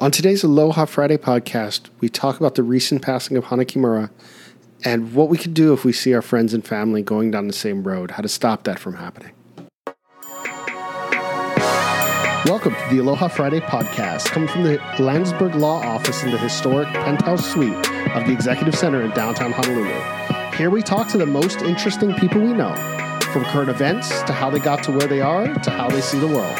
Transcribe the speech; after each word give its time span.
On 0.00 0.12
today's 0.12 0.44
Aloha 0.44 0.84
Friday 0.84 1.16
podcast, 1.16 1.88
we 1.98 2.08
talk 2.08 2.38
about 2.38 2.54
the 2.54 2.62
recent 2.62 3.02
passing 3.02 3.36
of 3.36 3.46
Hana 3.46 3.64
Kimura 3.64 4.10
and 4.84 5.12
what 5.12 5.28
we 5.28 5.36
could 5.36 5.54
do 5.54 5.72
if 5.72 5.84
we 5.84 5.92
see 5.92 6.14
our 6.14 6.22
friends 6.22 6.54
and 6.54 6.64
family 6.64 7.02
going 7.02 7.32
down 7.32 7.48
the 7.48 7.52
same 7.52 7.82
road, 7.82 8.12
how 8.12 8.22
to 8.22 8.28
stop 8.28 8.62
that 8.62 8.78
from 8.78 8.94
happening. 8.94 9.32
Welcome 12.46 12.76
to 12.76 12.94
the 12.94 13.00
Aloha 13.00 13.26
Friday 13.26 13.58
podcast, 13.58 14.26
coming 14.26 14.48
from 14.48 14.62
the 14.62 14.76
Landsberg 15.00 15.56
Law 15.56 15.82
Office 15.82 16.22
in 16.22 16.30
the 16.30 16.38
historic 16.38 16.86
penthouse 16.90 17.52
suite 17.52 17.74
of 18.14 18.24
the 18.24 18.32
Executive 18.32 18.76
Center 18.76 19.02
in 19.02 19.10
downtown 19.10 19.50
Honolulu. 19.50 20.56
Here 20.56 20.70
we 20.70 20.80
talk 20.80 21.08
to 21.08 21.18
the 21.18 21.26
most 21.26 21.62
interesting 21.62 22.14
people 22.14 22.40
we 22.40 22.52
know, 22.52 22.72
from 23.32 23.44
current 23.46 23.68
events 23.68 24.22
to 24.22 24.32
how 24.32 24.48
they 24.48 24.60
got 24.60 24.84
to 24.84 24.92
where 24.92 25.08
they 25.08 25.20
are 25.20 25.52
to 25.52 25.70
how 25.72 25.88
they 25.88 26.00
see 26.00 26.20
the 26.20 26.28
world. 26.28 26.56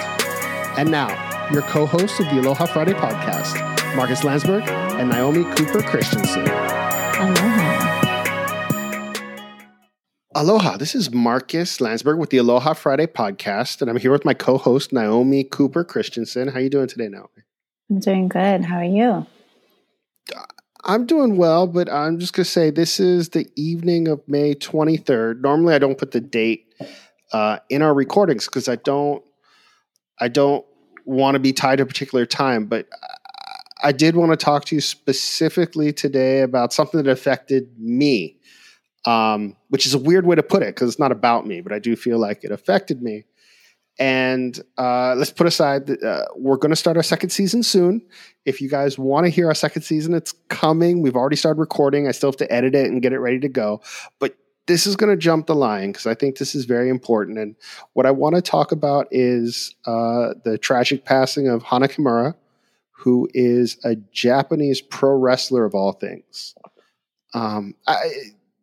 And 0.77 0.91
now, 0.91 1.28
your 1.53 1.63
co 1.63 1.87
hosts 1.87 2.21
of 2.21 2.27
the 2.27 2.41
Aloha 2.41 2.67
Friday 2.67 2.93
podcast, 2.93 3.97
Marcus 3.97 4.23
Landsberg 4.23 4.63
and 4.69 5.09
Naomi 5.09 5.45
Cooper 5.55 5.83
Christensen. 5.83 6.43
Aloha. 6.43 7.95
Aloha, 10.35 10.77
this 10.77 10.95
is 10.95 11.11
Marcus 11.11 11.81
Landsberg 11.81 12.19
with 12.19 12.31
the 12.31 12.37
Aloha 12.37 12.75
Friday 12.75 13.07
podcast, 13.07 13.81
and 13.81 13.91
I'm 13.91 13.97
here 13.97 14.13
with 14.13 14.27
my 14.27 14.35
co 14.35 14.59
host, 14.59 14.93
Naomi 14.93 15.43
Cooper 15.43 15.85
Christensen. 15.85 16.49
How 16.49 16.59
are 16.59 16.61
you 16.61 16.71
doing 16.71 16.87
today, 16.87 17.09
Naomi? 17.09 17.29
I'm 17.91 18.01
doing 18.01 18.29
good. 18.29 18.65
How 18.65 18.77
are 18.77 18.85
you? 18.85 19.27
I'm 20.85 21.07
doing 21.07 21.37
well, 21.37 21.67
but 21.67 21.91
I'm 21.91 22.19
just 22.19 22.35
going 22.35 22.45
to 22.45 22.51
say 22.51 22.71
this 22.71 23.01
is 23.01 23.31
the 23.31 23.49
evening 23.57 24.07
of 24.07 24.21
May 24.29 24.55
23rd. 24.55 25.41
Normally, 25.41 25.75
I 25.75 25.79
don't 25.79 25.99
put 25.99 26.13
the 26.13 26.21
date 26.21 26.67
uh, 27.33 27.59
in 27.71 27.83
our 27.83 27.95
recordings 27.95 28.45
because 28.45 28.69
I 28.69 28.77
don't. 28.77 29.25
I 30.21 30.29
don't 30.29 30.65
want 31.09 31.35
to 31.35 31.39
be 31.39 31.53
tied 31.53 31.77
to 31.77 31.85
a 31.85 31.87
particular 31.87 32.27
time, 32.27 32.67
but 32.67 32.87
I 33.83 33.93
did 33.93 34.15
want 34.15 34.31
to 34.33 34.37
talk 34.37 34.67
to 34.67 34.75
you 34.75 34.81
specifically 34.81 35.93
today 35.93 36.41
about 36.43 36.73
something 36.73 37.03
that 37.03 37.11
affected 37.11 37.79
me, 37.79 38.37
um, 39.07 39.57
which 39.69 39.87
is 39.87 39.95
a 39.95 39.99
weird 39.99 40.27
way 40.27 40.37
to 40.37 40.43
put 40.43 40.63
it 40.63 40.75
because 40.75 40.91
it's 40.91 40.99
not 40.99 41.13
about 41.13 41.47
me, 41.47 41.61
but 41.61 41.73
I 41.73 41.79
do 41.79 41.97
feel 41.97 42.19
like 42.19 42.45
it 42.45 42.53
affected 42.53 43.03
me. 43.03 43.25
And 43.99 44.61
uh, 44.77 45.15
let's 45.17 45.33
put 45.33 45.47
aside 45.47 45.87
that 45.87 46.03
uh, 46.03 46.27
we're 46.37 46.57
going 46.57 46.71
to 46.71 46.77
start 46.77 46.97
our 46.97 47.03
second 47.03 47.31
season 47.31 47.63
soon. 47.63 48.03
If 48.45 48.61
you 48.61 48.69
guys 48.69 48.99
want 48.99 49.25
to 49.25 49.31
hear 49.31 49.49
our 49.49 49.55
second 49.55 49.83
season, 49.83 50.15
it's 50.15 50.35
coming. 50.49 51.03
We've 51.03 51.17
already 51.17 51.37
started 51.37 51.59
recording. 51.59 52.07
I 52.07 52.13
still 52.13 52.29
have 52.29 52.37
to 52.37 52.53
edit 52.53 52.75
it 52.75 52.87
and 52.87 53.03
get 53.03 53.13
it 53.13 53.19
ready 53.19 53.41
to 53.41 53.49
go. 53.49 53.81
But 54.21 54.37
this 54.69 54.87
is 54.87 54.97
going 54.97 55.11
to 55.11 55.17
jump 55.17 55.47
the 55.47 55.55
line 55.55 55.91
because 55.91 56.07
I 56.07 56.15
think 56.15 56.37
this 56.37 56.55
is 56.55 56.67
very 56.67 56.91
important. 56.91 57.39
And 57.39 57.57
what 57.95 58.07
I 58.07 58.11
want 58.11 58.37
to 58.37 58.43
talk 58.43 58.71
about 58.71 59.09
is 59.11 59.75
uh, 59.87 60.35
the 60.45 60.59
tragic 60.59 61.05
passing 61.05 61.49
of 61.49 61.63
Hana 61.63 61.89
Kimura, 61.89 62.35
who 62.91 63.29
is 63.33 63.79
a 63.83 63.97
Japanese 64.13 64.81
pro 64.83 65.17
wrestler 65.17 65.65
of 65.65 65.75
all 65.75 65.93
things. 65.93 66.55
Um, 67.33 67.75
I, 67.87 68.11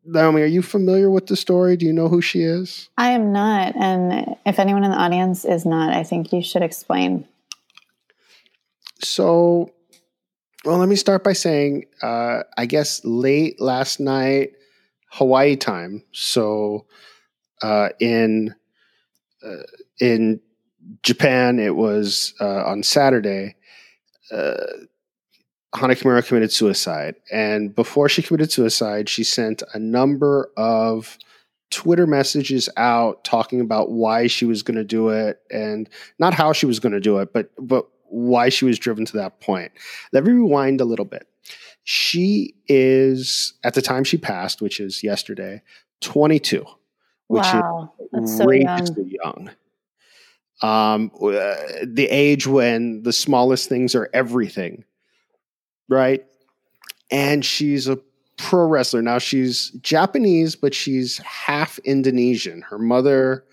Naomi, 0.05 0.43
are 0.43 0.45
you 0.45 0.61
familiar 0.61 1.09
with 1.09 1.25
the 1.25 1.35
story? 1.35 1.75
Do 1.75 1.87
you 1.87 1.93
know 1.93 2.07
who 2.07 2.21
she 2.21 2.41
is? 2.41 2.87
I 2.97 3.09
am 3.09 3.33
not. 3.33 3.75
And 3.75 4.35
if 4.45 4.59
anyone 4.59 4.83
in 4.83 4.91
the 4.91 4.97
audience 4.97 5.43
is 5.43 5.65
not, 5.65 5.91
I 5.91 6.03
think 6.03 6.31
you 6.31 6.43
should 6.43 6.61
explain. 6.61 7.27
So, 9.01 9.71
well, 10.63 10.77
let 10.77 10.87
me 10.87 10.95
start 10.95 11.23
by 11.23 11.33
saying, 11.33 11.85
uh, 12.03 12.43
I 12.57 12.67
guess 12.67 13.03
late 13.03 13.59
last 13.59 13.99
night, 13.99 14.53
Hawaii 15.15 15.55
time. 15.55 16.03
So 16.11 16.85
uh, 17.61 17.89
in 17.99 18.53
uh, 19.45 19.63
in 19.99 20.41
Japan, 21.03 21.57
it 21.57 21.75
was 21.75 22.33
uh, 22.41 22.65
on 22.65 22.83
Saturday. 22.83 23.55
Uh, 24.31 24.55
Hana 25.73 25.95
Kimura 25.95 26.25
committed 26.25 26.51
suicide, 26.51 27.15
and 27.31 27.73
before 27.73 28.09
she 28.09 28.21
committed 28.21 28.51
suicide, 28.51 29.07
she 29.07 29.23
sent 29.23 29.63
a 29.73 29.79
number 29.79 30.49
of 30.57 31.17
Twitter 31.69 32.07
messages 32.07 32.69
out 32.77 33.23
talking 33.23 33.61
about 33.61 33.91
why 33.91 34.27
she 34.27 34.45
was 34.45 34.63
going 34.63 34.77
to 34.77 34.83
do 34.83 35.09
it, 35.09 35.39
and 35.49 35.89
not 36.19 36.33
how 36.33 36.51
she 36.51 36.65
was 36.65 36.79
going 36.79 36.93
to 36.93 36.99
do 36.99 37.19
it, 37.19 37.31
but 37.31 37.51
but 37.57 37.87
why 38.09 38.49
she 38.49 38.65
was 38.65 38.79
driven 38.79 39.05
to 39.05 39.17
that 39.17 39.39
point. 39.39 39.71
Let 40.11 40.25
me 40.25 40.33
rewind 40.33 40.81
a 40.81 40.85
little 40.85 41.05
bit. 41.05 41.27
She 41.85 42.55
is 42.67 43.53
at 43.63 43.75
the 43.75 43.81
time 43.81 44.03
she 44.03 44.17
passed, 44.17 44.59
which 44.59 44.79
is 44.79 45.03
yesterday, 45.03 45.61
22, 46.01 46.65
which 47.27 47.43
wow, 47.43 47.93
is 48.13 48.37
so 48.37 48.51
young. 48.51 48.87
young. 49.23 49.51
Um, 50.63 51.11
uh, 51.15 51.55
the 51.83 52.07
age 52.09 52.47
when 52.47 53.03
the 53.03 53.13
smallest 53.13 53.69
things 53.69 53.93
are 53.93 54.09
everything, 54.13 54.83
right? 55.87 56.25
And 57.11 57.45
she's 57.45 57.87
a 57.87 57.99
pro 58.37 58.65
wrestler. 58.65 59.03
Now 59.03 59.19
she's 59.19 59.69
Japanese, 59.81 60.55
but 60.55 60.73
she's 60.73 61.19
half 61.19 61.77
Indonesian. 61.79 62.63
Her 62.63 62.79
mother 62.79 63.45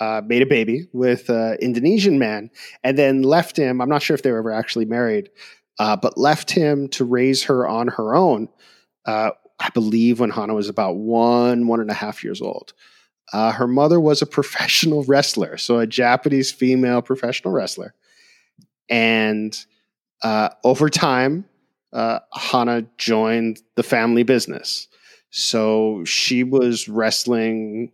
uh, 0.00 0.20
made 0.26 0.42
a 0.42 0.46
baby 0.46 0.86
with 0.92 1.30
an 1.30 1.56
Indonesian 1.62 2.18
man 2.18 2.50
and 2.84 2.98
then 2.98 3.22
left 3.22 3.56
him. 3.56 3.80
I'm 3.80 3.88
not 3.88 4.02
sure 4.02 4.14
if 4.14 4.22
they 4.22 4.32
were 4.32 4.38
ever 4.38 4.52
actually 4.52 4.84
married, 4.86 5.30
uh, 5.78 5.96
but 5.96 6.18
left 6.18 6.50
him 6.50 6.88
to 6.88 7.04
raise 7.04 7.44
her 7.44 7.68
on 7.68 7.88
her 7.88 8.14
own. 8.14 8.48
Uh, 9.06 9.30
I 9.58 9.68
believe 9.70 10.20
when 10.20 10.30
Hana 10.30 10.54
was 10.54 10.68
about 10.68 10.96
one, 10.96 11.66
one 11.66 11.80
and 11.80 11.90
a 11.90 11.94
half 11.94 12.24
years 12.24 12.40
old. 12.40 12.72
Uh, 13.32 13.52
her 13.52 13.68
mother 13.68 14.00
was 14.00 14.22
a 14.22 14.26
professional 14.38 15.04
wrestler, 15.04 15.56
so 15.56 15.78
a 15.78 15.86
Japanese 15.86 16.50
female 16.50 17.02
professional 17.02 17.52
wrestler. 17.52 17.94
And 18.88 19.56
uh, 20.22 20.50
over 20.64 20.88
time, 20.88 21.44
uh, 21.92 22.20
Hana 22.32 22.86
joined 22.98 23.60
the 23.76 23.82
family 23.82 24.22
business. 24.22 24.88
So 25.30 26.04
she 26.04 26.42
was 26.42 26.88
wrestling 26.88 27.92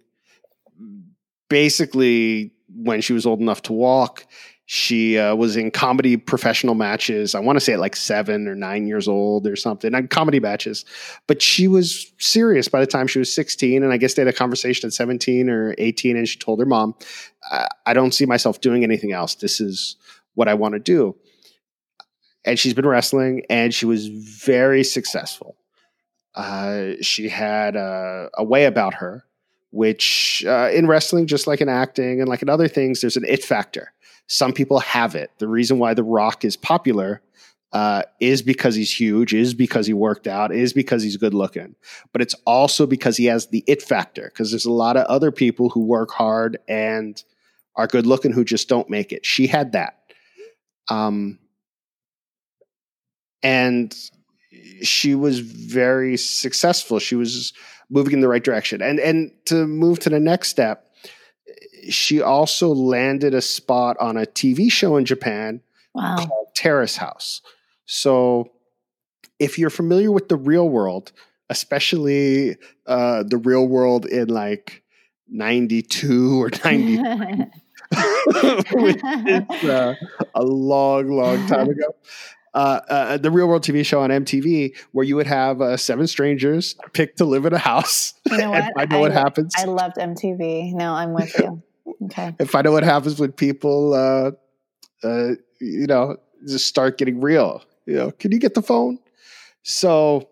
basically 1.49 2.53
when 2.75 3.01
she 3.01 3.13
was 3.13 3.27
old 3.27 3.41
enough 3.41 3.63
to 3.63 3.73
walk 3.73 4.27
she 4.69 5.17
uh, 5.17 5.37
was 5.37 5.57
in 5.57 5.71
comedy 5.71 6.17
professional 6.17 6.75
matches. 6.75 7.37
I 7.37 7.41
want 7.41 7.55
to 7.57 7.61
say 7.65 7.75
at 7.75 7.79
like 7.79 7.95
seven 7.95 8.49
or 8.49 8.57
nine 8.57 8.89
years 8.89 9.07
old 9.07 9.47
or 9.47 9.55
something, 9.55 9.95
and 9.95 10.11
comedy 10.11 10.41
matches. 10.41 10.85
But 11.29 11.41
she 11.41 11.69
was 11.69 12.13
serious 12.19 12.67
by 12.67 12.81
the 12.81 12.87
time 12.87 13.07
she 13.07 13.21
was 13.21 13.33
16. 13.33 13.85
And 13.85 13.93
I 13.93 13.97
guess 13.97 14.15
they 14.15 14.23
had 14.23 14.29
a 14.29 14.37
conversation 14.37 14.89
at 14.89 14.93
17 14.93 15.49
or 15.49 15.77
18. 15.79 16.17
And 16.17 16.29
she 16.29 16.37
told 16.37 16.59
her 16.59 16.67
mom, 16.67 16.97
I, 17.49 17.69
I 17.87 17.95
don't 17.95 18.13
see 18.13 18.27
myself 18.27 18.61
doing 18.61 18.83
anything 18.83 19.13
else. 19.13 19.37
This 19.37 19.61
is 19.61 19.97
what 20.35 20.49
I 20.49 20.55
want 20.55 20.75
to 20.75 20.81
do. 20.81 21.15
And 22.45 22.59
she's 22.59 22.75
been 22.75 22.87
wrestling 22.87 23.43
and 23.49 23.73
she 23.73 23.87
was 23.87 24.09
very 24.09 24.83
successful. 24.83 25.57
Uh, 26.35 26.95
she 27.03 27.29
had 27.29 27.77
a, 27.77 28.31
a 28.35 28.43
way 28.43 28.65
about 28.65 28.95
her, 28.95 29.25
which 29.71 30.45
uh, 30.45 30.71
in 30.73 30.89
wrestling, 30.89 31.29
just 31.29 31.47
like 31.47 31.61
in 31.61 31.69
acting 31.69 32.21
and 32.21 32.29
like 32.29 32.43
in 32.43 32.49
other 32.49 32.69
things, 32.69 33.01
there's 33.01 33.17
an 33.17 33.25
it 33.25 33.45
factor 33.45 33.93
some 34.27 34.53
people 34.53 34.81
have 34.81 35.15
it. 35.15 35.31
The 35.39 35.49
reason 35.49 35.79
why 35.79 35.95
The 35.95 36.03
Rock 36.03 36.45
is 36.45 36.57
popular 36.57 37.23
uh, 37.73 38.03
is 38.21 38.43
because 38.43 38.75
he's 38.75 38.93
huge, 38.99 39.35
is 39.35 39.55
because 39.55 39.87
he 39.87 39.93
worked 39.93 40.27
out, 40.27 40.55
is 40.55 40.73
because 40.73 41.03
he's 41.03 41.17
good 41.17 41.35
looking. 41.35 41.75
But 42.13 42.23
it's 42.23 42.35
also 42.47 42.87
because 42.87 43.17
he 43.17 43.27
has 43.27 43.49
the 43.49 43.65
it 43.67 43.83
factor, 43.83 44.31
because 44.33 44.51
there's 44.51 44.65
a 44.65 44.73
lot 44.73 44.97
of 44.97 45.07
other 45.07 45.31
people 45.31 45.69
who 45.71 45.85
work 45.85 46.11
hard 46.11 46.59
and 46.69 47.23
are 47.75 47.87
good 47.87 48.07
looking 48.07 48.33
who 48.33 48.45
just 48.45 48.69
don't 48.69 48.89
make 48.89 49.13
it. 49.13 49.27
She 49.27 49.47
had 49.47 49.73
that. 49.73 49.99
Um, 50.89 51.39
and 53.43 53.95
she 54.83 55.15
was 55.15 55.41
very 55.41 56.17
successful. 56.17 56.99
She 56.99 57.15
was 57.15 57.53
moving 57.91 58.15
in 58.15 58.21
the 58.21 58.29
right 58.29 58.43
direction. 58.43 58.81
And 58.83 58.99
and 58.99 59.31
to 59.47 59.67
move 59.67 59.99
to 60.01 60.11
the 60.11 60.21
next 60.21 60.49
step, 60.49 60.86
she 61.91 62.21
also 62.23 62.69
landed 62.69 63.35
a 63.35 63.41
spot 63.43 63.97
on 64.01 64.17
a 64.17 64.27
TV 64.27 64.71
show 64.71 64.97
in 64.97 65.05
Japan 65.05 65.61
Wow. 65.95 66.17
called 66.19 66.49
Terrace 66.55 66.97
House. 66.97 67.41
So, 67.87 68.51
if 69.39 69.59
you're 69.59 69.71
familiar 69.71 70.11
with 70.13 70.29
the 70.29 70.37
real 70.37 70.69
world, 70.69 71.13
especially 71.51 72.57
uh, 72.87 73.23
the 73.23 73.37
real 73.39 73.67
world 73.67 74.07
in 74.07 74.29
like 74.29 74.83
92 75.29 76.43
or 76.43 76.51
90, 76.65 76.97
which 78.73 78.97
is 78.97 79.65
uh, 79.69 79.95
a 80.35 80.43
long, 80.43 81.09
long 81.11 81.47
time 81.47 81.69
ago. 81.69 81.95
Uh, 82.55 82.81
uh, 82.89 83.17
the 83.19 83.31
real 83.31 83.47
world 83.47 83.63
TV 83.63 83.85
show 83.85 84.01
on 84.01 84.09
MTV, 84.09 84.75
where 84.93 85.05
you 85.05 85.15
would 85.17 85.27
have 85.27 85.61
uh, 85.61 85.77
seven 85.77 86.07
strangers 86.07 86.75
picked 86.95 87.19
to 87.19 87.25
live 87.27 87.45
in 87.45 87.53
a 87.53 87.59
house. 87.59 88.15
You 88.31 88.39
know 88.39 88.53
and 88.55 88.65
what? 88.65 88.75
find 88.75 88.93
out 88.95 89.01
what 89.01 89.13
happens. 89.13 89.55
I 89.59 89.65
loved 89.65 89.97
MTV. 89.97 90.73
No, 90.73 90.95
I'm 90.95 91.13
with 91.13 91.39
you. 91.39 91.63
Okay. 92.05 92.35
and 92.39 92.51
find 92.51 92.67
out 92.67 92.73
what 92.73 92.83
happens 92.85 93.19
when 93.21 93.33
people, 93.33 93.95
uh, 93.95 94.33
uh, 95.07 95.35
you 95.61 95.87
know, 95.87 96.17
just 96.47 96.67
start 96.67 96.99
getting 96.99 97.21
real. 97.21 97.63
You 97.87 97.95
know, 97.95 98.11
can 98.11 98.33
you 98.33 98.39
get 98.39 98.55
the 98.55 98.63
phone? 98.63 98.99
So 99.63 100.29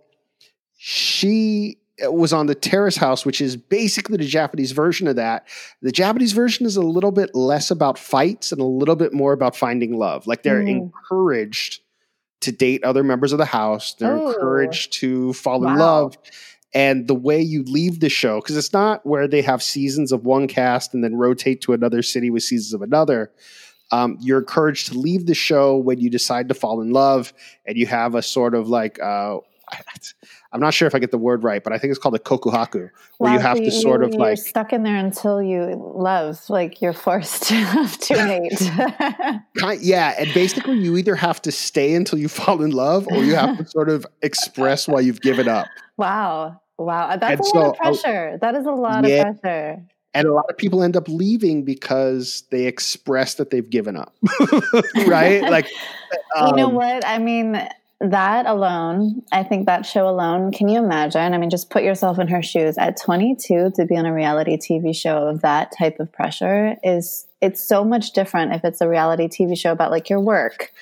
she 0.77 1.79
was 2.09 2.33
on 2.33 2.47
the 2.47 2.55
Terrace 2.55 2.97
House, 2.97 3.25
which 3.25 3.41
is 3.41 3.57
basically 3.57 4.17
the 4.17 4.27
Japanese 4.27 4.73
version 4.73 5.07
of 5.07 5.17
that. 5.17 5.47
The 5.81 5.93
Japanese 5.93 6.33
version 6.33 6.67
is 6.67 6.77
a 6.77 6.83
little 6.83 7.13
bit 7.13 7.35
less 7.35 7.71
about 7.71 7.99
fights 7.99 8.51
and 8.53 8.61
a 8.61 8.65
little 8.65 8.97
bit 8.97 9.13
more 9.13 9.33
about 9.33 9.55
finding 9.55 9.97
love. 9.97 10.27
Like 10.27 10.43
they're 10.43 10.63
Mm. 10.63 10.69
encouraged 10.91 11.81
to 12.41 12.53
date 12.53 12.85
other 12.85 13.03
members 13.05 13.33
of 13.33 13.39
the 13.39 13.45
house. 13.45 13.95
They're 13.95 14.17
Ooh. 14.17 14.29
encouraged 14.33 14.93
to 14.95 15.33
fall 15.35 15.65
in 15.67 15.77
love. 15.79 16.19
And 16.75 17.07
the 17.07 17.15
way 17.15 17.41
you 17.41 17.63
leave 17.63 18.01
the 18.01 18.09
show, 18.09 18.41
because 18.41 18.57
it's 18.57 18.73
not 18.73 19.07
where 19.07 19.29
they 19.29 19.43
have 19.43 19.63
seasons 19.63 20.11
of 20.11 20.25
one 20.25 20.49
cast 20.49 20.93
and 20.93 21.05
then 21.05 21.15
rotate 21.15 21.61
to 21.63 21.73
another 21.73 22.03
city 22.03 22.31
with 22.31 22.43
seasons 22.43 22.75
of 22.75 22.83
another. 22.83 23.31
Um, 23.93 24.19
you're 24.21 24.41
encouraged 24.41 24.89
to 24.89 24.99
leave 24.99 25.27
the 25.27 25.35
show 25.35 25.77
when 25.77 26.01
you 26.01 26.11
decide 26.11 26.49
to 26.49 26.55
fall 26.55 26.81
in 26.81 26.91
love, 26.91 27.33
and 27.65 27.77
you 27.77 27.87
have 27.87 28.17
a 28.17 28.23
sort 28.23 28.55
of 28.55 28.69
like 28.69 29.01
uh, 29.01 29.39
I'm 30.53 30.61
not 30.61 30.73
sure 30.73 30.87
if 30.87 30.95
I 30.95 30.99
get 30.99 31.11
the 31.11 31.19
word 31.19 31.43
right, 31.43 31.63
but 31.63 31.73
I 31.73 31.79
think 31.79 31.91
it's 31.91 31.99
called 31.99 32.15
a 32.15 32.19
kokuhaku, 32.19 32.91
where 33.19 33.33
you 33.33 33.39
have 33.41 33.59
so 33.59 33.65
to 33.65 33.71
sort 33.71 34.05
of 34.05 34.11
you're 34.11 34.21
like 34.21 34.39
stuck 34.39 34.73
in 34.73 34.85
there 34.85 34.97
until 34.97 35.43
you 35.43 35.75
love, 35.97 36.39
like 36.49 36.81
you're 36.81 36.93
forced 36.93 37.43
to 37.49 37.55
have 37.55 37.99
to 37.99 38.15
mate. 38.25 39.43
Kind, 39.59 39.81
yeah, 39.83 40.15
and 40.19 40.33
basically 40.33 40.79
you 40.79 40.97
either 40.97 41.17
have 41.17 41.43
to 41.43 41.53
stay 41.53 41.95
until 41.95 42.19
you 42.19 42.29
fall 42.29 42.63
in 42.63 42.71
love, 42.71 43.07
or 43.09 43.25
you 43.25 43.35
have 43.35 43.59
to 43.59 43.67
sort 43.67 43.89
of 43.89 44.07
express 44.23 44.87
why 44.87 45.01
you've 45.01 45.21
given 45.21 45.49
up. 45.49 45.67
wow, 45.97 46.61
wow, 46.79 47.17
that's 47.17 47.31
And 47.31 47.41
a 47.41 47.45
so, 47.45 47.59
lot 47.59 47.67
of 47.67 47.73
uh, 47.73 47.77
pressure. 47.77 48.39
that 48.41 48.55
is 48.55 48.67
a 48.67 48.71
lot 48.71 49.09
Yeah. 49.09 49.29
of 49.31 49.41
pressure. 49.43 49.83
And 50.17 50.29
a 50.29 50.33
lot 50.33 50.45
of 50.49 50.57
people 50.57 50.83
end 50.83 50.97
up 50.97 51.09
leaving 51.09 51.65
because 51.65 52.45
they 52.51 52.67
express 52.67 53.35
that 53.35 53.51
they've 53.51 53.69
given 53.69 53.97
up, 53.97 54.15
right? 55.07 55.43
Like, 55.51 55.69
you 56.47 56.53
know 56.55 56.69
um, 56.69 56.75
what? 56.75 57.05
I 57.05 57.19
mean, 57.19 57.61
that 58.01 58.47
alone, 58.47 59.23
I 59.33 59.43
think 59.43 59.67
that 59.67 59.87
show 59.87 60.09
alone, 60.09 60.53
can 60.53 60.69
you 60.69 60.79
imagine? 60.79 61.35
I 61.35 61.39
mean, 61.39 61.51
just 61.51 61.71
put 61.71 61.83
yourself 61.83 62.19
in 62.19 62.29
her 62.29 62.43
shoes 62.43 62.79
at 62.79 63.01
22 63.01 63.73
to 63.75 63.85
be 63.87 63.97
on 63.97 64.07
a 64.07 64.15
reality 64.15 64.57
TV 64.57 64.95
show 64.95 65.27
of 65.27 65.41
that 65.43 65.73
type 65.77 65.99
of 65.99 66.13
pressure 66.13 66.77
is 66.85 67.27
it's 67.41 67.63
so 67.63 67.85
much 67.85 68.13
different 68.13 68.53
if 68.53 68.65
it's 68.65 68.81
a 68.81 68.89
reality 68.89 69.27
TV 69.27 69.59
show 69.59 69.73
about 69.73 69.91
like 69.91 70.09
your 70.09 70.21
work 70.21 70.73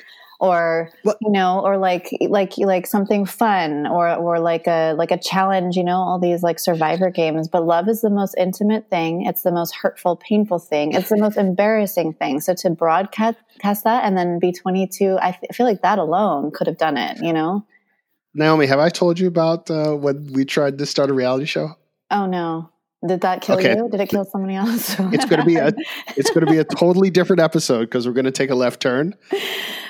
or 0.43 0.91
Well- 1.05 1.17
you 1.21 1.31
know 1.31 1.61
or 1.61 1.79
like 1.79 2.11
like 2.29 2.59
like 2.59 2.87
something 2.89 3.25
fun 3.25 3.87
or 3.87 4.12
or 4.12 4.41
like 4.41 4.67
a 4.67 4.93
like 4.94 5.12
a 5.12 5.17
challenge 5.17 5.77
you 5.77 5.85
know 5.85 5.99
all 5.99 6.19
these 6.19 6.43
like 6.43 6.59
survivor 6.59 7.11
games. 7.11 7.47
But 7.47 7.65
love 7.65 7.89
is 7.89 8.00
the 8.00 8.11
most 8.11 8.35
intimate 8.37 8.91
thing. 8.91 9.25
It's 9.25 9.43
the 9.43 9.53
most 9.53 9.73
hurtful 9.75 10.17
painful 10.17 10.59
thing. 10.59 10.93
It's 10.93 11.11
the 11.11 11.17
most 11.17 11.37
embarrassing 11.37 12.15
thing. 12.15 12.41
So 12.41 12.55
to 12.55 12.71
broadcast 12.71 13.39
cast 13.61 13.85
that 13.85 14.05
and 14.05 14.19
then 14.19 14.41
be 14.41 14.50
22 14.50 15.17
I 15.23 15.39
feel 15.53 15.65
like 15.65 15.83
that 15.83 15.99
alone 15.99 16.50
could 16.50 16.67
have 16.67 16.79
done 16.79 16.97
it 16.97 17.19
you 17.23 17.33
know? 17.33 17.65
Naomi, 18.35 18.67
have 18.67 18.81
I 18.81 18.89
told 18.89 19.21
you 19.21 19.29
about 19.29 19.71
uh, 19.71 19.93
when 19.94 20.33
we 20.33 20.44
tried 20.44 20.79
to 20.79 20.87
start 20.87 21.09
a 21.11 21.15
reality 21.15 21.44
show? 21.47 21.77
oh 22.11 22.27
no 22.27 22.71
did 23.06 23.20
that 23.22 23.40
kill 23.43 23.56
Okay. 23.58 23.76
you 23.76 23.88
did 23.90 24.00
it 24.00 24.08
kill 24.08 24.25
somebody 24.25 24.54
else 24.54 24.90
It's 25.12 25.25
going 25.25 25.40
to 25.40 25.46
be 25.46 25.56
a 25.56 25.72
it's 26.16 26.31
going 26.31 26.44
to 26.46 26.50
be 26.52 26.58
a 26.58 26.64
totally 26.82 27.10
different 27.10 27.40
episode 27.40 27.81
because 27.87 28.06
we're 28.06 28.12
going 28.14 28.25
to 28.26 28.31
take 28.31 28.50
a 28.50 28.54
left 28.54 28.81
turn. 28.81 29.14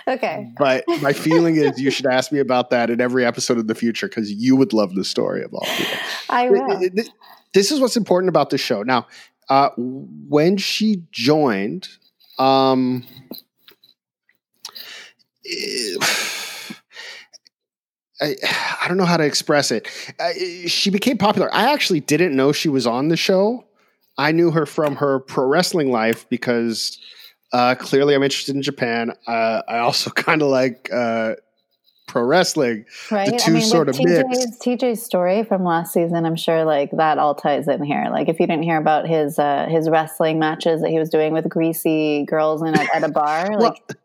okay 0.08 0.50
But 0.58 0.84
my 1.00 1.12
feeling 1.26 1.56
is 1.56 1.80
you 1.80 1.90
should 1.90 2.06
ask 2.06 2.32
me 2.32 2.38
about 2.38 2.70
that 2.70 2.90
in 2.90 3.00
every 3.00 3.24
episode 3.24 3.58
in 3.58 3.66
the 3.66 3.74
future 3.74 4.08
because 4.08 4.32
you 4.32 4.56
would 4.56 4.72
love 4.72 4.94
the 4.94 5.04
story 5.04 5.42
of 5.44 5.52
all 5.52 5.66
people. 5.76 5.98
i 6.30 6.48
will 6.50 6.78
Th- 6.78 6.92
th- 6.92 7.10
this 7.54 7.70
is 7.70 7.80
what's 7.80 7.96
important 7.98 8.30
about 8.30 8.48
the 8.48 8.56
show. 8.56 8.82
Now, 8.82 9.06
uh, 9.50 9.68
when 9.76 10.56
she 10.56 11.02
joined, 11.12 11.86
um, 12.38 13.04
eh, 15.44 15.96
I, 18.22 18.36
I 18.82 18.88
don't 18.88 18.96
know 18.96 19.04
how 19.04 19.16
to 19.16 19.24
express 19.24 19.70
it. 19.70 19.88
Uh, 20.18 20.32
she 20.66 20.90
became 20.90 21.18
popular. 21.18 21.52
I 21.54 21.72
actually 21.72 22.00
didn't 22.00 22.34
know 22.34 22.52
she 22.52 22.68
was 22.68 22.86
on 22.86 23.08
the 23.08 23.16
show. 23.16 23.66
I 24.18 24.32
knew 24.32 24.50
her 24.50 24.66
from 24.66 24.96
her 24.96 25.20
pro 25.20 25.46
wrestling 25.46 25.90
life 25.90 26.28
because 26.28 26.98
uh, 27.52 27.74
clearly 27.74 28.14
I'm 28.14 28.22
interested 28.22 28.54
in 28.54 28.62
Japan. 28.62 29.12
Uh, 29.26 29.62
I 29.66 29.78
also 29.78 30.10
kind 30.14 30.42
of 30.42 30.48
like 30.48 30.90
uh, 30.92 31.34
pro 32.12 32.22
wrestling. 32.22 32.84
right 33.10 33.38
two 33.38 33.60
sort 33.60 33.86
with 33.86 33.98
of 33.98 34.04
TJ's, 34.04 34.58
TJ's 34.58 35.02
story 35.02 35.44
from 35.44 35.64
last 35.64 35.94
season 35.94 36.26
i'm 36.26 36.36
sure 36.36 36.64
like 36.64 36.90
that 36.92 37.16
all 37.16 37.34
ties 37.34 37.68
in 37.68 37.82
here 37.82 38.08
like 38.10 38.28
if 38.28 38.38
you 38.38 38.46
didn't 38.46 38.64
hear 38.64 38.76
about 38.76 39.08
his 39.08 39.38
uh 39.38 39.66
his 39.70 39.88
wrestling 39.88 40.38
matches 40.38 40.82
that 40.82 40.90
he 40.90 40.98
was 40.98 41.08
doing 41.08 41.32
with 41.32 41.48
greasy 41.48 42.24
girls 42.26 42.60
in 42.60 42.74
at, 42.74 42.94
at 42.94 43.02
a 43.02 43.08
bar 43.08 43.48
Well, 43.52 43.60
like 43.60 43.96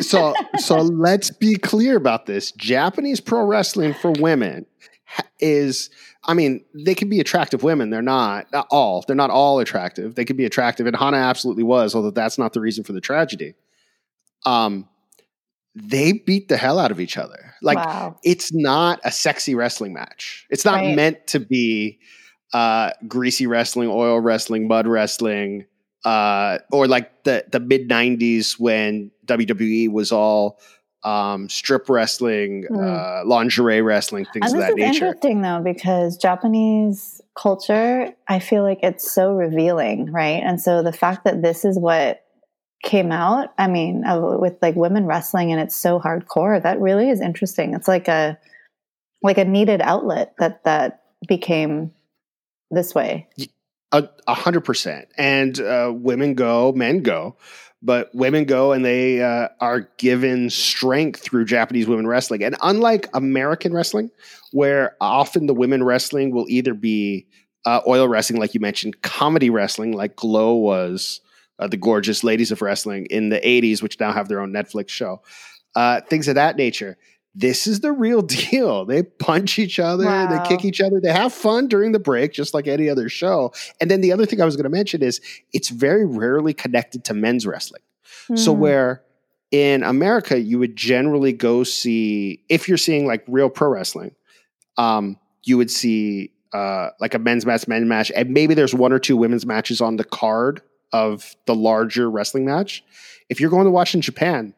so 0.00 0.34
so 0.58 0.76
let's 0.78 1.30
be 1.30 1.54
clear 1.56 1.96
about 1.96 2.26
this. 2.26 2.52
Japanese 2.52 3.20
pro 3.20 3.44
wrestling 3.44 3.94
for 3.94 4.12
women 4.12 4.66
is 5.40 5.90
i 6.24 6.34
mean 6.34 6.64
they 6.74 6.94
can 6.94 7.08
be 7.08 7.20
attractive 7.20 7.62
women. 7.62 7.90
They're 7.90 8.02
not 8.02 8.46
not 8.52 8.66
all. 8.70 9.04
They're 9.06 9.16
not 9.16 9.30
all 9.30 9.58
attractive. 9.58 10.14
They 10.14 10.24
can 10.24 10.36
be 10.36 10.44
attractive 10.44 10.86
and 10.86 10.96
hana 10.96 11.16
absolutely 11.16 11.64
was 11.64 11.94
although 11.94 12.10
that's 12.10 12.38
not 12.38 12.52
the 12.52 12.60
reason 12.60 12.84
for 12.84 12.92
the 12.92 13.00
tragedy. 13.00 13.54
Um 14.46 14.88
they 15.74 16.12
beat 16.12 16.48
the 16.48 16.56
hell 16.56 16.78
out 16.80 16.90
of 16.90 17.00
each 17.00 17.16
other. 17.16 17.54
Like 17.62 17.78
wow. 17.78 18.16
it's 18.24 18.52
not 18.52 19.00
a 19.04 19.12
sexy 19.12 19.54
wrestling 19.54 19.92
match. 19.92 20.46
It's 20.50 20.64
not 20.64 20.76
Right. 20.80 20.96
meant 20.96 21.26
to 21.28 21.40
be 21.40 21.98
uh 22.52 22.90
greasy 23.06 23.46
wrestling 23.46 23.88
oil 23.88 24.18
wrestling 24.20 24.66
mud 24.68 24.86
wrestling 24.86 25.66
uh 26.04 26.58
or 26.72 26.86
like 26.86 27.24
the 27.24 27.44
the 27.50 27.60
mid 27.60 27.88
90s 27.88 28.58
when 28.58 29.10
WWE 29.26 29.90
was 29.90 30.10
all 30.12 30.58
um 31.04 31.48
strip 31.48 31.88
wrestling 31.88 32.66
Mm. 32.70 32.78
uh 33.22 33.26
lingerie 33.26 33.80
wrestling 33.82 34.26
things 34.32 34.52
and 34.52 34.60
of 34.60 34.66
that 34.68 34.74
nature. 34.76 35.06
interesting 35.06 35.40
though 35.40 35.60
because 35.64 36.18
japanese 36.18 37.22
culture 37.34 38.12
i 38.28 38.38
feel 38.38 38.62
like 38.62 38.80
it's 38.82 39.10
so 39.10 39.32
revealing 39.32 40.12
right? 40.12 40.42
And 40.44 40.60
so 40.60 40.82
the 40.82 40.92
fact 40.92 41.24
that 41.24 41.40
this 41.42 41.64
is 41.64 41.78
what 41.78 42.22
came 42.82 43.12
out 43.12 43.48
i 43.58 43.66
mean 43.66 44.04
uh, 44.06 44.18
with 44.38 44.56
like 44.62 44.74
women 44.76 45.06
wrestling 45.06 45.52
and 45.52 45.60
it's 45.60 45.76
so 45.76 45.98
hardcore 46.00 46.62
that 46.62 46.78
really 46.80 47.08
is 47.10 47.20
interesting. 47.20 47.72
It's 47.74 47.88
like 47.88 48.08
a 48.08 48.38
like 49.22 49.38
a 49.38 49.44
needed 49.44 49.80
outlet 49.82 50.34
that 50.38 50.64
that 50.64 51.02
became 51.28 51.92
this 52.70 52.94
way 52.94 53.26
a 53.92 54.34
hundred 54.34 54.62
percent. 54.62 55.08
And 55.16 55.58
uh, 55.60 55.92
women 55.94 56.34
go, 56.34 56.72
men 56.72 57.02
go, 57.02 57.36
but 57.82 58.10
women 58.14 58.44
go 58.44 58.72
and 58.72 58.84
they 58.84 59.22
uh, 59.22 59.48
are 59.60 59.90
given 59.98 60.50
strength 60.50 61.20
through 61.20 61.46
Japanese 61.46 61.86
women 61.86 62.06
wrestling. 62.06 62.44
And 62.44 62.56
unlike 62.62 63.08
American 63.14 63.72
wrestling, 63.72 64.10
where 64.52 64.96
often 65.00 65.46
the 65.46 65.54
women 65.54 65.82
wrestling 65.82 66.30
will 66.32 66.46
either 66.48 66.74
be 66.74 67.26
uh, 67.64 67.80
oil 67.86 68.08
wrestling, 68.08 68.40
like 68.40 68.54
you 68.54 68.60
mentioned, 68.60 69.02
comedy 69.02 69.50
wrestling, 69.50 69.92
like 69.92 70.16
Glow 70.16 70.54
was 70.54 71.20
uh, 71.58 71.66
the 71.66 71.76
gorgeous 71.76 72.24
ladies 72.24 72.50
of 72.50 72.62
wrestling 72.62 73.06
in 73.06 73.28
the 73.28 73.40
80s, 73.40 73.82
which 73.82 73.98
now 74.00 74.12
have 74.12 74.28
their 74.28 74.40
own 74.40 74.52
Netflix 74.52 74.88
show, 74.88 75.22
uh, 75.74 76.00
things 76.02 76.28
of 76.28 76.36
that 76.36 76.56
nature. 76.56 76.96
This 77.34 77.66
is 77.66 77.80
the 77.80 77.92
real 77.92 78.22
deal. 78.50 78.84
They 78.84 79.02
punch 79.04 79.58
each 79.58 79.78
other, 79.78 80.04
Wow. 80.04 80.26
they 80.26 80.48
kick 80.48 80.64
each 80.64 80.80
other, 80.80 81.00
they 81.00 81.12
have 81.12 81.32
fun 81.32 81.68
during 81.68 81.92
the 81.92 81.98
break, 81.98 82.32
just 82.32 82.54
like 82.54 82.66
any 82.66 82.88
other 82.88 83.08
show. 83.08 83.52
And 83.80 83.90
then 83.90 84.00
the 84.00 84.12
other 84.12 84.26
thing 84.26 84.40
I 84.40 84.44
was 84.44 84.56
going 84.56 84.64
to 84.64 84.70
mention 84.70 85.02
is 85.02 85.20
it's 85.52 85.68
very 85.68 86.04
rarely 86.04 86.52
connected 86.54 87.04
to 87.04 87.14
men's 87.14 87.46
wrestling. 87.46 87.82
So 88.36 88.52
Hmm. 88.54 88.60
where 88.60 89.02
in 89.52 89.82
America 89.82 90.38
you 90.40 90.58
would 90.60 90.76
generally 90.76 91.32
go 91.32 91.64
see 91.64 92.42
if 92.48 92.68
you're 92.68 92.76
seeing 92.78 93.06
like 93.06 93.24
real 93.26 93.48
pro 93.50 93.68
wrestling, 93.68 94.14
um, 94.76 95.18
you 95.44 95.56
would 95.56 95.70
see 95.70 96.30
uh, 96.52 96.90
like 97.00 97.14
a 97.14 97.18
men's 97.18 97.46
match, 97.46 97.66
men's 97.68 97.86
match, 97.88 98.10
and 98.14 98.30
maybe 98.30 98.54
there's 98.54 98.74
one 98.74 98.92
or 98.92 98.98
two 98.98 99.16
women's 99.16 99.46
matches 99.46 99.80
on 99.80 99.96
the 99.96 100.04
card 100.04 100.62
of 100.92 101.36
the 101.46 101.54
larger 101.54 102.10
wrestling 102.10 102.44
match. 102.44 102.82
If 103.28 103.40
you're 103.40 103.50
going 103.50 103.66
to 103.66 103.70
watch 103.70 103.94
in 103.94 104.00
Japan, 104.00 104.54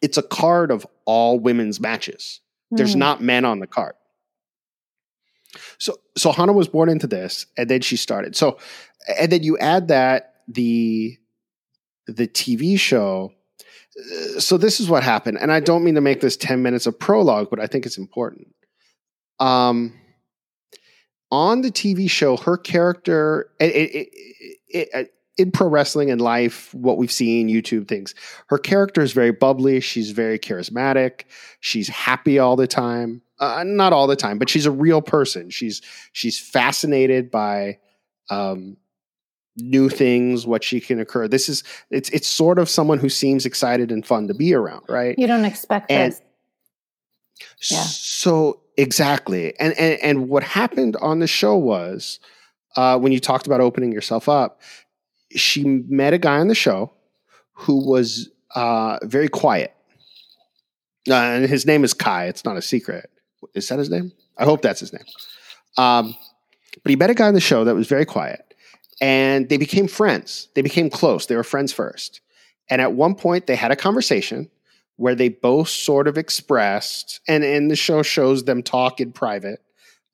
it's 0.00 0.16
a 0.16 0.22
card 0.22 0.70
of 0.70 0.86
all 1.08 1.38
women's 1.40 1.80
matches. 1.80 2.40
There's 2.70 2.92
Hmm. 2.92 2.98
not 2.98 3.22
men 3.22 3.44
on 3.46 3.60
the 3.60 3.66
card. 3.66 3.94
So 5.78 5.96
so 6.16 6.32
Hana 6.32 6.52
was 6.52 6.68
born 6.68 6.90
into 6.90 7.06
this, 7.06 7.46
and 7.56 7.68
then 7.70 7.80
she 7.80 7.96
started. 7.96 8.36
So 8.36 8.58
and 9.18 9.32
then 9.32 9.42
you 9.42 9.56
add 9.58 9.88
that 9.88 10.34
the 10.46 11.16
the 12.06 12.28
TV 12.28 12.78
show. 12.78 13.32
uh, 13.98 14.40
So 14.40 14.58
this 14.58 14.80
is 14.80 14.88
what 14.90 15.02
happened, 15.02 15.38
and 15.40 15.50
I 15.50 15.60
don't 15.60 15.82
mean 15.84 15.94
to 15.94 16.02
make 16.02 16.20
this 16.20 16.36
ten 16.36 16.62
minutes 16.62 16.86
of 16.86 16.98
prologue, 16.98 17.48
but 17.50 17.58
I 17.58 17.66
think 17.66 17.86
it's 17.86 17.98
important. 17.98 18.48
Um, 19.40 19.94
on 21.30 21.62
the 21.62 21.70
TV 21.70 22.08
show, 22.10 22.36
her 22.36 22.56
character 22.58 23.50
it, 23.60 23.74
it, 23.74 24.08
it, 24.68 25.12
in 25.38 25.50
pro 25.52 25.68
wrestling 25.68 26.10
and 26.10 26.20
life, 26.20 26.74
what 26.74 26.98
we've 26.98 27.12
seen, 27.12 27.48
YouTube 27.48 27.88
things, 27.88 28.14
her 28.48 28.58
character 28.58 29.00
is 29.00 29.12
very 29.12 29.30
bubbly. 29.30 29.80
She's 29.80 30.10
very 30.10 30.38
charismatic. 30.38 31.22
She's 31.60 31.88
happy 31.88 32.38
all 32.38 32.56
the 32.56 32.66
time. 32.66 33.22
Uh, 33.38 33.62
not 33.64 33.92
all 33.92 34.08
the 34.08 34.16
time, 34.16 34.36
but 34.38 34.48
she's 34.48 34.66
a 34.66 34.70
real 34.70 35.00
person. 35.00 35.48
She's 35.48 35.80
she's 36.12 36.40
fascinated 36.40 37.30
by 37.30 37.78
um, 38.30 38.76
new 39.56 39.88
things, 39.88 40.44
what 40.44 40.64
she 40.64 40.80
can 40.80 40.98
occur. 40.98 41.28
This 41.28 41.48
is 41.48 41.62
it's 41.90 42.10
it's 42.10 42.26
sort 42.26 42.58
of 42.58 42.68
someone 42.68 42.98
who 42.98 43.08
seems 43.08 43.46
excited 43.46 43.92
and 43.92 44.04
fun 44.04 44.26
to 44.26 44.34
be 44.34 44.54
around, 44.54 44.82
right? 44.88 45.16
you 45.18 45.26
don't 45.28 45.44
expect 45.44 45.90
And- 45.90 46.12
this 46.12 46.20
Yeah. 47.70 47.82
So 47.84 48.60
exactly, 48.76 49.54
and 49.60 49.72
and 49.78 50.00
and 50.02 50.28
what 50.28 50.42
happened 50.42 50.96
on 51.00 51.20
the 51.20 51.28
show 51.28 51.56
was 51.56 52.18
uh, 52.76 52.98
when 52.98 53.12
you 53.12 53.20
talked 53.20 53.46
about 53.46 53.60
opening 53.60 53.92
yourself 53.92 54.28
up, 54.28 54.60
she 55.30 55.64
met 55.64 56.14
a 56.14 56.18
guy 56.18 56.38
on 56.38 56.48
the 56.48 56.54
show 56.54 56.92
who 57.52 57.88
was 57.88 58.30
uh, 58.54 58.98
very 59.02 59.28
quiet. 59.28 59.74
Uh, 61.08 61.14
and 61.14 61.48
his 61.48 61.66
name 61.66 61.84
is 61.84 61.94
Kai. 61.94 62.26
It's 62.26 62.44
not 62.44 62.56
a 62.56 62.62
secret. 62.62 63.10
Is 63.54 63.68
that 63.68 63.78
his 63.78 63.90
name? 63.90 64.12
I 64.36 64.44
hope 64.44 64.62
that's 64.62 64.80
his 64.80 64.92
name. 64.92 65.04
Um, 65.76 66.14
but 66.82 66.90
he 66.90 66.96
met 66.96 67.10
a 67.10 67.14
guy 67.14 67.28
on 67.28 67.34
the 67.34 67.40
show 67.40 67.64
that 67.64 67.74
was 67.74 67.86
very 67.86 68.04
quiet, 68.04 68.54
and 69.00 69.48
they 69.48 69.56
became 69.56 69.88
friends. 69.88 70.48
They 70.54 70.62
became 70.62 70.90
close. 70.90 71.26
They 71.26 71.36
were 71.36 71.44
friends 71.44 71.72
first. 71.72 72.20
And 72.70 72.80
at 72.82 72.92
one 72.92 73.14
point, 73.14 73.46
they 73.46 73.56
had 73.56 73.70
a 73.70 73.76
conversation 73.76 74.50
where 74.96 75.14
they 75.14 75.28
both 75.28 75.68
sort 75.68 76.08
of 76.08 76.18
expressed, 76.18 77.20
and, 77.28 77.44
and 77.44 77.70
the 77.70 77.76
show 77.76 78.02
shows 78.02 78.44
them 78.44 78.62
talk 78.62 79.00
in 79.00 79.12
private 79.12 79.60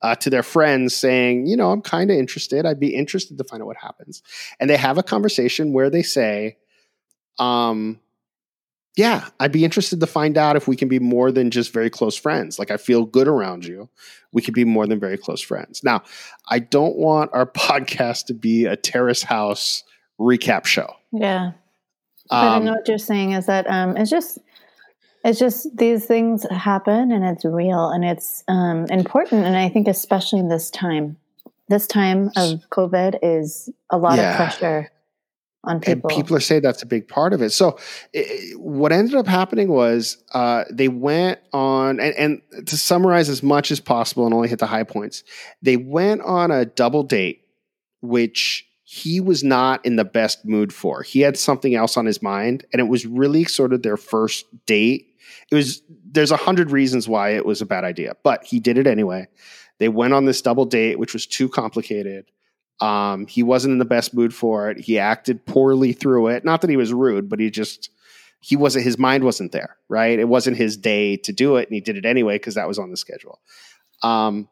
uh, 0.05 0.13
to 0.13 0.29
their 0.29 0.43
friends 0.43 0.95
saying, 0.95 1.47
you 1.47 1.57
know, 1.57 1.71
I'm 1.71 1.81
kind 1.81 2.11
of 2.11 2.17
interested. 2.17 2.63
I'd 2.63 2.79
be 2.79 2.93
interested 2.93 3.39
to 3.39 3.43
find 3.43 3.63
out 3.63 3.65
what 3.65 3.77
happens. 3.77 4.21
And 4.59 4.69
they 4.69 4.77
have 4.77 4.99
a 4.99 5.03
conversation 5.03 5.73
where 5.73 5.89
they 5.89 6.03
say, 6.03 6.57
um, 7.39 7.99
yeah, 8.95 9.27
I'd 9.39 9.51
be 9.51 9.65
interested 9.65 9.99
to 10.01 10.05
find 10.05 10.37
out 10.37 10.55
if 10.55 10.67
we 10.67 10.75
can 10.75 10.89
be 10.89 10.99
more 10.99 11.31
than 11.31 11.49
just 11.49 11.73
very 11.73 11.89
close 11.89 12.15
friends. 12.15 12.59
Like 12.59 12.69
I 12.69 12.77
feel 12.77 13.05
good 13.05 13.27
around 13.27 13.65
you. 13.65 13.89
We 14.31 14.43
could 14.43 14.53
be 14.53 14.63
more 14.63 14.85
than 14.85 14.99
very 14.99 15.17
close 15.17 15.41
friends. 15.41 15.83
Now, 15.83 16.03
I 16.49 16.59
don't 16.59 16.97
want 16.97 17.31
our 17.33 17.45
podcast 17.51 18.27
to 18.27 18.35
be 18.35 18.65
a 18.65 18.75
terrace 18.75 19.23
house 19.23 19.83
recap 20.19 20.65
show. 20.65 20.93
Yeah. 21.11 21.53
But 22.29 22.35
um, 22.35 22.61
I 22.61 22.65
know 22.65 22.73
what 22.73 22.87
you're 22.87 22.99
saying 22.99 23.31
is 23.31 23.47
that 23.47 23.65
um, 23.67 23.97
it's 23.97 24.11
just 24.11 24.37
it's 25.25 25.39
just 25.39 25.75
these 25.75 26.05
things 26.05 26.45
happen 26.51 27.11
and 27.11 27.25
it's 27.25 27.43
real 27.43 27.89
and 27.89 28.05
it's 28.05 28.43
um, 28.47 28.85
important 28.85 29.43
and 29.43 29.57
I 29.57 29.69
think 29.69 29.87
especially 29.87 30.39
in 30.39 30.49
this 30.49 30.69
time, 30.69 31.17
this 31.67 31.87
time 31.87 32.27
of 32.37 32.61
COVID 32.69 33.19
is 33.23 33.69
a 33.89 33.97
lot 33.97 34.17
yeah. 34.17 34.31
of 34.31 34.35
pressure 34.37 34.91
on 35.63 35.79
people. 35.79 36.09
And 36.09 36.17
people 36.17 36.35
are 36.35 36.41
saying 36.41 36.61
that's 36.61 36.83
a 36.83 36.85
big 36.85 37.07
part 37.07 37.33
of 37.33 37.41
it. 37.41 37.51
So 37.51 37.79
it, 38.13 38.59
what 38.59 38.91
ended 38.91 39.15
up 39.15 39.25
happening 39.25 39.67
was 39.67 40.23
uh, 40.33 40.65
they 40.71 40.89
went 40.89 41.39
on, 41.51 41.99
and, 41.99 42.15
and, 42.15 42.67
to 42.67 42.77
summarize 42.77 43.27
as 43.27 43.41
much 43.41 43.71
as 43.71 43.79
possible 43.79 44.25
and 44.25 44.33
only 44.33 44.47
hit 44.47 44.59
the 44.59 44.67
high 44.67 44.83
points, 44.83 45.23
they 45.61 45.75
went 45.75 46.21
on 46.21 46.51
a 46.51 46.65
double 46.65 47.01
date, 47.01 47.41
which 48.01 48.67
he 48.95 49.19
was 49.19 49.43
not 49.43 49.85
in 49.85 49.97
the 49.97 50.05
best 50.05 50.45
mood 50.45 50.71
for. 50.71 51.03
He 51.03 51.19
had 51.19 51.35
something 51.35 51.75
else 51.75 51.97
on 51.97 52.05
his 52.05 52.21
mind, 52.21 52.65
and 52.71 52.79
it 52.79 52.85
was 52.85 53.05
really 53.05 53.43
sort 53.43 53.73
of 53.73 53.83
their 53.83 53.97
first 53.97 54.45
date. 54.65 55.13
It 55.51 55.55
was 55.55 55.81
there's 56.09 56.31
a 56.31 56.37
hundred 56.37 56.71
reasons 56.71 57.05
why 57.05 57.31
it 57.31 57.45
was 57.45 57.59
a 57.59 57.65
bad 57.65 57.83
idea, 57.83 58.15
but 58.23 58.45
he 58.45 58.61
did 58.61 58.77
it 58.77 58.87
anyway. 58.87 59.27
They 59.79 59.89
went 59.89 60.13
on 60.13 60.23
this 60.23 60.41
double 60.41 60.63
date, 60.63 60.97
which 60.97 61.11
was 61.11 61.27
too 61.27 61.49
complicated. 61.49 62.31
Um, 62.79 63.27
he 63.27 63.43
wasn't 63.43 63.73
in 63.73 63.79
the 63.79 63.85
best 63.85 64.13
mood 64.13 64.33
for 64.33 64.69
it. 64.69 64.79
He 64.79 64.97
acted 64.97 65.45
poorly 65.45 65.91
through 65.91 66.27
it. 66.27 66.45
Not 66.45 66.61
that 66.61 66.69
he 66.69 66.77
was 66.77 66.93
rude, 66.93 67.27
but 67.27 67.41
he 67.41 67.51
just 67.51 67.89
he 68.39 68.55
wasn't 68.55 68.85
his 68.85 68.97
mind 68.97 69.25
wasn't 69.25 69.51
there, 69.51 69.75
right? 69.89 70.17
It 70.17 70.29
wasn't 70.29 70.55
his 70.55 70.77
day 70.77 71.17
to 71.17 71.33
do 71.33 71.57
it, 71.57 71.67
and 71.67 71.75
he 71.75 71.81
did 71.81 71.97
it 71.97 72.05
anyway 72.05 72.35
because 72.35 72.55
that 72.55 72.67
was 72.67 72.79
on 72.79 72.91
the 72.91 72.97
schedule. 72.97 73.41
Um, 74.03 74.47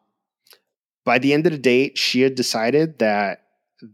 by 1.06 1.18
the 1.18 1.32
end 1.32 1.46
of 1.46 1.52
the 1.52 1.58
date, 1.58 1.96
she 1.96 2.20
had 2.20 2.34
decided 2.34 2.98
that 2.98 3.43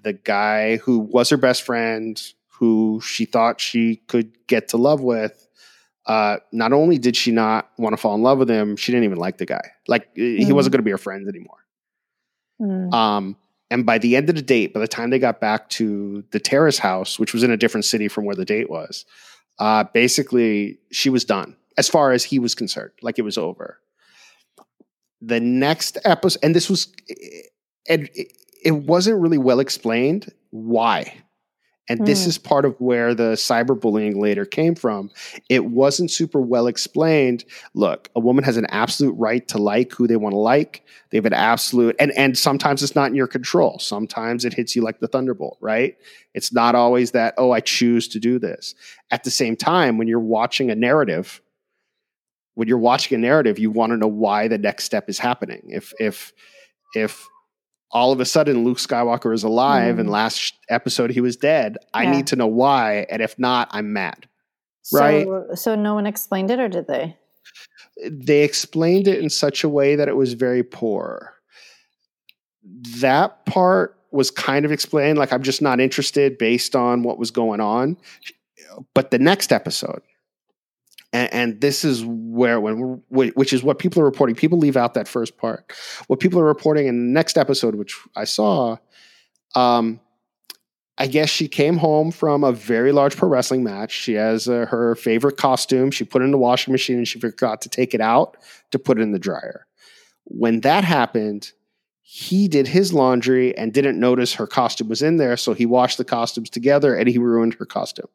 the 0.02 0.12
guy 0.12 0.76
who 0.76 0.98
was 0.98 1.30
her 1.30 1.36
best 1.36 1.62
friend, 1.62 2.20
who 2.48 3.00
she 3.02 3.24
thought 3.24 3.60
she 3.60 3.96
could 4.08 4.32
get 4.46 4.68
to 4.68 4.76
love 4.76 5.00
with, 5.00 5.48
uh, 6.06 6.38
not 6.52 6.72
only 6.72 6.98
did 6.98 7.16
she 7.16 7.30
not 7.30 7.70
want 7.78 7.92
to 7.92 7.96
fall 7.96 8.14
in 8.14 8.22
love 8.22 8.38
with 8.38 8.50
him, 8.50 8.76
she 8.76 8.92
didn't 8.92 9.04
even 9.04 9.18
like 9.18 9.38
the 9.38 9.46
guy. 9.46 9.70
Like 9.86 10.14
mm. 10.14 10.38
he 10.38 10.52
wasn't 10.52 10.72
mm. 10.72 10.74
going 10.74 10.80
to 10.80 10.84
be 10.84 10.90
her 10.90 10.98
friend 10.98 11.28
anymore. 11.28 11.58
Mm. 12.60 12.92
Um, 12.92 13.36
and 13.70 13.86
by 13.86 13.98
the 13.98 14.16
end 14.16 14.28
of 14.28 14.34
the 14.34 14.42
date, 14.42 14.74
by 14.74 14.80
the 14.80 14.88
time 14.88 15.10
they 15.10 15.18
got 15.18 15.40
back 15.40 15.68
to 15.70 16.24
the 16.32 16.40
terrace 16.40 16.78
house, 16.78 17.18
which 17.18 17.32
was 17.32 17.42
in 17.42 17.50
a 17.50 17.56
different 17.56 17.84
city 17.84 18.08
from 18.08 18.24
where 18.24 18.34
the 18.34 18.44
date 18.44 18.68
was, 18.68 19.04
uh, 19.58 19.84
basically 19.84 20.78
she 20.90 21.10
was 21.10 21.24
done 21.24 21.56
as 21.78 21.88
far 21.88 22.12
as 22.12 22.24
he 22.24 22.38
was 22.38 22.54
concerned. 22.54 22.92
Like 23.02 23.18
it 23.18 23.22
was 23.22 23.38
over. 23.38 23.78
The 25.22 25.38
next 25.38 25.98
episode, 26.04 26.40
and 26.42 26.56
this 26.56 26.68
was, 26.68 26.92
and 27.88 28.08
it, 28.64 28.72
wasn't 28.72 29.20
really 29.20 29.38
well 29.38 29.60
explained 29.60 30.32
why 30.50 31.22
and 31.90 32.00
mm. 32.00 32.06
this 32.06 32.22
hmm. 32.22 32.28
is 32.28 32.38
part 32.38 32.64
of 32.64 32.80
where 32.80 33.16
the 33.16 33.32
cyberbullying 33.32 34.16
later 34.16 34.44
came 34.44 34.76
from. 34.76 35.10
It 35.48 35.64
wasn't 35.64 36.12
super 36.12 36.40
well 36.40 36.68
explained. 36.68 37.44
Look, 37.74 38.08
a 38.14 38.20
woman 38.20 38.44
has 38.44 38.56
an 38.56 38.66
absolute 38.66 39.14
right 39.18 39.46
to 39.48 39.58
like 39.58 39.92
who 39.92 40.06
they 40.06 40.14
want 40.16 40.34
to 40.34 40.38
like. 40.38 40.84
They 41.10 41.18
have 41.18 41.26
an 41.26 41.32
absolute 41.32 41.96
and 41.98 42.12
and 42.12 42.38
sometimes 42.38 42.84
it's 42.84 42.94
not 42.94 43.08
in 43.08 43.16
your 43.16 43.26
control. 43.26 43.80
Sometimes 43.80 44.44
it 44.44 44.54
hits 44.54 44.76
you 44.76 44.82
like 44.82 45.00
the 45.00 45.08
thunderbolt, 45.08 45.58
right? 45.60 45.96
It's 46.32 46.52
not 46.52 46.76
always 46.76 47.10
that, 47.10 47.34
oh, 47.36 47.50
I 47.50 47.58
choose 47.58 48.06
to 48.08 48.20
do 48.20 48.38
this. 48.38 48.76
At 49.10 49.24
the 49.24 49.32
same 49.32 49.56
time, 49.56 49.98
when 49.98 50.06
you're 50.06 50.20
watching 50.20 50.70
a 50.70 50.76
narrative, 50.76 51.42
when 52.54 52.68
you're 52.68 52.78
watching 52.78 53.16
a 53.16 53.20
narrative, 53.20 53.58
you 53.58 53.72
want 53.72 53.90
to 53.90 53.96
know 53.96 54.06
why 54.06 54.46
the 54.46 54.58
next 54.58 54.84
step 54.84 55.08
is 55.08 55.18
happening. 55.18 55.62
If 55.66 55.92
if 55.98 56.32
if 56.94 57.26
all 57.92 58.12
of 58.12 58.20
a 58.20 58.24
sudden 58.24 58.64
Luke 58.64 58.78
Skywalker 58.78 59.34
is 59.34 59.42
alive 59.42 59.96
mm. 59.96 60.00
and 60.00 60.10
last 60.10 60.54
episode 60.68 61.10
he 61.10 61.20
was 61.20 61.36
dead. 61.36 61.76
I 61.92 62.06
need 62.06 62.28
to 62.28 62.36
know 62.36 62.46
why. 62.46 63.06
And 63.10 63.20
if 63.20 63.38
not, 63.38 63.68
I'm 63.72 63.92
mad. 63.92 64.28
Right. 64.92 65.26
So, 65.26 65.46
so 65.54 65.74
no 65.74 65.94
one 65.94 66.06
explained 66.06 66.50
it 66.50 66.60
or 66.60 66.68
did 66.68 66.86
they? 66.86 67.16
They 68.08 68.44
explained 68.44 69.08
it 69.08 69.18
in 69.18 69.28
such 69.28 69.64
a 69.64 69.68
way 69.68 69.96
that 69.96 70.08
it 70.08 70.16
was 70.16 70.34
very 70.34 70.62
poor. 70.62 71.34
That 72.98 73.44
part 73.46 73.98
was 74.10 74.30
kind 74.30 74.64
of 74.64 74.72
explained, 74.72 75.18
like 75.18 75.32
I'm 75.32 75.42
just 75.42 75.62
not 75.62 75.80
interested 75.80 76.38
based 76.38 76.74
on 76.74 77.02
what 77.02 77.18
was 77.18 77.30
going 77.30 77.60
on. 77.60 77.96
But 78.94 79.10
the 79.10 79.18
next 79.18 79.52
episode, 79.52 80.02
and, 81.12 81.32
and, 81.32 81.60
this 81.60 81.84
is 81.84 82.04
where 82.04 82.60
when 82.60 83.02
which 83.08 83.52
is 83.52 83.62
what 83.62 83.78
people 83.78 84.00
are 84.00 84.04
reporting. 84.04 84.36
People 84.36 84.58
leave 84.58 84.76
out 84.76 84.94
that 84.94 85.08
first 85.08 85.36
part. 85.36 85.72
What 86.06 86.20
people 86.20 86.40
are 86.40 86.44
reporting 86.44 86.86
in 86.86 86.96
the 86.96 87.12
next 87.12 87.36
episode 87.36 87.74
which 87.74 87.96
i 88.16 88.24
saw 88.24 88.76
um 89.54 90.00
i 90.98 91.06
guess 91.06 91.28
she 91.28 91.48
came 91.48 91.76
home 91.76 92.10
from 92.10 92.44
a 92.44 92.52
very 92.52 92.92
large 92.92 93.16
pro 93.16 93.28
wrestling 93.28 93.64
match. 93.64 93.92
She 93.92 94.14
has 94.14 94.48
uh, 94.48 94.66
her 94.66 94.94
favorite 94.94 95.36
costume. 95.36 95.90
She 95.90 96.04
put 96.04 96.22
it 96.22 96.26
in 96.26 96.30
the 96.30 96.38
washing 96.38 96.72
machine 96.72 96.98
and 96.98 97.08
she 97.08 97.18
forgot 97.18 97.62
to 97.62 97.68
take 97.68 97.94
it 97.94 98.00
out 98.00 98.36
to 98.70 98.78
put 98.78 98.98
it 98.98 99.02
in 99.02 99.12
the 99.12 99.18
dryer. 99.18 99.66
When 100.24 100.60
that 100.60 100.84
happened 100.84 101.52
he 102.02 102.48
did 102.48 102.66
his 102.66 102.92
laundry 102.92 103.56
and 103.56 103.72
didn't 103.72 103.98
notice 103.98 104.34
her 104.34 104.46
costume 104.48 104.88
was 104.88 105.00
in 105.00 105.16
there. 105.16 105.36
So 105.36 105.54
he 105.54 105.64
washed 105.64 105.96
the 105.96 106.04
costumes 106.04 106.50
together 106.50 106.96
and 106.96 107.08
he 107.08 107.18
ruined 107.18 107.54
her 107.54 107.64
costume. 107.64 108.08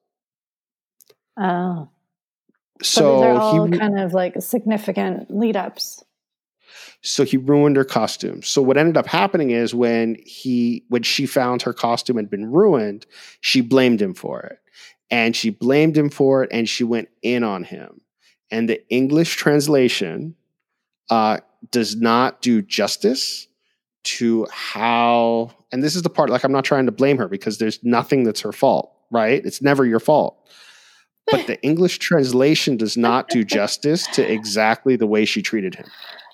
Oh 1.37 1.87
so, 2.81 3.15
these 3.15 3.23
are 3.23 3.31
all 3.31 3.65
he, 3.65 3.77
kind 3.77 3.99
of 3.99 4.13
like 4.13 4.41
significant 4.41 5.35
lead 5.35 5.55
ups. 5.55 6.03
So 7.01 7.23
he 7.23 7.37
ruined 7.37 7.77
her 7.77 7.85
costume. 7.85 8.41
So 8.41 8.61
what 8.61 8.77
ended 8.77 8.97
up 8.97 9.05
happening 9.05 9.51
is 9.51 9.75
when 9.75 10.17
he 10.25 10.83
when 10.89 11.03
she 11.03 11.25
found 11.25 11.61
her 11.61 11.73
costume 11.73 12.17
had 12.17 12.29
been 12.29 12.51
ruined, 12.51 13.05
she 13.41 13.61
blamed 13.61 14.01
him 14.01 14.13
for 14.13 14.41
it. 14.41 14.59
And 15.11 15.35
she 15.35 15.51
blamed 15.51 15.95
him 15.95 16.09
for 16.09 16.43
it 16.43 16.49
and 16.51 16.67
she 16.67 16.83
went 16.83 17.09
in 17.21 17.43
on 17.43 17.63
him. 17.63 18.01
And 18.49 18.67
the 18.67 18.81
English 18.89 19.35
translation 19.35 20.35
uh, 21.09 21.37
does 21.69 21.95
not 21.95 22.41
do 22.41 22.61
justice 22.61 23.47
to 24.05 24.47
how 24.51 25.51
and 25.71 25.83
this 25.83 25.95
is 25.95 26.01
the 26.01 26.09
part 26.09 26.29
like 26.29 26.43
I'm 26.43 26.51
not 26.51 26.65
trying 26.65 26.87
to 26.87 26.91
blame 26.91 27.17
her 27.19 27.27
because 27.27 27.59
there's 27.59 27.83
nothing 27.83 28.23
that's 28.23 28.41
her 28.41 28.51
fault, 28.51 28.91
right? 29.11 29.45
It's 29.45 29.61
never 29.61 29.85
your 29.85 29.99
fault 29.99 30.39
but 31.27 31.47
the 31.47 31.61
English 31.61 31.99
translation 31.99 32.77
does 32.77 32.97
not 32.97 33.29
do 33.29 33.43
justice 33.43 34.07
to 34.13 34.31
exactly 34.31 34.95
the 34.95 35.07
way 35.07 35.25
she 35.25 35.41
treated 35.41 35.75
him. 35.75 35.85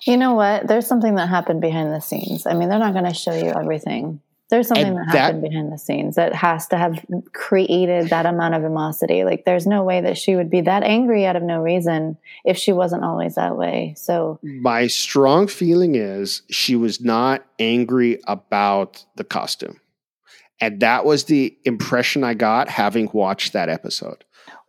You 0.06 0.16
know 0.16 0.34
what? 0.34 0.66
There's 0.66 0.86
something 0.86 1.14
that 1.14 1.28
happened 1.28 1.60
behind 1.60 1.92
the 1.92 2.00
scenes. 2.00 2.46
I 2.46 2.54
mean, 2.54 2.68
they're 2.68 2.78
not 2.78 2.92
going 2.92 3.06
to 3.06 3.14
show 3.14 3.34
you 3.34 3.50
everything. 3.50 4.20
There's 4.50 4.68
something 4.68 4.94
that, 4.96 5.06
that 5.12 5.18
happened 5.18 5.42
behind 5.42 5.72
the 5.72 5.78
scenes 5.78 6.16
that 6.16 6.34
has 6.34 6.68
to 6.68 6.76
have 6.76 7.02
created 7.32 8.10
that 8.10 8.26
amount 8.26 8.54
of 8.54 8.62
animosity. 8.62 9.24
Like, 9.24 9.46
there's 9.46 9.66
no 9.66 9.82
way 9.82 10.02
that 10.02 10.18
she 10.18 10.36
would 10.36 10.50
be 10.50 10.60
that 10.60 10.82
angry 10.82 11.24
out 11.24 11.36
of 11.36 11.42
no 11.42 11.62
reason 11.62 12.18
if 12.44 12.58
she 12.58 12.70
wasn't 12.70 13.02
always 13.02 13.36
that 13.36 13.56
way. 13.56 13.94
So, 13.96 14.38
my 14.42 14.88
strong 14.88 15.46
feeling 15.46 15.94
is 15.94 16.42
she 16.50 16.76
was 16.76 17.00
not 17.00 17.46
angry 17.58 18.20
about 18.26 19.06
the 19.16 19.24
costume. 19.24 19.80
And 20.60 20.80
that 20.80 21.06
was 21.06 21.24
the 21.24 21.56
impression 21.64 22.22
I 22.22 22.34
got 22.34 22.68
having 22.68 23.08
watched 23.14 23.54
that 23.54 23.70
episode. 23.70 24.22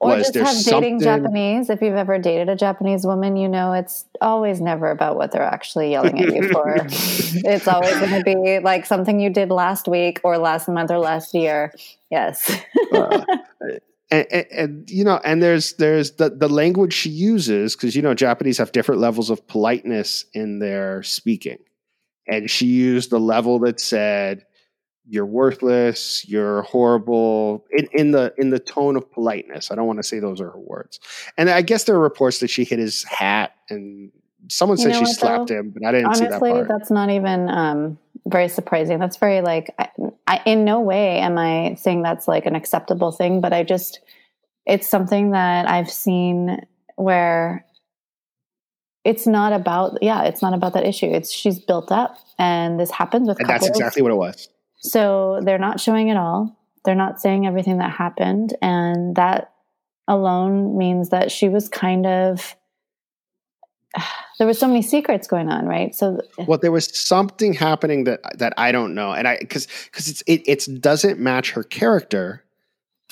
Or 0.03 0.17
just 0.17 0.35
have 0.35 0.63
dating 0.63 0.99
Japanese. 0.99 1.69
If 1.69 1.81
you've 1.81 1.95
ever 1.95 2.17
dated 2.19 2.49
a 2.49 2.55
Japanese 2.55 3.05
woman, 3.05 3.35
you 3.35 3.47
know 3.47 3.73
it's 3.73 4.05
always 4.21 4.61
never 4.61 4.91
about 4.91 5.15
what 5.15 5.31
they're 5.31 5.41
actually 5.41 5.91
yelling 5.91 6.21
at 6.21 6.33
you 6.33 6.49
for. 6.51 6.75
it's 6.77 7.67
always 7.67 7.93
going 7.99 8.11
to 8.11 8.23
be 8.23 8.59
like 8.59 8.85
something 8.85 9.19
you 9.19 9.29
did 9.29 9.49
last 9.49 9.87
week 9.87 10.19
or 10.23 10.37
last 10.37 10.67
month 10.67 10.91
or 10.91 10.99
last 10.99 11.33
year. 11.33 11.73
Yes. 12.11 12.55
uh, 12.93 13.25
and, 14.11 14.27
and, 14.31 14.45
and, 14.51 14.89
you 14.89 15.03
know, 15.03 15.19
and 15.23 15.41
there's 15.41 15.73
there's 15.73 16.11
the 16.11 16.29
the 16.29 16.49
language 16.49 16.93
she 16.93 17.09
uses 17.09 17.75
because 17.75 17.95
you 17.95 18.01
know 18.01 18.13
Japanese 18.13 18.57
have 18.59 18.71
different 18.71 19.01
levels 19.01 19.29
of 19.29 19.47
politeness 19.47 20.25
in 20.33 20.59
their 20.59 21.01
speaking, 21.03 21.57
and 22.27 22.49
she 22.49 22.67
used 22.67 23.09
the 23.09 23.19
level 23.19 23.57
that 23.59 23.79
said 23.79 24.45
you're 25.05 25.25
worthless, 25.25 26.25
you're 26.27 26.61
horrible 26.63 27.65
in, 27.71 27.87
in 27.93 28.11
the 28.11 28.33
in 28.37 28.49
the 28.51 28.59
tone 28.59 28.95
of 28.95 29.11
politeness. 29.11 29.69
I 29.71 29.75
don't 29.75 29.87
want 29.87 29.99
to 29.99 30.03
say 30.03 30.19
those 30.19 30.39
are 30.39 30.49
her 30.51 30.59
words. 30.59 30.99
And 31.37 31.49
I 31.49 31.61
guess 31.61 31.83
there 31.83 31.95
are 31.95 31.99
reports 31.99 32.39
that 32.39 32.49
she 32.49 32.63
hit 32.63 32.79
his 32.79 33.03
hat 33.03 33.53
and 33.69 34.11
someone 34.49 34.77
You 34.77 34.83
said 34.85 34.95
she 34.95 35.05
slapped 35.05 35.47
though? 35.49 35.59
him, 35.59 35.71
but 35.71 35.85
I 35.85 35.91
didn't 35.91 36.15
see 36.15 36.21
that 36.25 36.33
Honestly, 36.33 36.51
part. 36.51 36.67
that's 36.67 36.91
not 36.91 37.09
even 37.09 37.49
um, 37.49 37.97
very 38.27 38.47
surprising. 38.49 38.99
That's 38.99 39.17
very 39.17 39.41
like, 39.41 39.73
I, 39.79 39.89
I, 40.27 40.41
in 40.45 40.65
no 40.65 40.81
way 40.81 41.19
am 41.19 41.37
I 41.37 41.75
saying 41.75 42.01
that's 42.01 42.27
like 42.27 42.45
an 42.45 42.55
acceptable 42.55 43.11
thing, 43.11 43.41
but 43.41 43.53
I 43.53 43.63
just, 43.63 43.99
it's 44.65 44.87
something 44.87 45.31
that 45.31 45.69
I've 45.69 45.89
seen 45.91 46.65
where 46.95 47.65
it's 49.05 49.27
not 49.27 49.53
about, 49.53 49.97
yeah, 50.01 50.23
it's 50.23 50.41
not 50.41 50.53
about 50.53 50.73
that 50.73 50.85
issue. 50.85 51.07
It's 51.07 51.31
she's 51.31 51.59
built 51.59 51.91
up, 51.91 52.17
and 52.39 52.79
this 52.79 52.91
happens 52.91 53.27
with 53.27 53.37
And 53.39 53.47
couples. 53.47 53.67
that's 53.67 53.77
exactly 53.77 54.01
what 54.01 54.11
it 54.11 54.15
was. 54.15 54.47
So 54.83 55.39
they're 55.43 55.57
not 55.57 55.79
showing 55.79 56.09
it 56.09 56.17
all. 56.17 56.57
They're 56.85 56.95
not 56.95 57.21
saying 57.21 57.47
everything 57.47 57.77
that 57.77 57.91
happened. 57.91 58.53
And 58.61 59.15
that 59.15 59.53
alone 60.07 60.77
means 60.77 61.09
that 61.09 61.31
she 61.31 61.47
was 61.49 61.69
kind 61.69 62.05
of, 62.05 62.55
there 64.37 64.47
were 64.47 64.53
so 64.53 64.67
many 64.67 64.81
secrets 64.81 65.27
going 65.27 65.49
on, 65.49 65.65
right? 65.65 65.95
So, 65.95 66.19
Well, 66.47 66.57
there 66.57 66.71
was 66.71 66.95
something 66.99 67.53
happening 67.53 68.03
that 68.05 68.19
that 68.37 68.53
I 68.57 68.71
don't 68.71 68.93
know, 68.95 69.13
and 69.13 69.27
I 69.27 69.37
because 69.39 69.67
because 69.85 70.09
it's 70.09 70.21
it 70.27 70.41
it's 70.45 70.65
doesn't 70.65 71.19
match 71.19 71.51
her 71.51 71.63
character 71.63 72.43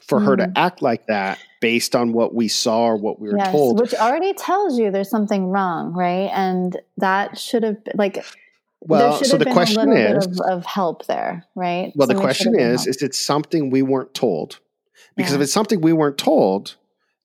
for 0.08 0.20
her 0.20 0.36
to 0.36 0.48
Mm. 0.48 0.54
act 0.58 0.82
like 0.82 1.08
that 1.08 1.38
based 1.62 1.96
on 1.96 2.12
what 2.12 2.34
we 2.34 2.48
saw 2.50 2.86
or 2.88 2.98
what 2.98 3.22
we 3.22 3.30
were 3.30 3.38
yes, 3.38 3.52
told. 3.52 3.80
which 3.80 3.94
already 3.94 4.34
tells 4.34 4.78
you 4.78 4.92
there's 4.92 5.10
something 5.10 5.46
wrong, 5.48 5.94
right? 5.94 6.30
And 6.34 6.76
that 6.98 7.38
should 7.38 7.64
have, 7.64 7.78
like, 7.94 8.26
Well, 8.82 9.24
so 9.24 9.38
the 9.38 9.46
question 9.46 9.94
is, 9.94 10.26
of, 10.26 10.40
of 10.40 10.66
help 10.66 11.06
there, 11.06 11.46
right? 11.56 11.94
well, 11.96 12.08
the 12.08 12.16
question 12.16 12.60
is, 12.60 12.88
is 12.88 13.04
it 13.04 13.14
something 13.14 13.70
we 13.70 13.84
weren't 13.84 14.14
told? 14.16 14.60
Because 15.16 15.34
if 15.34 15.42
it's 15.42 15.54
something 15.54 15.82
we 15.82 15.94
weren't 15.94 16.18
told, 16.18 16.76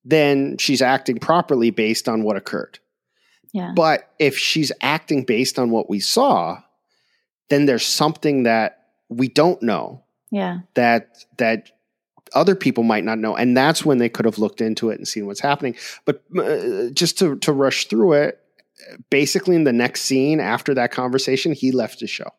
then 0.05 0.59
she's 0.59 0.83
acting 0.83 1.19
properly 1.19 1.71
based 1.71 2.09
on 2.09 2.23
what 2.23 2.37
occurred. 2.37 2.79
yeah. 3.53 3.73
But 3.75 4.11
if 4.19 4.37
she's 4.37 4.71
acting 4.83 5.25
based 5.25 5.59
on 5.59 5.71
what 5.71 5.89
we 5.89 5.99
saw, 5.99 6.61
then 7.49 7.65
there's 7.65 7.87
something 7.87 8.43
that 8.43 8.85
we 9.09 9.29
don't 9.29 9.63
know 9.63 10.03
yeah. 10.31 10.59
that 10.75 11.25
that 11.39 11.71
other 12.35 12.55
people 12.55 12.85
might 12.85 13.05
not 13.05 13.19
know, 13.19 13.35
and 13.37 13.57
that's 13.57 13.85
when 13.85 13.99
they 13.99 14.09
could 14.09 14.25
have 14.25 14.39
looked 14.39 14.61
into 14.61 14.91
it 14.91 14.99
and 14.99 15.09
seen 15.09 15.27
what's 15.27 15.41
happening. 15.41 15.77
But 16.05 16.23
uh, 16.37 16.91
just 16.93 17.19
to 17.19 17.37
to 17.37 17.53
rush 17.53 17.87
through 17.87 18.15
it, 18.15 18.41
basically 19.11 19.56
in 19.56 19.64
the 19.64 19.73
next 19.73 20.02
scene 20.02 20.40
after 20.40 20.75
that 20.75 20.90
conversation, 20.92 21.52
he 21.52 21.73
left 21.73 22.00
the 22.00 22.06
show. 22.06 22.30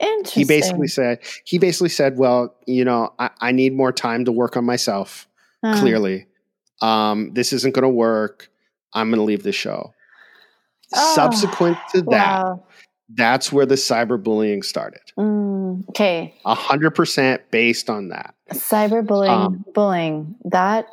Interesting. 0.00 0.40
He 0.42 0.44
basically 0.46 0.88
said 0.88 1.20
he 1.44 1.58
basically 1.58 1.88
said, 1.88 2.18
"Well, 2.18 2.54
you 2.66 2.84
know, 2.84 3.12
I, 3.18 3.30
I 3.40 3.52
need 3.52 3.74
more 3.74 3.92
time 3.92 4.24
to 4.24 4.32
work 4.32 4.56
on 4.56 4.64
myself. 4.64 5.28
Uh, 5.62 5.78
Clearly, 5.80 6.26
um, 6.82 7.32
this 7.32 7.52
isn't 7.52 7.74
going 7.74 7.84
to 7.84 7.88
work. 7.88 8.50
I'm 8.92 9.08
going 9.08 9.18
to 9.20 9.24
leave 9.24 9.44
the 9.44 9.52
show." 9.52 9.94
Oh, 10.94 11.14
Subsequent 11.14 11.78
to 11.92 12.02
that, 12.02 12.42
Wow. 12.44 12.64
that's 13.08 13.52
where 13.52 13.66
the 13.66 13.76
cyberbullying 13.76 14.64
started. 14.64 15.00
Mm, 15.18 15.88
okay. 15.90 16.34
A 16.44 16.54
hundred 16.54 16.90
percent 16.90 17.42
based 17.50 17.88
on 17.88 18.08
that. 18.08 18.34
cyberbullying 18.52 19.28
Um, 19.28 19.64
bullying 19.74 20.34
that 20.46 20.86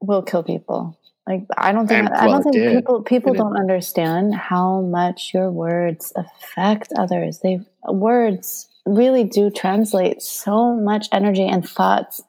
will 0.00 0.22
kill 0.22 0.42
people 0.42 0.98
like 1.26 1.46
i 1.56 1.72
don't 1.72 1.86
think 1.86 2.10
i 2.12 2.26
don't 2.26 2.42
think 2.42 2.54
did. 2.54 2.76
people 2.76 3.02
people 3.02 3.32
don't 3.32 3.56
understand 3.56 4.34
how 4.34 4.82
much 4.82 5.32
your 5.32 5.50
words 5.50 6.12
affect 6.16 6.92
others. 6.98 7.40
They 7.42 7.60
words 7.86 8.68
really 8.84 9.24
do 9.24 9.50
translate 9.50 10.20
so 10.20 10.74
much 10.74 11.08
energy 11.12 11.46
and 11.46 11.66
thoughts. 11.66 12.22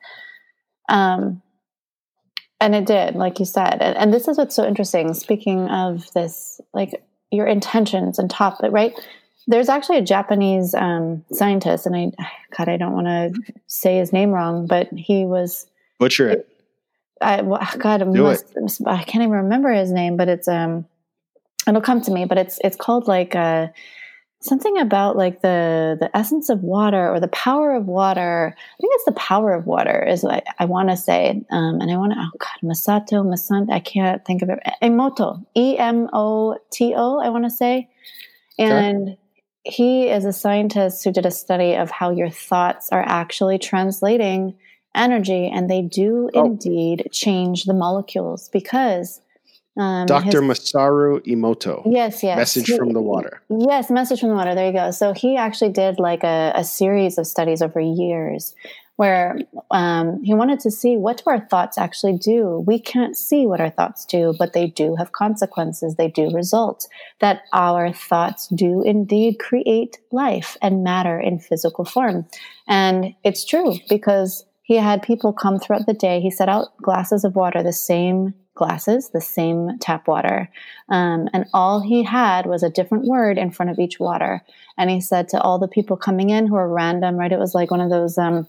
Um 0.87 1.41
and 2.61 2.73
it 2.73 2.85
did 2.85 3.15
like 3.15 3.39
you 3.39 3.45
said. 3.45 3.81
And, 3.81 3.97
and 3.97 4.13
this 4.13 4.27
is 4.27 4.37
what's 4.37 4.55
so 4.55 4.65
interesting 4.65 5.13
speaking 5.13 5.67
of 5.67 6.09
this 6.13 6.61
like 6.73 7.03
your 7.31 7.47
intentions 7.47 8.17
and 8.17 8.29
topic 8.29 8.71
right? 8.71 8.93
There's 9.47 9.69
actually 9.69 9.99
a 9.99 10.03
japanese 10.03 10.73
um, 10.73 11.23
scientist 11.31 11.85
and 11.85 11.95
i 11.95 12.11
god 12.57 12.67
i 12.67 12.77
don't 12.77 12.93
want 12.93 13.05
to 13.05 13.53
say 13.67 13.97
his 13.97 14.11
name 14.11 14.31
wrong 14.31 14.65
but 14.65 14.87
he 14.91 15.25
was 15.25 15.67
Butcher 15.99 16.29
it. 16.29 16.54
I 17.21 17.41
well, 17.41 17.65
God, 17.77 18.01
I 18.01 18.05
must, 18.05 18.85
I 18.85 19.03
can't 19.03 19.23
even 19.23 19.31
remember 19.31 19.71
his 19.71 19.91
name, 19.91 20.17
but 20.17 20.29
it's 20.29 20.47
um, 20.47 20.85
it'll 21.67 21.81
come 21.81 22.01
to 22.01 22.11
me. 22.11 22.25
But 22.25 22.37
it's 22.37 22.59
it's 22.63 22.75
called 22.75 23.07
like 23.07 23.35
uh, 23.35 23.67
something 24.41 24.77
about 24.77 25.15
like 25.15 25.41
the 25.41 25.97
the 25.99 26.15
essence 26.15 26.49
of 26.49 26.61
water 26.61 27.09
or 27.09 27.19
the 27.19 27.27
power 27.29 27.73
of 27.73 27.85
water. 27.85 28.55
I 28.55 28.77
think 28.81 28.93
it's 28.95 29.05
the 29.05 29.11
power 29.13 29.53
of 29.53 29.65
water 29.65 30.03
is 30.03 30.23
what 30.23 30.35
I, 30.47 30.63
I 30.63 30.65
want 30.65 30.89
to 30.89 30.97
say. 30.97 31.43
Um, 31.51 31.81
and 31.81 31.91
I 31.91 31.97
want 31.97 32.13
to 32.13 32.19
oh 32.19 32.37
God, 32.37 32.69
Masato 32.69 33.25
Masant. 33.25 33.71
I 33.71 33.79
can't 33.79 34.23
think 34.25 34.41
of 34.41 34.49
it. 34.49 34.59
Emoto, 34.81 35.43
E 35.55 35.77
M 35.77 36.09
O 36.13 36.57
T 36.71 36.93
O. 36.95 37.19
I 37.19 37.29
want 37.29 37.45
to 37.45 37.51
say, 37.51 37.89
and. 38.57 39.17
He 39.67 40.09
is 40.09 40.25
a 40.25 40.31
scientist 40.31 41.03
who 41.03 41.11
did 41.11 41.25
a 41.25 41.31
study 41.31 41.73
of 41.73 41.89
how 41.89 42.11
your 42.11 42.29
thoughts 42.29 42.89
are 42.91 43.01
actually 43.01 43.57
translating 43.57 44.53
energy, 44.95 45.47
and 45.53 45.69
they 45.69 45.81
do 45.81 46.29
Oh. 46.33 46.45
indeed 46.45 47.07
change 47.11 47.65
the 47.65 47.73
molecules 47.73 48.49
because 48.49 49.21
um, 49.77 50.05
Dr. 50.05 50.41
his- 50.41 50.59
Masaru 50.59 51.19
Emoto. 51.27 51.81
yes, 51.85 52.23
yes, 52.23 52.37
Message 52.37 52.67
He- 52.67 52.77
from 52.77 52.93
the 52.93 53.01
water. 53.01 53.41
Yes, 53.49 53.89
message 53.91 54.21
from 54.21 54.29
the 54.29 54.35
water. 54.35 54.55
There 54.55 54.67
you 54.67 54.73
go. 54.73 54.91
So 54.91 55.13
he 55.13 55.35
actually 55.35 55.71
did 55.71 55.99
like 55.99 56.23
a, 56.23 56.53
a 56.55 56.63
series 56.63 57.17
of 57.17 57.27
studies 57.27 57.61
over 57.61 57.79
years 57.81 58.55
where 58.95 59.37
um, 59.71 60.23
he 60.23 60.33
wanted 60.33 60.61
to 60.61 60.71
see 60.71 60.95
what 60.95 61.17
do 61.17 61.23
our 61.27 61.41
thoughts 61.49 61.77
actually 61.77 62.17
do. 62.17 62.63
We 62.65 62.79
can't 62.79 63.17
see 63.17 63.45
what 63.45 63.59
our 63.59 63.69
thoughts 63.69 64.05
do, 64.05 64.33
but 64.39 64.53
they 64.53 64.67
do 64.67 64.95
have 64.95 65.11
consequences. 65.11 65.95
They 65.95 66.07
do 66.07 66.31
result. 66.31 66.87
That 67.19 67.41
our 67.51 67.91
thoughts 67.91 68.47
do 68.47 68.81
indeed 68.83 69.39
create 69.39 69.97
life 70.13 70.55
and 70.61 70.81
matter 70.85 71.19
in 71.19 71.39
physical 71.39 71.83
form. 71.83 72.25
And 72.69 73.13
it's 73.25 73.43
true 73.43 73.75
because 73.89 74.45
he 74.65 74.77
had 74.77 75.03
people 75.03 75.31
come 75.31 75.59
throughout 75.59 75.85
the 75.85 75.93
day. 75.93 76.19
He 76.19 76.31
set 76.31 76.49
out 76.49 76.75
glasses 76.77 77.23
of 77.23 77.35
water, 77.35 77.61
the 77.61 77.71
same 77.71 78.33
glasses, 78.55 79.09
the 79.09 79.21
same 79.21 79.77
tap 79.79 80.07
water. 80.07 80.49
Um, 80.89 81.29
and 81.33 81.45
all 81.53 81.81
he 81.81 82.01
had 82.01 82.47
was 82.47 82.63
a 82.63 82.69
different 82.69 83.05
word 83.05 83.37
in 83.37 83.51
front 83.51 83.69
of 83.69 83.77
each 83.77 83.99
water. 83.99 84.41
And 84.75 84.89
he 84.89 85.01
said 85.01 85.27
to 85.29 85.41
all 85.41 85.59
the 85.59 85.67
people 85.67 85.97
coming 85.97 86.31
in 86.31 86.47
who 86.47 86.55
were 86.55 86.67
random, 86.67 87.15
right? 87.15 87.31
It 87.31 87.37
was 87.37 87.53
like 87.53 87.69
one 87.69 87.79
of 87.79 87.91
those, 87.91 88.17
um, 88.17 88.47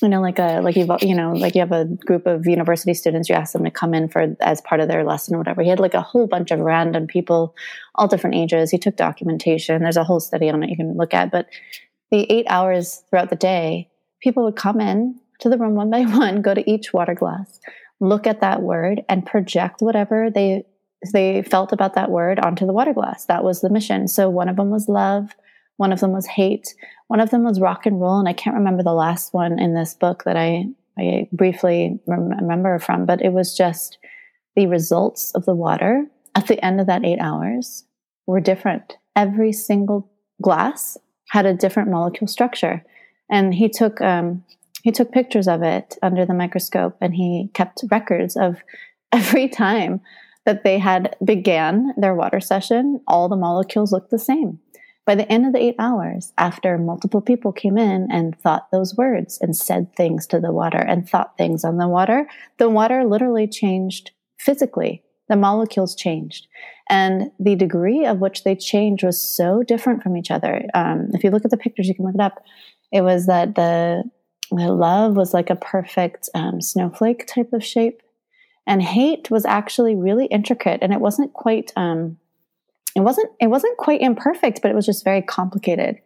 you 0.00 0.08
know, 0.08 0.22
like 0.22 0.38
a 0.38 0.60
like 0.60 0.76
you 0.76 0.86
you 1.02 1.14
know, 1.14 1.32
like 1.32 1.54
you 1.54 1.60
have 1.60 1.72
a 1.72 1.84
group 1.84 2.26
of 2.26 2.46
university 2.46 2.94
students. 2.94 3.28
You 3.28 3.34
ask 3.34 3.52
them 3.52 3.64
to 3.64 3.70
come 3.70 3.92
in 3.92 4.08
for 4.08 4.34
as 4.40 4.62
part 4.62 4.80
of 4.80 4.88
their 4.88 5.04
lesson 5.04 5.34
or 5.34 5.38
whatever. 5.38 5.62
He 5.62 5.68
had 5.68 5.80
like 5.80 5.94
a 5.94 6.00
whole 6.00 6.26
bunch 6.26 6.50
of 6.50 6.60
random 6.60 7.06
people, 7.06 7.54
all 7.94 8.08
different 8.08 8.36
ages. 8.36 8.70
He 8.70 8.78
took 8.78 8.96
documentation. 8.96 9.82
There's 9.82 9.98
a 9.98 10.04
whole 10.04 10.20
study 10.20 10.48
on 10.48 10.62
it 10.62 10.70
you 10.70 10.76
can 10.76 10.96
look 10.96 11.12
at. 11.12 11.30
But 11.30 11.48
the 12.10 12.30
eight 12.32 12.46
hours 12.48 13.02
throughout 13.10 13.28
the 13.28 13.36
day, 13.36 13.90
people 14.22 14.44
would 14.44 14.56
come 14.56 14.80
in 14.80 15.20
to 15.40 15.48
the 15.48 15.58
room 15.58 15.74
one 15.74 15.90
by 15.90 16.02
one, 16.04 16.42
go 16.42 16.54
to 16.54 16.70
each 16.70 16.92
water 16.92 17.14
glass, 17.14 17.60
look 18.00 18.26
at 18.26 18.40
that 18.40 18.62
word, 18.62 19.02
and 19.08 19.26
project 19.26 19.80
whatever 19.80 20.30
they 20.30 20.64
they 21.12 21.42
felt 21.42 21.72
about 21.72 21.94
that 21.94 22.10
word 22.10 22.40
onto 22.40 22.66
the 22.66 22.72
water 22.72 22.94
glass. 22.94 23.26
That 23.26 23.44
was 23.44 23.60
the 23.60 23.70
mission. 23.70 24.08
So 24.08 24.30
one 24.30 24.48
of 24.48 24.56
them 24.56 24.70
was 24.70 24.88
love, 24.88 25.36
one 25.76 25.92
of 25.92 26.00
them 26.00 26.12
was 26.12 26.26
hate, 26.26 26.74
one 27.08 27.20
of 27.20 27.30
them 27.30 27.44
was 27.44 27.60
rock 27.60 27.86
and 27.86 28.00
roll, 28.00 28.18
and 28.18 28.28
I 28.28 28.32
can't 28.32 28.56
remember 28.56 28.82
the 28.82 28.94
last 28.94 29.34
one 29.34 29.58
in 29.58 29.74
this 29.74 29.94
book 29.94 30.24
that 30.24 30.36
I 30.36 30.66
I 30.98 31.28
briefly 31.32 32.00
rem- 32.06 32.30
remember 32.30 32.78
from, 32.78 33.04
but 33.04 33.22
it 33.22 33.32
was 33.32 33.56
just 33.56 33.98
the 34.54 34.66
results 34.66 35.32
of 35.34 35.44
the 35.44 35.54
water 35.54 36.06
at 36.34 36.46
the 36.46 36.62
end 36.64 36.80
of 36.80 36.86
that 36.86 37.04
eight 37.04 37.18
hours 37.18 37.84
were 38.26 38.40
different. 38.40 38.96
Every 39.14 39.52
single 39.52 40.10
glass 40.42 40.96
had 41.30 41.46
a 41.46 41.54
different 41.54 41.90
molecule 41.90 42.28
structure, 42.28 42.84
and 43.30 43.54
he 43.54 43.68
took 43.68 44.00
um, 44.00 44.44
he 44.86 44.92
took 44.92 45.10
pictures 45.10 45.48
of 45.48 45.64
it 45.64 45.98
under 46.00 46.24
the 46.24 46.32
microscope, 46.32 46.96
and 47.00 47.12
he 47.12 47.50
kept 47.54 47.82
records 47.90 48.36
of 48.36 48.62
every 49.12 49.48
time 49.48 50.00
that 50.44 50.62
they 50.62 50.78
had 50.78 51.16
began 51.24 51.92
their 51.96 52.14
water 52.14 52.38
session. 52.38 53.00
All 53.08 53.28
the 53.28 53.34
molecules 53.34 53.90
looked 53.90 54.12
the 54.12 54.18
same. 54.20 54.60
By 55.04 55.16
the 55.16 55.28
end 55.30 55.44
of 55.44 55.52
the 55.52 55.58
eight 55.58 55.74
hours, 55.80 56.32
after 56.38 56.78
multiple 56.78 57.20
people 57.20 57.50
came 57.50 57.76
in 57.76 58.06
and 58.12 58.38
thought 58.38 58.70
those 58.70 58.96
words 58.96 59.40
and 59.40 59.56
said 59.56 59.92
things 59.96 60.24
to 60.28 60.38
the 60.38 60.52
water 60.52 60.78
and 60.78 61.08
thought 61.08 61.36
things 61.36 61.64
on 61.64 61.78
the 61.78 61.88
water, 61.88 62.28
the 62.58 62.70
water 62.70 63.02
literally 63.02 63.48
changed 63.48 64.12
physically. 64.38 65.02
The 65.28 65.34
molecules 65.34 65.96
changed. 65.96 66.46
And 66.88 67.32
the 67.40 67.56
degree 67.56 68.06
of 68.06 68.20
which 68.20 68.44
they 68.44 68.54
changed 68.54 69.02
was 69.02 69.20
so 69.20 69.64
different 69.64 70.04
from 70.04 70.16
each 70.16 70.30
other. 70.30 70.62
Um, 70.74 71.08
if 71.12 71.24
you 71.24 71.30
look 71.30 71.44
at 71.44 71.50
the 71.50 71.56
pictures, 71.56 71.88
you 71.88 71.96
can 71.96 72.04
look 72.04 72.14
it 72.14 72.20
up. 72.20 72.40
It 72.92 73.00
was 73.00 73.26
that 73.26 73.56
the, 73.56 74.04
the 74.50 74.72
love 74.72 75.16
was 75.16 75.34
like 75.34 75.50
a 75.50 75.56
perfect 75.56 76.28
um, 76.34 76.60
snowflake 76.60 77.26
type 77.26 77.52
of 77.52 77.64
shape. 77.64 78.02
And 78.66 78.82
hate 78.82 79.30
was 79.30 79.44
actually 79.44 79.94
really 79.94 80.26
intricate 80.26 80.80
and 80.82 80.92
it 80.92 81.00
wasn't 81.00 81.32
quite 81.32 81.72
um, 81.76 82.18
it 82.96 83.00
wasn't 83.00 83.30
it 83.40 83.46
wasn't 83.46 83.76
quite 83.76 84.00
imperfect, 84.00 84.60
but 84.60 84.70
it 84.70 84.74
was 84.74 84.86
just 84.86 85.04
very 85.04 85.22
complicated. 85.22 85.98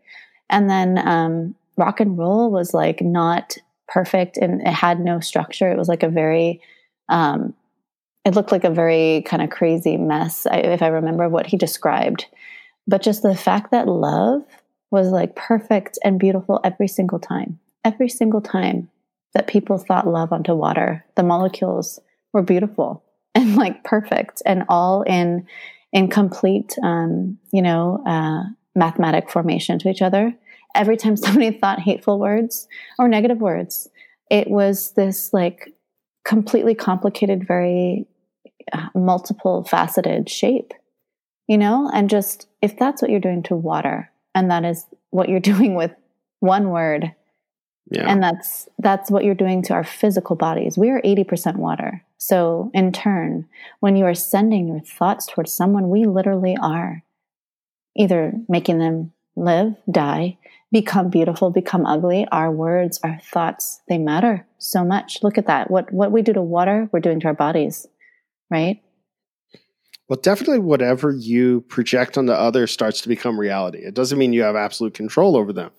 And 0.51 0.69
then 0.69 0.99
um, 0.99 1.55
rock 1.77 2.01
and 2.01 2.19
roll 2.19 2.51
was 2.51 2.75
like 2.75 3.01
not 3.01 3.57
perfect 3.89 4.37
and 4.37 4.61
it 4.61 4.73
had 4.73 5.01
no 5.01 5.21
structure. 5.21 5.71
It 5.71 5.79
was 5.79 5.89
like 5.89 6.03
a 6.03 6.09
very, 6.09 6.61
um, 7.09 7.55
it 8.25 8.35
looked 8.35 8.53
like 8.53 8.65
a 8.65 8.71
very 8.71 9.23
kind 9.27 9.43
of 9.43 9.51
crazy 9.51 9.97
mess, 9.97 10.47
if 10.51 10.83
I 10.83 10.89
remember 10.89 11.29
what 11.29 11.47
he 11.47 11.57
described. 11.57 12.27
But 12.87 13.03
just 13.03 13.23
the 13.23 13.37
fact 13.37 13.71
that 13.71 13.89
love 13.89 14.43
was 14.91 15.09
like 15.09 15.37
perfect 15.37 15.99
and 16.05 16.19
beautiful 16.19 16.61
every 16.65 16.89
single 16.89 17.19
time, 17.19 17.59
every 17.85 18.09
single 18.09 18.41
time 18.41 18.91
that 19.35 19.47
people 19.47 19.79
thought 19.79 20.07
love 20.07 20.33
onto 20.33 20.55
water, 20.55 21.05
the 21.17 21.23
molecules 21.23 22.01
were 22.33 22.43
beautiful 22.43 23.05
and 23.35 23.57
like 23.57 23.85
perfect 23.85 24.43
and 24.45 24.65
all 24.69 25.03
in 25.03 25.47
in 25.93 26.09
complete 26.09 26.77
um, 26.83 27.39
you 27.53 27.63
know 27.63 28.03
uh, 28.07 28.43
mathematic 28.75 29.31
formation 29.31 29.79
to 29.79 29.89
each 29.89 30.03
other. 30.03 30.35
Every 30.75 30.97
time 30.97 31.17
somebody 31.17 31.51
thought 31.51 31.81
hateful 31.81 32.19
words 32.19 32.69
or 32.99 33.09
negative 33.09 33.41
words 33.41 33.89
it 34.31 34.49
was 34.49 34.93
this 34.93 35.33
like 35.33 35.75
completely 36.25 36.75
complicated 36.75 37.47
very 37.47 38.07
uh, 38.73 38.89
multiple 38.95 39.65
faceted 39.65 40.29
shape 40.29 40.73
you 41.51 41.59
know? 41.59 41.91
And 41.93 42.09
just 42.09 42.47
if 42.63 42.79
that's 42.79 43.03
what 43.03 43.11
you're 43.11 43.19
doing 43.19 43.43
to 43.45 43.57
water 43.57 44.09
and 44.37 44.53
that 44.53 44.65
is 44.65 44.87
what 45.11 45.29
you're 45.29 45.41
doing 45.53 45.75
with 45.75 45.91
one 46.39 46.71
word 46.71 47.13
yeah. 47.91 48.11
and 48.11 48.23
that's 48.23 48.69
that's 48.79 49.11
what 49.11 49.25
you're 49.25 49.35
doing 49.35 49.63
to 49.63 49.73
our 49.73 49.85
physical 49.85 50.37
bodies 50.37 50.77
we 50.77 50.91
are 50.91 51.01
80% 51.03 51.57
water 51.57 52.05
so 52.19 52.71
in 52.75 52.93
turn 52.93 53.49
when 53.81 53.97
you 53.97 54.05
are 54.05 54.15
sending 54.15 54.69
your 54.69 54.81
thoughts 54.81 55.27
towards 55.27 55.53
someone 55.53 55.91
we 55.91 56.05
literally 56.05 56.57
are 56.61 57.03
either 57.97 58.33
making 58.49 58.79
them 58.79 59.13
live 59.37 59.75
die 59.91 60.39
become 60.73 61.11
beautiful 61.11 61.51
become 61.51 61.87
ugly 61.87 62.27
our 62.31 62.51
words 62.51 63.01
our 63.03 63.19
thoughts 63.23 63.81
they 63.89 63.99
matter 63.99 64.47
so 64.59 64.85
much 64.85 65.23
look 65.23 65.39
at 65.39 65.47
that 65.47 65.71
what 65.71 65.93
what 65.93 66.13
we 66.13 66.23
do 66.23 66.33
to 66.33 66.43
water 66.43 66.89
we're 66.93 67.01
doing 67.01 67.21
to 67.21 67.27
our 67.27 67.35
bodies 67.35 67.87
right 68.51 68.83
well, 70.11 70.19
definitely 70.21 70.59
whatever 70.59 71.13
you 71.13 71.61
project 71.69 72.19
on 72.19 72.27
the 72.27 72.35
other 72.35 72.67
starts 72.67 73.01
to 73.03 73.09
become 73.09 73.39
reality. 73.39 73.79
It 73.79 73.95
doesn't 73.95 74.19
mean 74.19 74.33
you 74.33 74.43
have 74.43 74.57
absolute 74.57 74.93
control 74.93 75.37
over 75.37 75.53
them, 75.53 75.71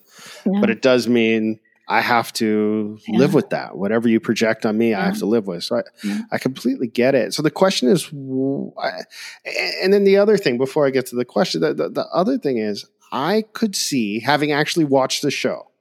no. 0.46 0.62
but 0.62 0.70
it 0.70 0.82
does 0.82 1.10
mean 1.10 1.60
I 1.91 1.99
have 1.99 2.32
to 2.34 2.97
yeah. 3.08 3.19
live 3.19 3.34
with 3.34 3.49
that. 3.49 3.77
Whatever 3.77 4.08
you 4.08 4.19
project 4.19 4.65
on 4.65 4.77
me, 4.77 4.91
yeah. 4.91 5.01
I 5.01 5.06
have 5.06 5.19
to 5.19 5.25
live 5.25 5.47
with. 5.47 5.63
So 5.63 5.77
I, 5.77 5.82
yeah. 6.04 6.21
I 6.32 6.38
completely 6.38 6.88
get 6.88 7.15
it. 7.15 7.34
So 7.34 7.41
the 7.41 7.51
question 7.51 7.89
is, 7.89 8.10
and 8.12 9.91
then 9.91 10.06
the 10.06 10.17
other 10.17 10.38
thing 10.38 10.58
before 10.58 10.88
I 10.88 10.89
get 10.89 11.08
to 11.08 11.15
the 11.15 11.25
question, 11.25 11.62
the, 11.62 11.73
the, 11.73 11.89
the 11.89 12.06
other 12.08 12.38
thing 12.38 12.58
is, 12.58 12.86
I 13.12 13.43
could 13.54 13.75
see 13.75 14.21
having 14.21 14.54
actually 14.54 14.86
watched 14.86 15.21
the 15.21 15.32
show, 15.32 15.71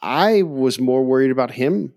I 0.00 0.42
was 0.42 0.78
more 0.78 1.04
worried 1.04 1.32
about 1.32 1.50
him 1.50 1.92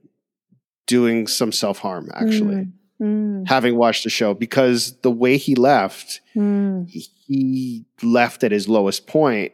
doing 0.87 1.27
some 1.27 1.51
self 1.51 1.77
harm 1.77 2.09
actually. 2.13 2.55
Mm 2.55 2.73
mm. 3.01 3.47
having 3.47 3.75
watched 3.75 4.03
the 4.03 4.09
show 4.09 4.33
because 4.33 4.97
the 5.01 5.11
way 5.11 5.37
he 5.37 5.55
left, 5.55 6.21
mm. 6.35 6.87
he 6.89 7.85
left 8.01 8.43
at 8.43 8.51
his 8.51 8.69
lowest 8.69 9.07
point. 9.07 9.53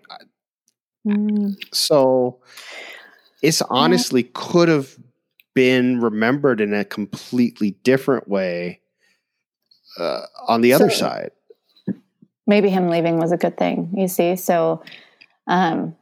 Mm. 1.07 1.55
So 1.73 2.39
it's 3.41 3.61
honestly 3.63 4.23
yeah. 4.23 4.29
could 4.33 4.69
have 4.69 4.95
been 5.53 5.99
remembered 5.99 6.61
in 6.61 6.73
a 6.73 6.85
completely 6.85 7.71
different 7.83 8.27
way 8.27 8.79
uh, 9.97 10.21
on 10.47 10.61
the 10.61 10.71
so 10.71 10.75
other 10.75 10.89
side. 10.89 11.31
Maybe 12.47 12.69
him 12.69 12.89
leaving 12.89 13.17
was 13.17 13.31
a 13.31 13.37
good 13.37 13.57
thing, 13.57 13.93
you 13.95 14.07
see. 14.07 14.35
So, 14.35 14.83
um, 15.47 15.95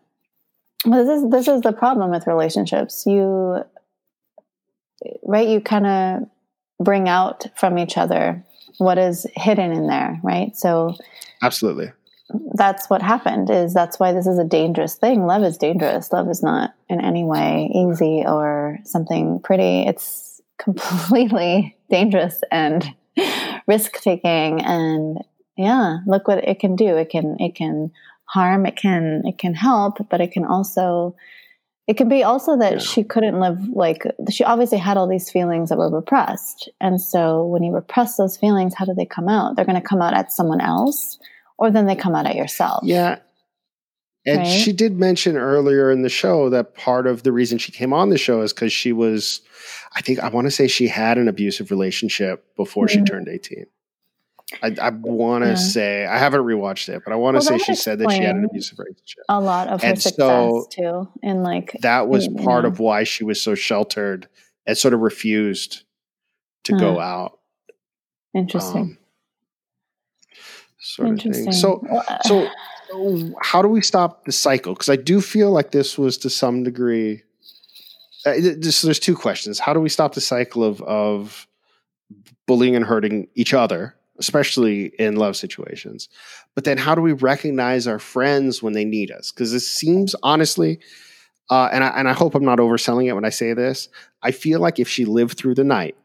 well, 0.85 1.05
this 1.05 1.23
is 1.23 1.31
this 1.31 1.47
is 1.47 1.61
the 1.61 1.73
problem 1.73 2.11
with 2.11 2.27
relationships. 2.27 3.03
You, 3.05 3.63
right? 5.23 5.47
You 5.47 5.59
kind 5.59 5.87
of 5.87 6.29
bring 6.79 7.09
out 7.09 7.47
from 7.55 7.77
each 7.77 7.97
other 7.97 8.45
what 8.77 8.97
is 8.97 9.25
hidden 9.35 9.71
in 9.71 9.87
there, 9.87 10.19
right? 10.23 10.55
So 10.55 10.95
Absolutely. 11.41 11.91
That's 12.29 12.89
what 12.89 13.01
happened 13.01 13.49
is 13.49 13.73
that's 13.73 13.99
why 13.99 14.11
this 14.11 14.27
is 14.27 14.37
a 14.37 14.43
dangerous 14.43 14.95
thing. 14.95 15.25
Love 15.25 15.43
is 15.43 15.57
dangerous. 15.57 16.11
Love 16.11 16.29
is 16.29 16.43
not 16.43 16.73
in 16.89 17.03
any 17.03 17.23
way 17.23 17.69
easy 17.73 18.23
or 18.27 18.79
something 18.83 19.39
pretty. 19.41 19.83
It's 19.87 20.41
completely 20.57 21.77
dangerous 21.89 22.41
and 22.51 22.85
risk 23.67 24.01
taking 24.01 24.61
and 24.61 25.19
yeah, 25.55 25.99
look 26.05 26.27
what 26.27 26.47
it 26.47 26.59
can 26.59 26.75
do. 26.75 26.97
It 26.97 27.09
can 27.09 27.37
it 27.39 27.55
can 27.55 27.91
harm, 28.25 28.65
it 28.65 28.75
can 28.75 29.23
it 29.25 29.37
can 29.37 29.53
help, 29.53 29.97
but 30.09 30.21
it 30.21 30.31
can 30.31 30.45
also 30.45 31.15
it 31.87 31.95
can 31.95 32.09
be 32.09 32.23
also 32.23 32.57
that 32.57 32.73
yeah. 32.73 32.79
she 32.79 33.03
couldn't 33.03 33.39
live 33.39 33.69
like 33.69 34.05
she 34.29 34.43
obviously 34.43 34.77
had 34.77 34.97
all 34.97 35.07
these 35.07 35.31
feelings 35.31 35.69
that 35.69 35.77
were 35.77 35.89
repressed. 35.89 36.69
And 36.81 37.01
so 37.01 37.45
when 37.45 37.63
you 37.63 37.73
repress 37.73 38.17
those 38.17 38.37
feelings, 38.37 38.75
how 38.75 38.85
do 38.85 38.93
they 38.93 39.05
come 39.05 39.29
out? 39.29 39.55
They're 39.55 39.65
going 39.65 39.81
to 39.81 39.87
come 39.87 40.01
out 40.01 40.13
at 40.13 40.31
someone 40.31 40.61
else 40.61 41.17
or 41.57 41.71
then 41.71 41.85
they 41.85 41.95
come 41.95 42.15
out 42.15 42.25
at 42.25 42.35
yourself. 42.35 42.83
Yeah. 42.83 43.19
And 44.25 44.39
right? 44.39 44.47
she 44.47 44.73
did 44.73 44.99
mention 44.99 45.37
earlier 45.37 45.89
in 45.89 46.01
the 46.01 46.09
show 46.09 46.49
that 46.49 46.75
part 46.75 47.07
of 47.07 47.23
the 47.23 47.31
reason 47.31 47.57
she 47.57 47.71
came 47.71 47.93
on 47.93 48.09
the 48.09 48.17
show 48.17 48.41
is 48.41 48.51
because 48.51 48.73
she 48.73 48.91
was, 48.91 49.41
I 49.95 50.01
think, 50.01 50.19
I 50.19 50.27
want 50.29 50.47
to 50.47 50.51
say 50.51 50.67
she 50.67 50.87
had 50.87 51.17
an 51.17 51.29
abusive 51.29 51.71
relationship 51.71 52.45
before 52.57 52.87
mm-hmm. 52.87 52.99
she 52.99 53.05
turned 53.05 53.29
18. 53.29 53.65
I, 54.61 54.75
I 54.81 54.89
want 54.89 55.43
to 55.43 55.51
yeah. 55.51 55.55
say 55.55 56.05
I 56.05 56.17
haven't 56.17 56.41
rewatched 56.41 56.87
it, 56.89 57.01
but 57.03 57.11
I 57.11 57.17
want 57.17 57.35
to 57.35 57.49
well, 57.49 57.59
say 57.59 57.65
she 57.65 57.75
said 57.75 57.99
that 57.99 58.11
she 58.11 58.23
had 58.23 58.35
an 58.35 58.45
abusive 58.45 58.79
relationship. 58.79 59.23
A 59.27 59.41
lot 59.41 59.67
of 59.67 59.81
her 59.81 59.87
and 59.89 60.01
success 60.01 60.15
so 60.15 60.67
too, 60.71 61.09
and 61.21 61.43
like 61.43 61.75
that 61.81 62.07
was 62.07 62.29
part 62.29 62.63
know. 62.63 62.69
of 62.69 62.79
why 62.79 63.03
she 63.03 63.25
was 63.25 63.41
so 63.41 63.55
sheltered 63.55 64.29
and 64.65 64.77
sort 64.77 64.93
of 64.93 65.01
refused 65.01 65.83
to 66.63 66.75
uh, 66.75 66.79
go 66.79 66.99
out. 66.99 67.39
Interesting. 68.33 68.81
Um, 68.81 68.97
sort 70.87 71.09
of 71.09 71.19
thing. 71.19 71.51
So, 71.51 71.85
so 72.23 72.49
how 73.41 73.61
do 73.61 73.67
we 73.67 73.81
stop 73.81 74.25
the 74.25 74.31
cycle? 74.31 74.73
Because 74.73 74.89
I 74.89 74.95
do 74.95 75.21
feel 75.21 75.51
like 75.51 75.71
this 75.71 75.97
was 75.97 76.17
to 76.19 76.29
some 76.29 76.63
degree. 76.63 77.23
Uh, 78.25 78.33
this, 78.37 78.81
there's 78.81 78.99
two 78.99 79.15
questions. 79.15 79.59
How 79.59 79.73
do 79.73 79.79
we 79.79 79.89
stop 79.89 80.13
the 80.13 80.21
cycle 80.21 80.63
of 80.63 80.81
of 80.81 81.47
bullying 82.45 82.75
and 82.75 82.85
hurting 82.85 83.27
each 83.35 83.53
other? 83.53 83.95
especially 84.19 84.87
in 84.99 85.15
love 85.15 85.35
situations. 85.35 86.09
But 86.55 86.63
then 86.63 86.77
how 86.77 86.95
do 86.95 87.01
we 87.01 87.13
recognize 87.13 87.87
our 87.87 87.99
friends 87.99 88.63
when 88.63 88.73
they 88.73 88.85
need 88.85 89.11
us? 89.11 89.31
Because 89.31 89.53
it 89.53 89.59
seems 89.59 90.15
honestly, 90.23 90.79
uh, 91.49 91.69
and 91.71 91.83
I 91.83 91.89
and 91.89 92.09
I 92.09 92.13
hope 92.13 92.35
I'm 92.35 92.45
not 92.45 92.59
overselling 92.59 93.07
it 93.07 93.13
when 93.13 93.25
I 93.25 93.29
say 93.29 93.53
this. 93.53 93.89
I 94.21 94.31
feel 94.31 94.59
like 94.59 94.79
if 94.79 94.89
she 94.89 95.05
lived 95.05 95.37
through 95.37 95.55
the 95.55 95.63
night, 95.63 95.95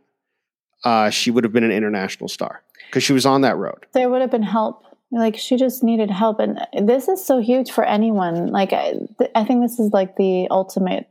uh, 0.85 1.11
she 1.11 1.31
would 1.31 1.45
have 1.45 1.53
been 1.53 1.65
an 1.65 1.73
international 1.73 2.29
star 2.29 2.63
because 2.93 3.03
she 3.03 3.15
was 3.15 3.25
on 3.25 3.41
that 3.41 3.57
road. 3.57 3.87
There 3.95 4.11
would 4.11 4.21
have 4.21 4.31
been 4.31 4.43
help. 4.43 4.85
Like 5.11 5.37
she 5.37 5.57
just 5.57 5.83
needed 5.83 6.11
help, 6.11 6.41
and 6.41 6.59
this 6.75 7.09
is 7.09 7.25
so 7.25 7.41
huge 7.41 7.71
for 7.71 7.85
anyone. 7.85 8.49
Like 8.49 8.73
I, 8.73 8.95
I 9.35 9.45
think 9.45 9.63
this 9.63 9.79
is 9.79 9.93
like 9.93 10.17
the 10.17 10.49
ultimate. 10.51 11.09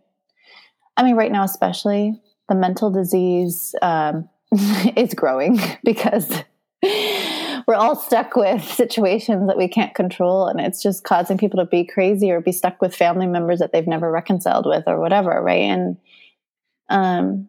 I 0.97 1.03
mean, 1.03 1.15
right 1.15 1.31
now, 1.31 1.43
especially 1.43 2.19
the 2.49 2.55
mental 2.55 2.89
disease 2.91 3.75
um, 3.81 4.29
is 4.95 5.13
growing 5.13 5.59
because 5.83 6.43
we're 6.83 7.75
all 7.75 7.95
stuck 7.95 8.35
with 8.35 8.63
situations 8.63 9.47
that 9.47 9.57
we 9.57 9.67
can't 9.67 9.93
control 9.93 10.47
and 10.47 10.59
it's 10.59 10.81
just 10.81 11.03
causing 11.03 11.37
people 11.37 11.59
to 11.59 11.65
be 11.65 11.85
crazy 11.85 12.31
or 12.31 12.41
be 12.41 12.51
stuck 12.51 12.81
with 12.81 12.95
family 12.95 13.27
members 13.27 13.59
that 13.59 13.71
they've 13.71 13.87
never 13.87 14.09
reconciled 14.11 14.65
with 14.65 14.83
or 14.87 14.99
whatever 14.99 15.41
right 15.41 15.61
and 15.61 15.97
um. 16.89 17.47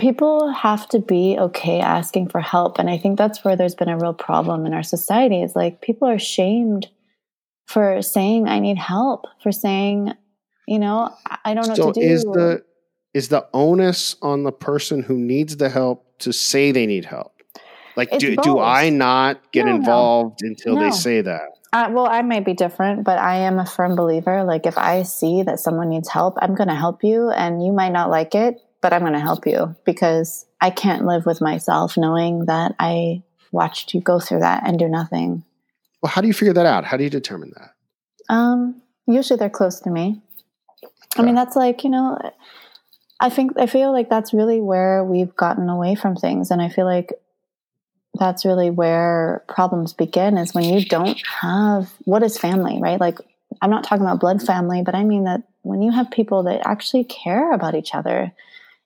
People 0.00 0.50
have 0.50 0.88
to 0.88 0.98
be 0.98 1.36
okay 1.38 1.78
asking 1.80 2.28
for 2.28 2.40
help 2.40 2.78
and 2.78 2.88
i 2.88 2.96
think 2.96 3.18
that's 3.18 3.44
where 3.44 3.54
there's 3.54 3.74
been 3.74 3.88
a 3.88 3.98
real 3.98 4.14
problem 4.14 4.66
in 4.66 4.72
our 4.72 4.82
society 4.82 5.42
is 5.42 5.54
like 5.54 5.82
people 5.82 6.08
are 6.08 6.18
shamed 6.18 6.88
for 7.66 8.00
saying 8.02 8.48
i 8.48 8.58
need 8.58 8.78
help 8.78 9.26
for 9.42 9.52
saying 9.52 10.12
you 10.66 10.78
know 10.78 11.14
i 11.44 11.54
don't 11.54 11.68
know 11.68 11.74
so 11.74 11.86
what 11.86 11.94
to 11.94 12.00
do 12.00 12.06
is 12.06 12.22
the 12.24 12.64
is 13.12 13.28
the 13.28 13.46
onus 13.52 14.16
on 14.22 14.42
the 14.44 14.52
person 14.52 15.02
who 15.02 15.18
needs 15.18 15.58
the 15.58 15.68
help 15.68 16.18
to 16.18 16.32
say 16.32 16.72
they 16.72 16.86
need 16.86 17.04
help 17.04 17.40
like, 17.96 18.18
do, 18.18 18.36
do 18.36 18.58
I 18.58 18.88
not 18.88 19.52
get 19.52 19.66
no, 19.66 19.74
involved 19.74 20.40
no. 20.42 20.48
until 20.48 20.74
no. 20.76 20.82
they 20.82 20.90
say 20.90 21.20
that? 21.20 21.42
Uh, 21.72 21.88
well, 21.92 22.06
I 22.06 22.22
might 22.22 22.44
be 22.44 22.54
different, 22.54 23.04
but 23.04 23.18
I 23.18 23.36
am 23.36 23.58
a 23.58 23.66
firm 23.66 23.94
believer. 23.94 24.42
Like, 24.42 24.64
if 24.64 24.78
I 24.78 25.02
see 25.02 25.42
that 25.42 25.60
someone 25.60 25.90
needs 25.90 26.08
help, 26.08 26.38
I'm 26.40 26.54
going 26.54 26.68
to 26.68 26.74
help 26.74 27.04
you, 27.04 27.30
and 27.30 27.62
you 27.62 27.72
might 27.72 27.92
not 27.92 28.08
like 28.08 28.34
it, 28.34 28.60
but 28.80 28.92
I'm 28.92 29.00
going 29.00 29.12
to 29.12 29.20
help 29.20 29.46
you 29.46 29.76
because 29.84 30.46
I 30.60 30.70
can't 30.70 31.04
live 31.04 31.26
with 31.26 31.40
myself 31.40 31.96
knowing 31.96 32.46
that 32.46 32.74
I 32.78 33.22
watched 33.52 33.94
you 33.94 34.00
go 34.00 34.20
through 34.20 34.40
that 34.40 34.62
and 34.66 34.78
do 34.78 34.88
nothing. 34.88 35.44
Well, 36.02 36.10
how 36.10 36.20
do 36.20 36.28
you 36.28 36.34
figure 36.34 36.54
that 36.54 36.66
out? 36.66 36.84
How 36.84 36.96
do 36.96 37.04
you 37.04 37.10
determine 37.10 37.52
that? 37.56 37.74
Um, 38.32 38.80
usually 39.06 39.38
they're 39.38 39.50
close 39.50 39.80
to 39.80 39.90
me. 39.90 40.22
I 41.16 41.22
mean, 41.22 41.34
that's 41.34 41.56
like 41.56 41.82
you 41.82 41.90
know, 41.90 42.18
I 43.18 43.28
think 43.28 43.52
I 43.58 43.66
feel 43.66 43.92
like 43.92 44.08
that's 44.08 44.32
really 44.32 44.60
where 44.60 45.04
we've 45.04 45.34
gotten 45.34 45.68
away 45.68 45.96
from 45.96 46.14
things, 46.16 46.50
and 46.50 46.62
I 46.62 46.68
feel 46.68 46.86
like 46.86 47.12
that's 48.14 48.44
really 48.44 48.70
where 48.70 49.44
problems 49.48 49.92
begin 49.92 50.38
is 50.38 50.54
when 50.54 50.64
you 50.64 50.84
don't 50.84 51.20
have 51.40 51.92
what 52.04 52.22
is 52.22 52.38
family, 52.38 52.78
right? 52.80 53.00
Like 53.00 53.18
I'm 53.60 53.70
not 53.70 53.84
talking 53.84 54.04
about 54.04 54.20
blood 54.20 54.42
family, 54.42 54.82
but 54.82 54.94
I 54.94 55.04
mean 55.04 55.24
that 55.24 55.42
when 55.62 55.82
you 55.82 55.90
have 55.90 56.10
people 56.10 56.44
that 56.44 56.66
actually 56.66 57.04
care 57.04 57.52
about 57.52 57.74
each 57.74 57.94
other, 57.94 58.32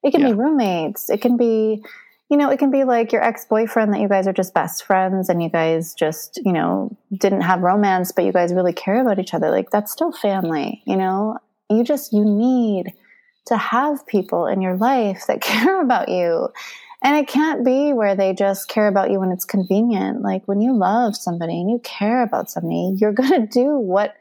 it 0.05 0.11
can 0.11 0.21
yeah. 0.21 0.29
be 0.29 0.35
roommates, 0.35 1.09
it 1.09 1.23
can 1.23 1.37
be, 1.39 1.83
you 2.29 2.37
know, 2.37 2.51
it 2.51 2.59
can 2.59 2.71
be 2.71 2.85
like 2.85 3.11
your 3.11 3.23
ex 3.23 3.47
boyfriend 3.47 3.93
that 3.95 4.01
you 4.01 4.09
guys 4.09 4.29
are 4.29 4.33
just 4.33 4.53
best 4.53 4.85
friends 4.85 5.31
and 5.31 5.43
you 5.43 5.49
guys 5.49 5.95
just, 5.95 6.39
you 6.45 6.53
know, 6.53 6.97
didn't 7.17 7.41
have 7.41 7.63
romance, 7.63 8.13
but 8.13 8.25
you 8.25 8.33
guys 8.33 8.53
really 8.53 8.75
care 8.75 9.01
about 9.01 9.19
each 9.19 9.33
other. 9.33 9.51
Like 9.51 9.71
that's 9.71 9.91
still 9.91 10.13
family, 10.13 10.83
you 10.87 10.97
know? 10.97 11.39
You 11.71 11.83
just, 11.83 12.13
you 12.13 12.25
need 12.25 12.93
to 13.47 13.57
have 13.57 14.07
people 14.07 14.47
in 14.47 14.61
your 14.61 14.77
life 14.77 15.27
that 15.27 15.41
care 15.41 15.81
about 15.81 16.11
you. 16.11 16.51
And 17.03 17.17
it 17.17 17.29
can't 17.29 17.65
be 17.65 17.93
where 17.93 18.15
they 18.15 18.33
just 18.33 18.69
care 18.69 18.89
about 18.89 19.11
you 19.11 19.21
when 19.21 19.31
it's 19.31 19.45
convenient. 19.45 20.23
Like 20.23 20.47
when 20.47 20.61
you 20.61 20.75
love 20.75 21.17
somebody 21.17 21.61
and 21.61 21.71
you 21.71 21.79
care 21.81 22.23
about 22.23 22.51
somebody, 22.51 22.95
you're 22.97 23.13
going 23.13 23.31
to 23.31 23.47
do 23.47 23.79
what 23.79 24.15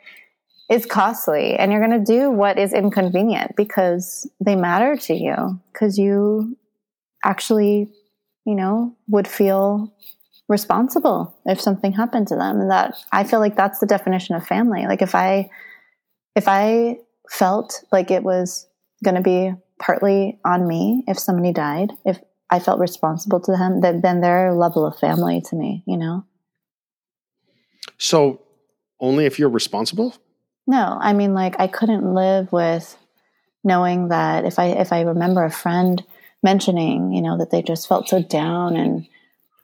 is 0.70 0.86
costly 0.86 1.56
and 1.56 1.72
you're 1.72 1.86
going 1.86 2.04
to 2.06 2.12
do 2.12 2.32
what 2.32 2.58
is 2.58 2.74
inconvenient 2.74 3.56
because 3.56 4.30
they 4.40 4.56
matter 4.56 4.96
to 4.96 5.14
you 5.14 5.60
because 5.72 5.98
you 5.98 6.58
actually, 7.24 7.92
you 8.46 8.56
know, 8.56 8.96
would 9.08 9.28
feel 9.28 9.94
responsible 10.50 11.36
if 11.46 11.60
something 11.60 11.92
happened 11.92 12.28
to 12.28 12.36
them 12.36 12.60
and 12.62 12.72
that 12.72 12.96
I 13.12 13.24
feel 13.24 13.40
like 13.40 13.56
that's 13.56 13.80
the 13.80 13.86
definition 13.86 14.36
of 14.36 14.46
family. 14.46 14.86
Like 14.88 15.02
if 15.02 15.16
I 15.16 15.50
if 16.36 16.48
I 16.48 16.98
felt 17.30 17.84
like 17.92 18.12
it 18.12 18.24
was 18.24 18.68
going 19.04 19.16
to 19.16 19.22
be 19.22 19.54
partly 19.80 20.40
on 20.46 20.68
me 20.68 21.04
if 21.08 21.20
somebody 21.20 21.52
died, 21.52 21.92
if 22.06 22.20
I 22.50 22.60
felt 22.60 22.80
responsible 22.80 23.40
to 23.42 23.52
them, 23.52 23.82
then, 23.82 24.02
then 24.02 24.22
they're 24.22 24.50
a 24.50 24.56
level 24.56 24.86
of 24.86 24.98
family 24.98 25.42
to 25.50 25.56
me, 25.56 25.84
you 25.88 25.98
know? 25.98 26.24
So 27.98 28.42
only 29.00 29.26
if 29.26 29.40
you're 29.40 29.50
responsible? 29.50 30.16
No, 30.66 30.98
I 31.00 31.14
mean, 31.14 31.34
like, 31.34 31.56
I 31.60 31.68
couldn't 31.68 32.14
live 32.14 32.52
with 32.52 32.98
knowing 33.64 34.10
that 34.10 34.46
if 34.46 34.60
I, 34.60 34.68
if 34.68 34.94
I 34.94 35.02
remember 35.02 35.44
a 35.44 35.52
friend 35.52 36.04
mentioning, 36.42 37.14
you 37.14 37.22
know, 37.22 37.38
that 37.38 37.52
they 37.52 37.62
just 37.62 37.88
felt 37.88 38.10
so 38.10 38.22
down 38.22 38.76
and, 38.76 39.08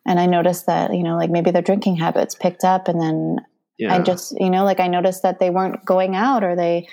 and 0.06 0.20
I 0.20 0.26
noticed 0.26 0.66
that, 0.66 0.94
you 0.94 1.04
know, 1.04 1.18
like 1.18 1.30
maybe 1.30 1.52
their 1.52 1.62
drinking 1.62 1.98
habits 1.98 2.36
picked 2.36 2.64
up 2.64 2.88
and 2.88 3.00
then 3.00 3.46
yeah. 3.78 3.94
I 3.94 4.00
just, 4.00 4.40
you 4.40 4.50
know, 4.50 4.66
like 4.66 4.80
I 4.80 4.88
noticed 4.88 5.24
that 5.24 5.40
they 5.40 5.50
weren't 5.50 5.86
going 5.86 6.16
out 6.16 6.44
or 6.44 6.56
they, 6.56 6.88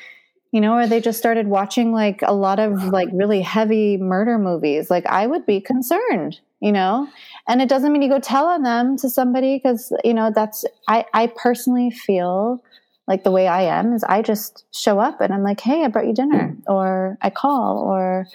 you 0.53 0.61
know, 0.61 0.75
or 0.75 0.87
they 0.87 1.01
just 1.01 1.19
started 1.19 1.49
watching 1.49 1.93
like 1.93 2.21
a 2.23 2.35
lot 2.35 2.59
of 2.59 2.73
like 2.93 3.09
really 3.13 3.43
heavy 3.43 3.97
murder 3.97 4.39
movies. 4.39 4.91
Like 4.91 5.07
I 5.07 5.27
would 5.27 5.47
be 5.47 5.61
concerned, 5.61 6.41
you 6.61 6.73
know, 6.73 7.09
and 7.49 7.63
it 7.63 7.69
doesn't 7.69 7.93
mean 7.93 8.03
you 8.03 8.09
go 8.09 8.21
tell 8.21 8.47
on 8.47 8.63
them 8.63 8.97
to 8.99 9.09
somebody 9.09 9.57
because, 9.57 9.93
you 10.05 10.15
know, 10.15 10.31
that's, 10.35 10.65
I, 10.89 11.05
I 11.15 11.29
personally 11.29 11.91
feel 11.91 12.63
like 13.07 13.25
the 13.25 13.31
way 13.31 13.47
I 13.47 13.63
am 13.63 13.93
is 13.93 14.05
I 14.05 14.23
just 14.23 14.65
show 14.73 14.99
up 14.99 15.21
and 15.21 15.33
I'm 15.33 15.43
like, 15.43 15.61
Hey, 15.61 15.85
I 15.85 15.89
brought 15.89 16.07
you 16.07 16.15
dinner 16.15 16.57
mm. 16.57 16.63
or 16.67 17.19
I 17.23 17.31
call 17.31 17.79
or, 17.79 18.27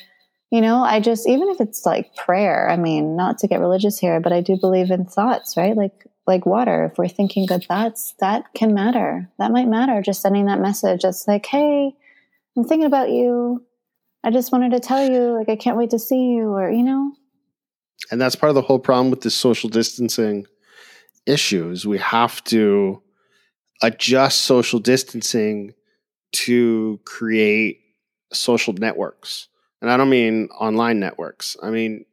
you 0.49 0.61
know, 0.61 0.83
I 0.83 0.99
just, 0.99 1.27
even 1.27 1.49
if 1.49 1.59
it's 1.59 1.85
like 1.85 2.15
prayer, 2.15 2.69
I 2.69 2.77
mean, 2.77 3.15
not 3.15 3.37
to 3.39 3.47
get 3.47 3.59
religious 3.59 3.99
here, 3.99 4.19
but 4.19 4.33
I 4.33 4.41
do 4.41 4.57
believe 4.57 4.91
in 4.91 5.05
thoughts, 5.05 5.55
right? 5.57 5.75
Like, 5.75 6.05
like 6.27 6.45
water. 6.45 6.85
If 6.85 6.97
we're 6.97 7.07
thinking 7.07 7.45
good 7.45 7.65
thoughts, 7.65 8.15
that 8.19 8.53
can 8.53 8.73
matter. 8.73 9.29
That 9.39 9.51
might 9.51 9.67
matter. 9.67 10.01
Just 10.01 10.21
sending 10.21 10.45
that 10.45 10.61
message. 10.61 11.03
It's 11.03 11.27
like, 11.27 11.45
Hey, 11.45 11.93
I'm 12.55 12.63
thinking 12.63 12.85
about 12.85 13.09
you. 13.09 13.65
I 14.23 14.29
just 14.29 14.51
wanted 14.51 14.71
to 14.71 14.79
tell 14.79 15.03
you, 15.09 15.35
like, 15.35 15.49
I 15.49 15.55
can't 15.55 15.77
wait 15.77 15.89
to 15.89 15.99
see 15.99 16.29
you, 16.29 16.49
or, 16.49 16.69
you 16.69 16.83
know? 16.83 17.11
And 18.11 18.21
that's 18.21 18.35
part 18.35 18.49
of 18.51 18.55
the 18.55 18.61
whole 18.61 18.77
problem 18.77 19.09
with 19.09 19.21
this 19.21 19.35
social 19.35 19.69
distancing 19.69 20.45
issues. 21.25 21.87
We 21.87 21.97
have 21.97 22.43
to 22.45 23.01
adjust 23.81 24.41
social 24.41 24.79
distancing 24.79 25.73
to 26.33 26.99
create 27.05 27.81
social 28.31 28.73
networks. 28.73 29.47
And 29.81 29.89
I 29.89 29.97
don't 29.97 30.09
mean 30.09 30.47
online 30.57 30.99
networks. 30.99 31.57
I 31.61 31.69
mean, 31.69 32.05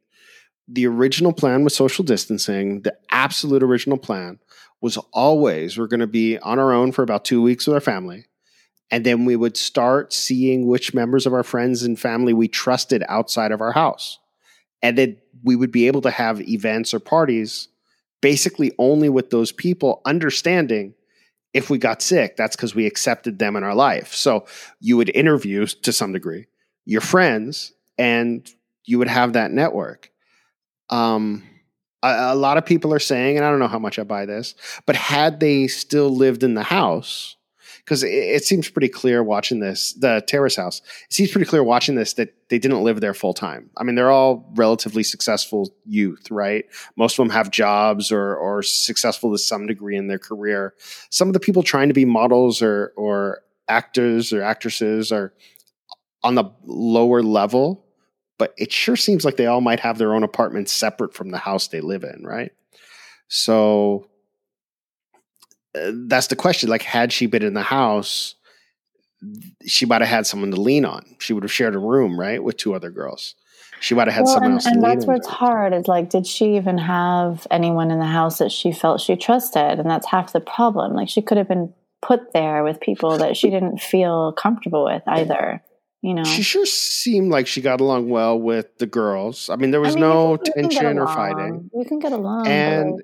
the 0.67 0.87
original 0.87 1.33
plan 1.33 1.63
with 1.63 1.73
social 1.73 2.03
distancing, 2.03 2.81
the 2.81 2.95
absolute 3.11 3.63
original 3.63 3.97
plan 3.97 4.39
was 4.81 4.97
always 5.13 5.77
we're 5.77 5.87
going 5.87 5.99
to 5.99 6.07
be 6.07 6.37
on 6.39 6.59
our 6.59 6.71
own 6.71 6.91
for 6.91 7.03
about 7.03 7.25
two 7.25 7.41
weeks 7.41 7.67
with 7.67 7.73
our 7.73 7.81
family. 7.81 8.25
And 8.91 9.05
then 9.05 9.25
we 9.25 9.35
would 9.35 9.55
start 9.55 10.13
seeing 10.13 10.67
which 10.67 10.93
members 10.93 11.25
of 11.27 11.33
our 11.33 11.43
friends 11.43 11.83
and 11.83 11.99
family 11.99 12.33
we 12.33 12.47
trusted 12.47 13.03
outside 13.07 13.51
of 13.51 13.61
our 13.61 13.71
house. 13.71 14.19
And 14.81 14.97
then 14.97 15.17
we 15.43 15.55
would 15.55 15.71
be 15.71 15.87
able 15.87 16.01
to 16.01 16.11
have 16.11 16.41
events 16.41 16.93
or 16.93 16.99
parties 16.99 17.67
basically 18.21 18.71
only 18.79 19.09
with 19.09 19.29
those 19.29 19.51
people, 19.51 20.01
understanding 20.05 20.93
if 21.53 21.69
we 21.69 21.77
got 21.77 22.01
sick, 22.01 22.35
that's 22.37 22.55
because 22.55 22.75
we 22.75 22.85
accepted 22.85 23.39
them 23.39 23.55
in 23.55 23.63
our 23.63 23.75
life. 23.75 24.13
So 24.13 24.45
you 24.79 24.97
would 24.97 25.09
interview 25.15 25.65
to 25.65 25.91
some 25.91 26.13
degree 26.13 26.47
your 26.85 27.01
friends 27.01 27.71
and 27.99 28.49
you 28.85 28.97
would 28.97 29.07
have 29.07 29.33
that 29.33 29.51
network. 29.51 30.09
Um, 30.89 31.43
a, 32.01 32.31
a 32.31 32.35
lot 32.35 32.57
of 32.57 32.65
people 32.65 32.93
are 32.93 32.99
saying, 32.99 33.37
and 33.37 33.45
I 33.45 33.51
don't 33.51 33.59
know 33.59 33.67
how 33.67 33.77
much 33.77 33.99
I 33.99 34.03
buy 34.03 34.25
this, 34.25 34.55
but 34.87 34.95
had 34.95 35.39
they 35.39 35.67
still 35.67 36.09
lived 36.09 36.41
in 36.41 36.55
the 36.55 36.63
house, 36.63 37.35
because 37.89 38.03
it, 38.03 38.09
it, 38.13 38.45
seems 38.45 38.69
pretty 38.69 38.87
clear 38.87 39.23
watching 39.23 39.61
this, 39.61 39.93
the 39.93 40.23
terrace 40.27 40.55
house, 40.55 40.79
it 41.05 41.11
seems 41.11 41.31
pretty 41.31 41.49
clear 41.49 41.63
watching 41.63 41.95
this 41.95 42.13
that 42.13 42.35
they 42.49 42.59
didn't 42.59 42.83
live 42.83 43.01
there 43.01 43.15
full 43.15 43.33
time. 43.33 43.71
I 43.77 43.83
mean, 43.83 43.95
they're 43.95 44.11
all 44.11 44.47
relatively 44.53 45.01
successful 45.01 45.73
youth, 45.85 46.29
right? 46.29 46.65
Most 46.97 47.17
of 47.17 47.25
them 47.25 47.33
have 47.33 47.49
jobs 47.49 48.11
or, 48.11 48.35
or 48.35 48.61
successful 48.61 49.31
to 49.31 49.39
some 49.39 49.65
degree 49.65 49.97
in 49.97 50.05
their 50.05 50.19
career. 50.19 50.75
Some 51.09 51.29
of 51.29 51.33
the 51.33 51.39
people 51.39 51.63
trying 51.63 51.87
to 51.87 51.95
be 51.95 52.05
models 52.05 52.61
or, 52.61 52.93
or 52.95 53.41
actors 53.67 54.31
or 54.31 54.43
actresses 54.43 55.11
are 55.11 55.33
on 56.21 56.35
the 56.35 56.45
lower 56.65 57.23
level, 57.23 57.87
but 58.37 58.53
it 58.55 58.71
sure 58.71 58.97
seems 58.97 59.25
like 59.25 59.37
they 59.37 59.47
all 59.47 59.61
might 59.61 59.79
have 59.79 59.97
their 59.97 60.13
own 60.13 60.21
apartments 60.21 60.71
separate 60.71 61.15
from 61.15 61.31
the 61.31 61.39
house 61.39 61.69
they 61.69 61.81
live 61.81 62.03
in, 62.03 62.23
right? 62.23 62.51
So 63.29 64.11
that's 65.73 66.27
the 66.27 66.35
question. 66.35 66.69
Like, 66.69 66.83
had 66.83 67.11
she 67.11 67.25
been 67.25 67.43
in 67.43 67.53
the 67.53 67.63
house, 67.63 68.35
she 69.65 69.85
might 69.85 70.01
have 70.01 70.09
had 70.09 70.27
someone 70.27 70.51
to 70.51 70.61
lean 70.61 70.85
on. 70.85 71.15
She 71.19 71.33
would 71.33 71.43
have 71.43 71.51
shared 71.51 71.75
a 71.75 71.79
room, 71.79 72.19
right, 72.19 72.43
with 72.43 72.57
two 72.57 72.73
other 72.73 72.89
girls. 72.89 73.35
She 73.81 73.95
might 73.95 74.07
have 74.07 74.15
had 74.15 74.25
well, 74.25 74.33
someone 74.33 74.51
and, 74.51 74.59
else. 74.59 74.65
And 74.65 74.83
that's 74.83 75.05
where 75.05 75.15
it's 75.15 75.27
hard. 75.27 75.73
Is 75.73 75.87
like, 75.87 76.09
did 76.09 76.27
she 76.27 76.55
even 76.57 76.77
have 76.77 77.47
anyone 77.49 77.91
in 77.91 77.99
the 77.99 78.05
house 78.05 78.39
that 78.39 78.51
she 78.51 78.71
felt 78.71 78.99
she 79.01 79.15
trusted? 79.15 79.79
And 79.79 79.89
that's 79.89 80.07
half 80.07 80.33
the 80.33 80.41
problem. 80.41 80.93
Like, 80.93 81.09
she 81.09 81.21
could 81.21 81.37
have 81.37 81.47
been 81.47 81.73
put 82.01 82.33
there 82.33 82.63
with 82.63 82.79
people 82.79 83.17
that 83.17 83.37
she 83.37 83.49
didn't 83.49 83.79
feel 83.79 84.33
comfortable 84.33 84.85
with 84.85 85.03
either. 85.07 85.61
You 86.01 86.13
know, 86.13 86.23
she 86.23 86.43
sure 86.43 86.65
seemed 86.65 87.29
like 87.29 87.45
she 87.45 87.59
got 87.59 87.81
along 87.81 88.07
well 88.07 88.39
with 88.39 88.77
the 88.77 88.85
girls. 88.85 89.49
I 89.49 89.57
mean, 89.57 89.71
there 89.71 89.81
was 89.81 89.97
I 89.97 89.99
mean, 89.99 90.09
no 90.09 90.37
tension 90.37 90.97
or 90.97 91.07
fighting. 91.07 91.69
You 91.73 91.83
can 91.83 91.99
get 91.99 92.13
along, 92.13 92.47
and 92.47 93.03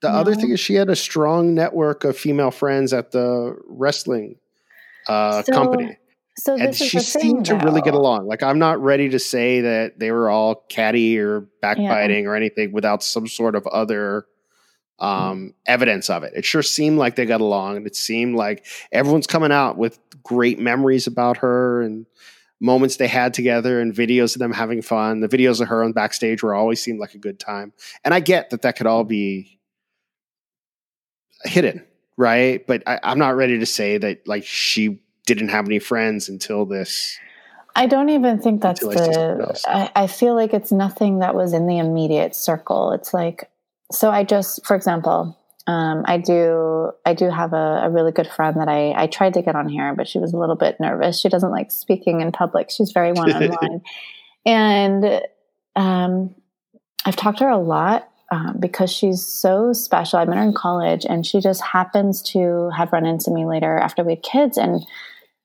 the 0.00 0.08
other 0.08 0.34
thing 0.34 0.50
is 0.50 0.60
she 0.60 0.74
had 0.74 0.88
a 0.88 0.96
strong 0.96 1.54
network 1.54 2.04
of 2.04 2.16
female 2.16 2.50
friends 2.50 2.92
at 2.92 3.10
the 3.10 3.56
wrestling 3.66 4.36
uh, 5.08 5.42
so, 5.42 5.52
company. 5.52 5.98
So 6.36 6.56
and 6.56 6.74
she 6.74 7.00
seemed 7.00 7.46
to 7.46 7.56
really 7.56 7.80
get 7.80 7.94
along. 7.94 8.28
Like 8.28 8.42
I'm 8.42 8.60
not 8.60 8.80
ready 8.80 9.08
to 9.08 9.18
say 9.18 9.62
that 9.62 9.98
they 9.98 10.12
were 10.12 10.30
all 10.30 10.54
catty 10.68 11.18
or 11.18 11.40
backbiting 11.60 12.24
yeah. 12.24 12.30
or 12.30 12.36
anything 12.36 12.72
without 12.72 13.02
some 13.02 13.26
sort 13.26 13.56
of 13.56 13.66
other 13.66 14.26
um, 15.00 15.54
evidence 15.66 16.10
of 16.10 16.22
it. 16.22 16.32
It 16.36 16.44
sure 16.44 16.62
seemed 16.62 16.98
like 16.98 17.16
they 17.16 17.26
got 17.26 17.40
along, 17.40 17.76
and 17.76 17.86
it 17.86 17.96
seemed 17.96 18.36
like 18.36 18.66
everyone's 18.92 19.26
coming 19.26 19.50
out 19.50 19.76
with 19.76 19.98
great 20.22 20.60
memories 20.60 21.08
about 21.08 21.38
her 21.38 21.82
and 21.82 22.06
moments 22.60 22.96
they 22.96 23.06
had 23.06 23.34
together 23.34 23.80
and 23.80 23.94
videos 23.94 24.34
of 24.34 24.40
them 24.40 24.52
having 24.52 24.82
fun. 24.82 25.20
The 25.20 25.28
videos 25.28 25.60
of 25.60 25.68
her 25.68 25.84
on 25.84 25.92
backstage 25.92 26.42
were 26.42 26.54
always 26.54 26.82
seemed 26.82 26.98
like 26.98 27.14
a 27.14 27.18
good 27.18 27.38
time. 27.38 27.72
And 28.04 28.12
I 28.12 28.20
get 28.20 28.50
that 28.50 28.62
that 28.62 28.76
could 28.76 28.86
all 28.86 29.04
be 29.04 29.57
hidden, 31.44 31.84
right? 32.16 32.66
But 32.66 32.82
I, 32.86 33.00
I'm 33.02 33.18
not 33.18 33.36
ready 33.36 33.58
to 33.58 33.66
say 33.66 33.98
that 33.98 34.26
like 34.26 34.44
she 34.44 35.00
didn't 35.26 35.48
have 35.48 35.66
any 35.66 35.78
friends 35.78 36.28
until 36.28 36.64
this. 36.64 37.18
I 37.76 37.86
don't 37.86 38.08
even 38.08 38.40
think 38.40 38.60
that's 38.60 38.80
the. 38.80 39.60
I, 39.68 39.90
I, 39.94 40.06
feel 40.08 40.34
like 40.34 40.52
it's 40.52 40.72
nothing 40.72 41.20
that 41.20 41.36
was 41.36 41.52
in 41.52 41.68
the 41.68 41.78
immediate 41.78 42.34
circle. 42.34 42.90
It's 42.90 43.14
like, 43.14 43.48
so 43.92 44.10
I 44.10 44.24
just, 44.24 44.66
for 44.66 44.74
example, 44.74 45.38
um, 45.68 46.02
I 46.06 46.18
do, 46.18 46.90
I 47.06 47.14
do 47.14 47.30
have 47.30 47.52
a, 47.52 47.82
a, 47.84 47.90
really 47.90 48.10
good 48.10 48.26
friend 48.26 48.56
that 48.56 48.68
I, 48.68 48.94
I 48.96 49.06
tried 49.06 49.34
to 49.34 49.42
get 49.42 49.54
on 49.54 49.68
here, 49.68 49.94
but 49.94 50.08
she 50.08 50.18
was 50.18 50.32
a 50.32 50.36
little 50.36 50.56
bit 50.56 50.80
nervous. 50.80 51.20
She 51.20 51.28
doesn't 51.28 51.50
like 51.50 51.70
speaking 51.70 52.20
in 52.20 52.32
public. 52.32 52.70
She's 52.70 52.90
very 52.90 53.12
one 53.12 53.30
on 53.32 53.48
one, 53.48 53.82
and 54.44 55.22
um, 55.76 56.34
I've 57.04 57.16
talked 57.16 57.38
to 57.38 57.44
her 57.44 57.50
a 57.50 57.58
lot 57.58 58.07
um, 58.30 58.56
because 58.58 58.92
she's 58.92 59.24
so 59.24 59.72
special. 59.72 60.18
I 60.18 60.24
met 60.24 60.36
her 60.36 60.42
in 60.42 60.52
college, 60.52 61.06
and 61.08 61.26
she 61.26 61.40
just 61.40 61.62
happens 61.62 62.22
to 62.32 62.70
have 62.76 62.92
run 62.92 63.06
into 63.06 63.30
me 63.30 63.46
later 63.46 63.78
after 63.78 64.04
we 64.04 64.12
had 64.12 64.22
kids. 64.22 64.58
And 64.58 64.84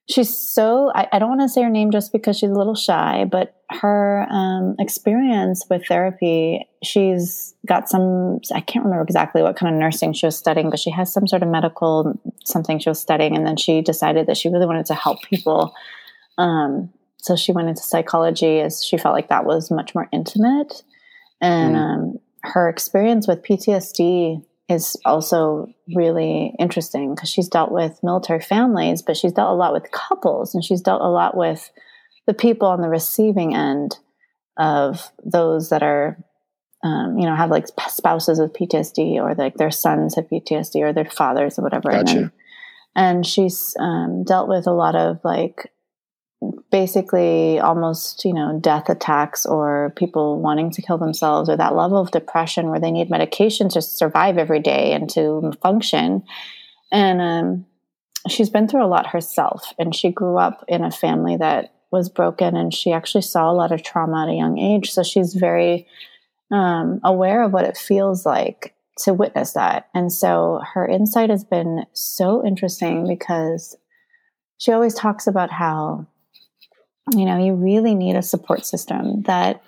she's 0.08 0.36
so, 0.36 0.92
I, 0.94 1.08
I 1.12 1.18
don't 1.18 1.30
want 1.30 1.40
to 1.40 1.48
say 1.48 1.62
her 1.62 1.70
name 1.70 1.90
just 1.90 2.12
because 2.12 2.38
she's 2.38 2.50
a 2.50 2.54
little 2.54 2.74
shy, 2.74 3.24
but 3.24 3.56
her 3.70 4.26
um, 4.30 4.76
experience 4.78 5.64
with 5.70 5.86
therapy, 5.86 6.68
she's 6.82 7.54
got 7.66 7.88
some, 7.88 8.40
I 8.54 8.60
can't 8.60 8.84
remember 8.84 9.02
exactly 9.02 9.42
what 9.42 9.56
kind 9.56 9.74
of 9.74 9.80
nursing 9.80 10.12
she 10.12 10.26
was 10.26 10.36
studying, 10.36 10.68
but 10.68 10.78
she 10.78 10.90
has 10.90 11.12
some 11.12 11.26
sort 11.26 11.42
of 11.42 11.48
medical 11.48 12.20
something 12.44 12.78
she 12.78 12.90
was 12.90 13.00
studying. 13.00 13.34
And 13.34 13.46
then 13.46 13.56
she 13.56 13.80
decided 13.80 14.26
that 14.26 14.36
she 14.36 14.50
really 14.50 14.66
wanted 14.66 14.86
to 14.86 14.94
help 14.94 15.22
people. 15.22 15.74
Um, 16.36 16.92
so 17.16 17.36
she 17.36 17.52
went 17.52 17.70
into 17.70 17.82
psychology 17.82 18.60
as 18.60 18.84
she 18.84 18.98
felt 18.98 19.14
like 19.14 19.30
that 19.30 19.46
was 19.46 19.70
much 19.70 19.94
more 19.94 20.08
intimate. 20.12 20.82
And 21.40 21.74
mm. 21.74 21.78
um, 21.78 22.18
her 22.44 22.68
experience 22.68 23.26
with 23.26 23.42
PTSD 23.42 24.44
is 24.68 24.96
also 25.04 25.68
really 25.94 26.54
interesting 26.58 27.14
because 27.14 27.28
she's 27.28 27.48
dealt 27.48 27.70
with 27.70 28.02
military 28.02 28.40
families, 28.40 29.02
but 29.02 29.16
she's 29.16 29.32
dealt 29.32 29.50
a 29.50 29.54
lot 29.54 29.72
with 29.72 29.90
couples 29.90 30.54
and 30.54 30.64
she's 30.64 30.80
dealt 30.80 31.02
a 31.02 31.08
lot 31.08 31.36
with 31.36 31.70
the 32.26 32.34
people 32.34 32.68
on 32.68 32.80
the 32.80 32.88
receiving 32.88 33.54
end 33.54 33.98
of 34.56 35.10
those 35.24 35.68
that 35.70 35.82
are, 35.82 36.18
um, 36.82 37.18
you 37.18 37.26
know, 37.26 37.34
have 37.34 37.50
like 37.50 37.66
spouses 37.88 38.38
with 38.38 38.52
PTSD 38.52 39.16
or 39.16 39.34
like 39.34 39.54
their 39.56 39.70
sons 39.70 40.14
have 40.14 40.28
PTSD 40.28 40.76
or 40.82 40.92
their 40.92 41.04
fathers 41.04 41.58
or 41.58 41.62
whatever. 41.62 41.90
Gotcha. 41.90 42.10
And, 42.10 42.18
then, 42.18 42.32
and 42.96 43.26
she's 43.26 43.76
um, 43.78 44.24
dealt 44.24 44.48
with 44.48 44.66
a 44.66 44.72
lot 44.72 44.94
of 44.94 45.20
like 45.24 45.70
basically 46.70 47.58
almost 47.58 48.24
you 48.24 48.32
know 48.32 48.58
death 48.60 48.88
attacks 48.88 49.46
or 49.46 49.92
people 49.96 50.40
wanting 50.40 50.70
to 50.70 50.82
kill 50.82 50.98
themselves 50.98 51.48
or 51.48 51.56
that 51.56 51.74
level 51.74 51.98
of 51.98 52.10
depression 52.10 52.70
where 52.70 52.80
they 52.80 52.90
need 52.90 53.10
medication 53.10 53.68
to 53.70 53.82
survive 53.82 54.38
every 54.38 54.60
day 54.60 54.92
and 54.92 55.08
to 55.10 55.52
function. 55.62 56.22
And 56.92 57.20
um, 57.20 57.66
she's 58.28 58.50
been 58.50 58.68
through 58.68 58.84
a 58.84 58.88
lot 58.88 59.06
herself 59.06 59.72
and 59.78 59.94
she 59.94 60.10
grew 60.10 60.36
up 60.36 60.64
in 60.68 60.84
a 60.84 60.90
family 60.90 61.36
that 61.36 61.74
was 61.90 62.08
broken 62.08 62.56
and 62.56 62.74
she 62.74 62.92
actually 62.92 63.22
saw 63.22 63.50
a 63.50 63.54
lot 63.54 63.72
of 63.72 63.82
trauma 63.82 64.24
at 64.24 64.28
a 64.28 64.36
young 64.36 64.58
age. 64.58 64.92
So 64.92 65.02
she's 65.02 65.34
very 65.34 65.86
um, 66.50 67.00
aware 67.04 67.42
of 67.42 67.52
what 67.52 67.64
it 67.64 67.76
feels 67.76 68.26
like 68.26 68.74
to 68.98 69.14
witness 69.14 69.52
that. 69.52 69.88
And 69.94 70.12
so 70.12 70.60
her 70.74 70.86
insight 70.86 71.30
has 71.30 71.44
been 71.44 71.84
so 71.92 72.44
interesting 72.44 73.06
because 73.06 73.76
she 74.58 74.72
always 74.72 74.94
talks 74.94 75.26
about 75.26 75.50
how 75.50 76.06
you 77.12 77.24
know 77.24 77.44
you 77.44 77.54
really 77.54 77.94
need 77.94 78.16
a 78.16 78.22
support 78.22 78.64
system 78.64 79.22
that 79.22 79.62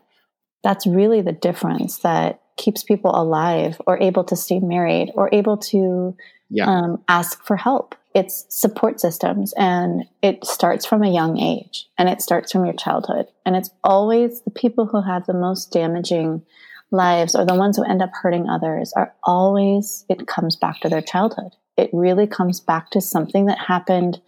that's 0.62 0.86
really 0.86 1.20
the 1.20 1.32
difference 1.32 1.98
that 1.98 2.40
keeps 2.56 2.82
people 2.82 3.12
alive 3.14 3.80
or 3.86 4.00
able 4.00 4.24
to 4.24 4.36
stay 4.36 4.58
married 4.58 5.12
or 5.14 5.28
able 5.32 5.56
to 5.56 6.16
yeah. 6.48 6.66
um, 6.66 7.02
ask 7.08 7.44
for 7.44 7.56
help. 7.56 7.94
It's 8.14 8.46
support 8.48 9.00
systems 9.00 9.52
and 9.58 10.04
it 10.22 10.44
starts 10.46 10.86
from 10.86 11.02
a 11.02 11.12
young 11.12 11.38
age 11.38 11.86
and 11.98 12.08
it 12.08 12.22
starts 12.22 12.50
from 12.50 12.64
your 12.64 12.74
childhood. 12.74 13.26
And 13.44 13.54
it's 13.54 13.70
always 13.84 14.40
the 14.42 14.50
people 14.50 14.86
who 14.86 15.02
have 15.02 15.26
the 15.26 15.34
most 15.34 15.70
damaging 15.70 16.42
lives 16.90 17.34
or 17.34 17.44
the 17.44 17.54
ones 17.54 17.76
who 17.76 17.84
end 17.84 18.00
up 18.00 18.10
hurting 18.14 18.48
others 18.48 18.92
are 18.96 19.14
always 19.22 20.04
it 20.08 20.26
comes 20.26 20.56
back 20.56 20.80
to 20.80 20.88
their 20.88 21.02
childhood. 21.02 21.52
It 21.76 21.90
really 21.92 22.26
comes 22.26 22.58
back 22.60 22.90
to 22.90 23.02
something 23.02 23.46
that 23.46 23.58
happened 23.58 24.20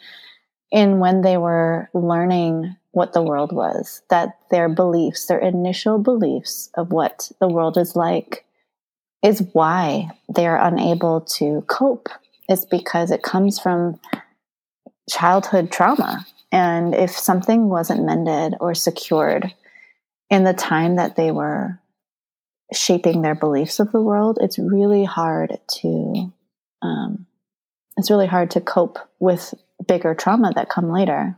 in 0.71 0.99
when 0.99 1.23
they 1.23 1.39
were 1.39 1.89
learning 1.95 2.77
what 2.93 3.13
the 3.13 3.23
world 3.23 3.53
was, 3.53 4.03
that 4.11 4.39
their 4.51 4.69
beliefs, 4.69 5.27
their 5.27 5.39
initial 5.39 5.99
beliefs 5.99 6.71
of 6.75 6.91
what 6.91 7.31
the 7.41 7.49
world 7.49 7.77
is 7.77 7.95
like, 7.95 8.45
is 9.23 9.43
why 9.53 10.11
they 10.35 10.47
are 10.47 10.61
unable 10.61 11.21
to 11.23 11.63
cope. 11.67 12.09
Is 12.49 12.65
because 12.65 13.11
it 13.11 13.23
comes 13.23 13.59
from 13.59 14.01
childhood 15.11 15.71
trauma. 15.71 16.25
And 16.51 16.95
if 16.95 17.11
something 17.11 17.69
wasn't 17.69 18.07
mended 18.07 18.55
or 18.59 18.75
secured 18.75 19.53
in 20.31 20.45
the 20.45 20.55
time 20.55 20.97
that 20.97 21.15
they 21.17 21.31
were 21.31 21.79
shaping 22.73 23.21
their 23.21 23.35
beliefs 23.35 23.81
of 23.81 23.93
the 23.93 24.01
world, 24.01 24.39
it's 24.41 24.59
really 24.59 25.05
hard 25.05 25.59
to 25.81 26.33
um, 26.81 27.27
it's 27.97 28.11
really 28.11 28.27
hard 28.27 28.53
to 28.53 28.61
cope 28.61 28.99
with 29.19 29.53
bigger 29.87 30.15
trauma 30.15 30.53
that 30.55 30.69
come 30.69 30.91
later 30.91 31.37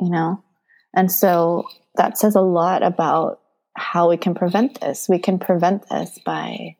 you 0.00 0.10
know? 0.10 0.42
And 0.94 1.10
so 1.10 1.68
that 1.96 2.18
says 2.18 2.34
a 2.34 2.40
lot 2.40 2.82
about 2.82 3.40
how 3.76 4.08
we 4.08 4.16
can 4.16 4.34
prevent 4.34 4.80
this. 4.80 5.08
We 5.08 5.18
can 5.18 5.38
prevent 5.38 5.88
this 5.88 6.18
by 6.24 6.76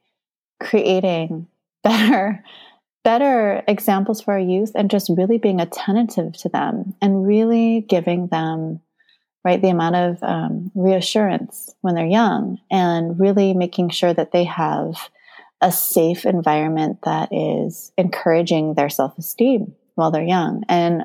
creating 0.61 1.49
better 1.83 2.45
better 3.05 3.63
examples 3.69 4.23
for 4.23 4.33
our 4.33 4.41
youth 4.41 4.73
and 4.75 4.91
just 4.91 5.11
really 5.15 5.37
being 5.37 5.61
attentive 5.61 6.33
to 6.33 6.49
them 6.49 6.95
and 7.03 7.27
really 7.27 7.83
giving 7.83 8.29
them 8.29 8.81
right 9.45 9.61
the 9.61 9.69
amount 9.69 9.95
of 9.95 10.23
um, 10.23 10.71
reassurance 10.75 11.75
when 11.83 11.95
they're 11.95 12.07
young 12.07 12.59
and 12.71 13.21
really 13.21 13.53
making 13.53 13.91
sure 13.91 14.15
that 14.15 14.33
they 14.33 14.45
have 14.45 15.11
a 15.61 15.71
safe 15.71 16.25
environment 16.25 16.99
that 17.05 17.29
is 17.31 17.93
encouraging 17.99 18.73
their 18.73 18.89
self-esteem 18.89 19.75
while 19.97 20.11
they're 20.11 20.23
young 20.23 20.65
and 20.69 21.05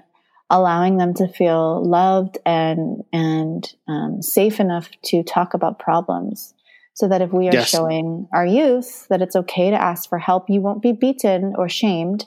allowing 0.50 0.98
them 0.98 1.14
to 1.14 1.28
feel 1.28 1.84
loved 1.84 2.38
and 2.46 3.04
and 3.14 3.74
um, 3.88 4.22
safe 4.22 4.60
enough 4.60 4.90
to 5.04 5.24
talk 5.24 5.54
about 5.54 5.80
problems 5.80 6.54
so 6.94 7.08
that 7.08 7.22
if 7.22 7.32
we 7.32 7.48
are 7.48 7.54
yes. 7.54 7.70
showing 7.70 8.28
our 8.34 8.46
youth 8.46 9.08
that 9.10 9.22
it's 9.22 9.36
okay 9.36 9.70
to 9.70 9.82
ask 9.82 10.10
for 10.10 10.18
help 10.18 10.50
you 10.50 10.62
won't 10.62 10.82
be 10.82 10.92
beaten 10.92 11.54
or 11.58 11.70
shamed 11.70 12.26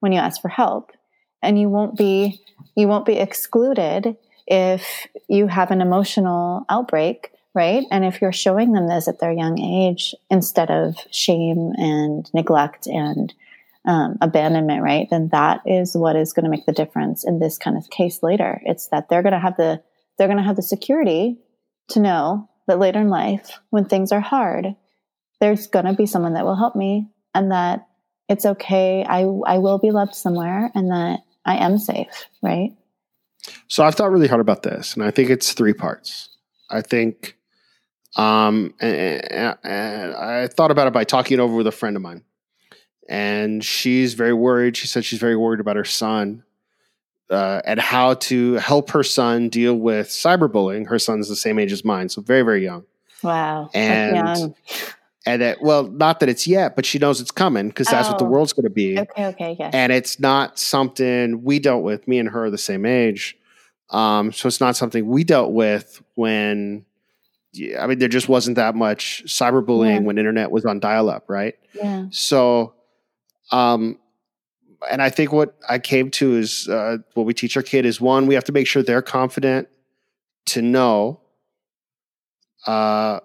when 0.00 0.12
you 0.12 0.18
ask 0.18 0.40
for 0.40 0.48
help 0.48 0.92
and 1.42 1.60
you 1.60 1.68
won't 1.68 1.96
be 1.96 2.40
you 2.76 2.86
won't 2.86 3.06
be 3.06 3.16
excluded 3.18 4.16
if 4.46 5.06
you 5.28 5.46
have 5.46 5.70
an 5.70 5.80
emotional 5.80 6.64
outbreak 6.68 7.32
right 7.54 7.84
and 7.90 8.04
if 8.04 8.20
you're 8.20 8.32
showing 8.32 8.72
them 8.72 8.88
this 8.88 9.08
at 9.08 9.18
their 9.18 9.32
young 9.32 9.58
age 9.58 10.14
instead 10.30 10.70
of 10.70 10.96
shame 11.10 11.72
and 11.76 12.30
neglect 12.34 12.86
and 12.86 13.34
um, 13.86 14.16
abandonment, 14.20 14.82
right? 14.82 15.08
Then 15.10 15.28
that 15.32 15.60
is 15.66 15.94
what 15.94 16.16
is 16.16 16.32
going 16.32 16.44
to 16.44 16.50
make 16.50 16.66
the 16.66 16.72
difference 16.72 17.24
in 17.24 17.38
this 17.38 17.58
kind 17.58 17.76
of 17.76 17.90
case 17.90 18.22
later. 18.22 18.60
It's 18.64 18.88
that 18.88 19.08
they're 19.08 19.22
going 19.22 19.34
to 19.34 19.38
have 19.38 19.56
the 19.56 19.82
they're 20.16 20.28
going 20.28 20.38
to 20.38 20.44
have 20.44 20.56
the 20.56 20.62
security 20.62 21.38
to 21.88 22.00
know 22.00 22.48
that 22.66 22.78
later 22.78 23.00
in 23.00 23.10
life, 23.10 23.58
when 23.70 23.84
things 23.84 24.12
are 24.12 24.20
hard, 24.20 24.76
there's 25.40 25.66
going 25.66 25.86
to 25.86 25.92
be 25.92 26.06
someone 26.06 26.34
that 26.34 26.44
will 26.44 26.56
help 26.56 26.76
me, 26.76 27.08
and 27.34 27.50
that 27.52 27.86
it's 28.28 28.46
okay. 28.46 29.04
I 29.06 29.22
I 29.46 29.58
will 29.58 29.78
be 29.78 29.90
loved 29.90 30.14
somewhere, 30.14 30.70
and 30.74 30.90
that 30.90 31.20
I 31.44 31.56
am 31.56 31.78
safe, 31.78 32.26
right? 32.42 32.70
So 33.68 33.84
I've 33.84 33.94
thought 33.94 34.10
really 34.10 34.28
hard 34.28 34.40
about 34.40 34.62
this, 34.62 34.94
and 34.94 35.04
I 35.04 35.10
think 35.10 35.28
it's 35.28 35.52
three 35.52 35.74
parts. 35.74 36.30
I 36.70 36.80
think, 36.80 37.36
um, 38.16 38.72
and, 38.80 39.20
and 39.62 40.14
I 40.14 40.46
thought 40.46 40.70
about 40.70 40.86
it 40.86 40.94
by 40.94 41.04
talking 41.04 41.38
it 41.38 41.42
over 41.42 41.54
with 41.54 41.66
a 41.66 41.72
friend 41.72 41.94
of 41.94 42.00
mine 42.00 42.22
and 43.08 43.64
she's 43.64 44.14
very 44.14 44.32
worried. 44.34 44.76
She 44.76 44.86
said 44.86 45.04
she's 45.04 45.18
very 45.18 45.36
worried 45.36 45.60
about 45.60 45.76
her 45.76 45.84
son 45.84 46.44
uh, 47.30 47.60
and 47.64 47.80
how 47.80 48.14
to 48.14 48.54
help 48.54 48.90
her 48.90 49.02
son 49.02 49.48
deal 49.48 49.74
with 49.74 50.08
cyberbullying. 50.08 50.86
Her 50.86 50.98
son's 50.98 51.28
the 51.28 51.36
same 51.36 51.58
age 51.58 51.72
as 51.72 51.84
mine, 51.84 52.08
so 52.08 52.22
very 52.22 52.42
very 52.42 52.62
young. 52.62 52.84
Wow, 53.22 53.70
and 53.72 54.16
young. 54.16 54.54
and 55.26 55.42
that 55.42 55.62
well, 55.62 55.84
not 55.84 56.20
that 56.20 56.28
it's 56.28 56.46
yet, 56.46 56.76
but 56.76 56.84
she 56.84 56.98
knows 56.98 57.20
it's 57.20 57.30
coming 57.30 57.68
because 57.68 57.88
that's 57.88 58.08
oh. 58.08 58.12
what 58.12 58.18
the 58.18 58.26
oh. 58.26 58.28
world's 58.28 58.52
going 58.52 58.64
to 58.64 58.70
be. 58.70 58.98
Okay, 58.98 59.26
okay, 59.26 59.56
yes. 59.58 59.74
And 59.74 59.92
it's 59.92 60.20
not 60.20 60.58
something 60.58 61.42
we 61.42 61.58
dealt 61.58 61.82
with. 61.82 62.06
Me 62.06 62.18
and 62.18 62.28
her 62.28 62.46
are 62.46 62.50
the 62.50 62.58
same 62.58 62.84
age, 62.84 63.36
um, 63.90 64.32
so 64.32 64.46
it's 64.46 64.60
not 64.60 64.76
something 64.76 65.06
we 65.06 65.24
dealt 65.24 65.52
with 65.52 66.02
when. 66.14 66.84
I 67.78 67.86
mean, 67.86 68.00
there 68.00 68.08
just 68.08 68.28
wasn't 68.28 68.56
that 68.56 68.74
much 68.74 69.22
cyberbullying 69.26 70.00
yeah. 70.00 70.00
when 70.00 70.18
internet 70.18 70.50
was 70.50 70.64
on 70.64 70.80
dial-up, 70.80 71.26
right? 71.28 71.54
Yeah. 71.72 72.06
So 72.10 72.74
um, 73.50 73.98
and 74.90 75.02
I 75.02 75.10
think 75.10 75.32
what 75.32 75.56
I 75.68 75.78
came 75.78 76.10
to 76.12 76.36
is 76.36 76.68
uh, 76.68 76.98
what 77.14 77.26
we 77.26 77.34
teach 77.34 77.56
our 77.56 77.62
kid 77.62 77.86
is 77.86 78.00
one, 78.00 78.26
we 78.26 78.34
have 78.34 78.44
to 78.44 78.52
make 78.52 78.66
sure 78.66 78.82
they're 78.82 79.02
confident 79.02 79.68
to 80.46 80.62
know 80.62 81.20
uh, 82.66 83.20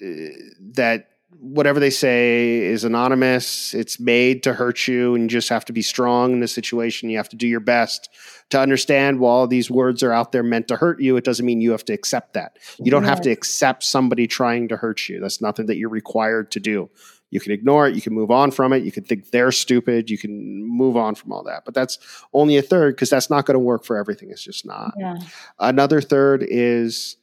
that 0.00 1.08
whatever 1.38 1.78
they 1.78 1.90
say 1.90 2.58
is 2.58 2.84
anonymous, 2.84 3.74
it's 3.74 4.00
made 4.00 4.42
to 4.44 4.54
hurt 4.54 4.88
you, 4.88 5.14
and 5.14 5.24
you 5.24 5.28
just 5.28 5.48
have 5.48 5.64
to 5.66 5.72
be 5.72 5.82
strong 5.82 6.32
in 6.32 6.40
the 6.40 6.48
situation. 6.48 7.10
You 7.10 7.16
have 7.18 7.28
to 7.28 7.36
do 7.36 7.46
your 7.46 7.60
best 7.60 8.08
to 8.50 8.60
understand 8.60 9.18
while 9.18 9.46
these 9.46 9.70
words 9.70 10.02
are 10.02 10.12
out 10.12 10.32
there 10.32 10.42
meant 10.42 10.68
to 10.68 10.76
hurt 10.76 11.00
you, 11.00 11.16
it 11.16 11.24
doesn't 11.24 11.44
mean 11.44 11.60
you 11.60 11.72
have 11.72 11.84
to 11.86 11.92
accept 11.92 12.34
that. 12.34 12.58
You 12.78 12.90
don't 12.90 13.04
have 13.04 13.20
to 13.22 13.30
accept 13.30 13.82
somebody 13.82 14.26
trying 14.26 14.68
to 14.68 14.76
hurt 14.76 15.08
you. 15.08 15.20
That's 15.20 15.40
nothing 15.40 15.66
that 15.66 15.76
you're 15.76 15.88
required 15.88 16.50
to 16.52 16.60
do. 16.60 16.90
You 17.34 17.40
can 17.40 17.50
ignore 17.50 17.88
it. 17.88 17.96
You 17.96 18.00
can 18.00 18.14
move 18.14 18.30
on 18.30 18.52
from 18.52 18.72
it. 18.72 18.84
You 18.84 18.92
can 18.92 19.02
think 19.02 19.32
they're 19.32 19.50
stupid. 19.50 20.08
You 20.08 20.16
can 20.16 20.64
move 20.64 20.96
on 20.96 21.16
from 21.16 21.32
all 21.32 21.42
that. 21.42 21.64
But 21.64 21.74
that's 21.74 21.98
only 22.32 22.56
a 22.56 22.62
third 22.62 22.94
because 22.94 23.10
that's 23.10 23.28
not 23.28 23.44
going 23.44 23.56
to 23.56 23.58
work 23.58 23.84
for 23.84 23.96
everything. 23.96 24.30
It's 24.30 24.44
just 24.44 24.64
not. 24.64 24.94
Yeah. 24.96 25.16
Another 25.58 26.00
third 26.00 26.46
is 26.48 27.16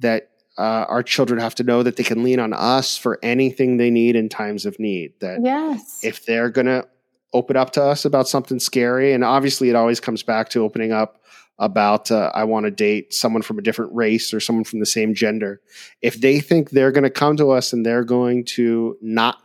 that 0.00 0.32
uh, 0.58 0.84
our 0.86 1.02
children 1.02 1.40
have 1.40 1.54
to 1.54 1.62
know 1.62 1.82
that 1.82 1.96
they 1.96 2.02
can 2.02 2.22
lean 2.22 2.40
on 2.40 2.52
us 2.52 2.98
for 2.98 3.18
anything 3.22 3.78
they 3.78 3.90
need 3.90 4.16
in 4.16 4.28
times 4.28 4.66
of 4.66 4.78
need. 4.78 5.14
That 5.20 5.40
yes. 5.42 6.00
if 6.02 6.26
they're 6.26 6.50
going 6.50 6.66
to 6.66 6.86
open 7.32 7.56
up 7.56 7.70
to 7.72 7.82
us 7.82 8.04
about 8.04 8.28
something 8.28 8.60
scary, 8.60 9.14
and 9.14 9.24
obviously 9.24 9.70
it 9.70 9.76
always 9.76 9.98
comes 9.98 10.22
back 10.22 10.50
to 10.50 10.60
opening 10.60 10.92
up 10.92 11.24
about 11.58 12.10
uh, 12.10 12.30
I 12.34 12.44
want 12.44 12.64
to 12.64 12.70
date 12.70 13.14
someone 13.14 13.40
from 13.40 13.58
a 13.58 13.62
different 13.62 13.94
race 13.94 14.34
or 14.34 14.40
someone 14.40 14.64
from 14.64 14.80
the 14.80 14.86
same 14.86 15.14
gender, 15.14 15.62
if 16.02 16.20
they 16.20 16.40
think 16.40 16.70
they're 16.70 16.92
going 16.92 17.04
to 17.04 17.10
come 17.10 17.38
to 17.38 17.50
us 17.50 17.72
and 17.72 17.86
they're 17.86 18.04
going 18.04 18.44
to 18.44 18.98
not 19.00 19.38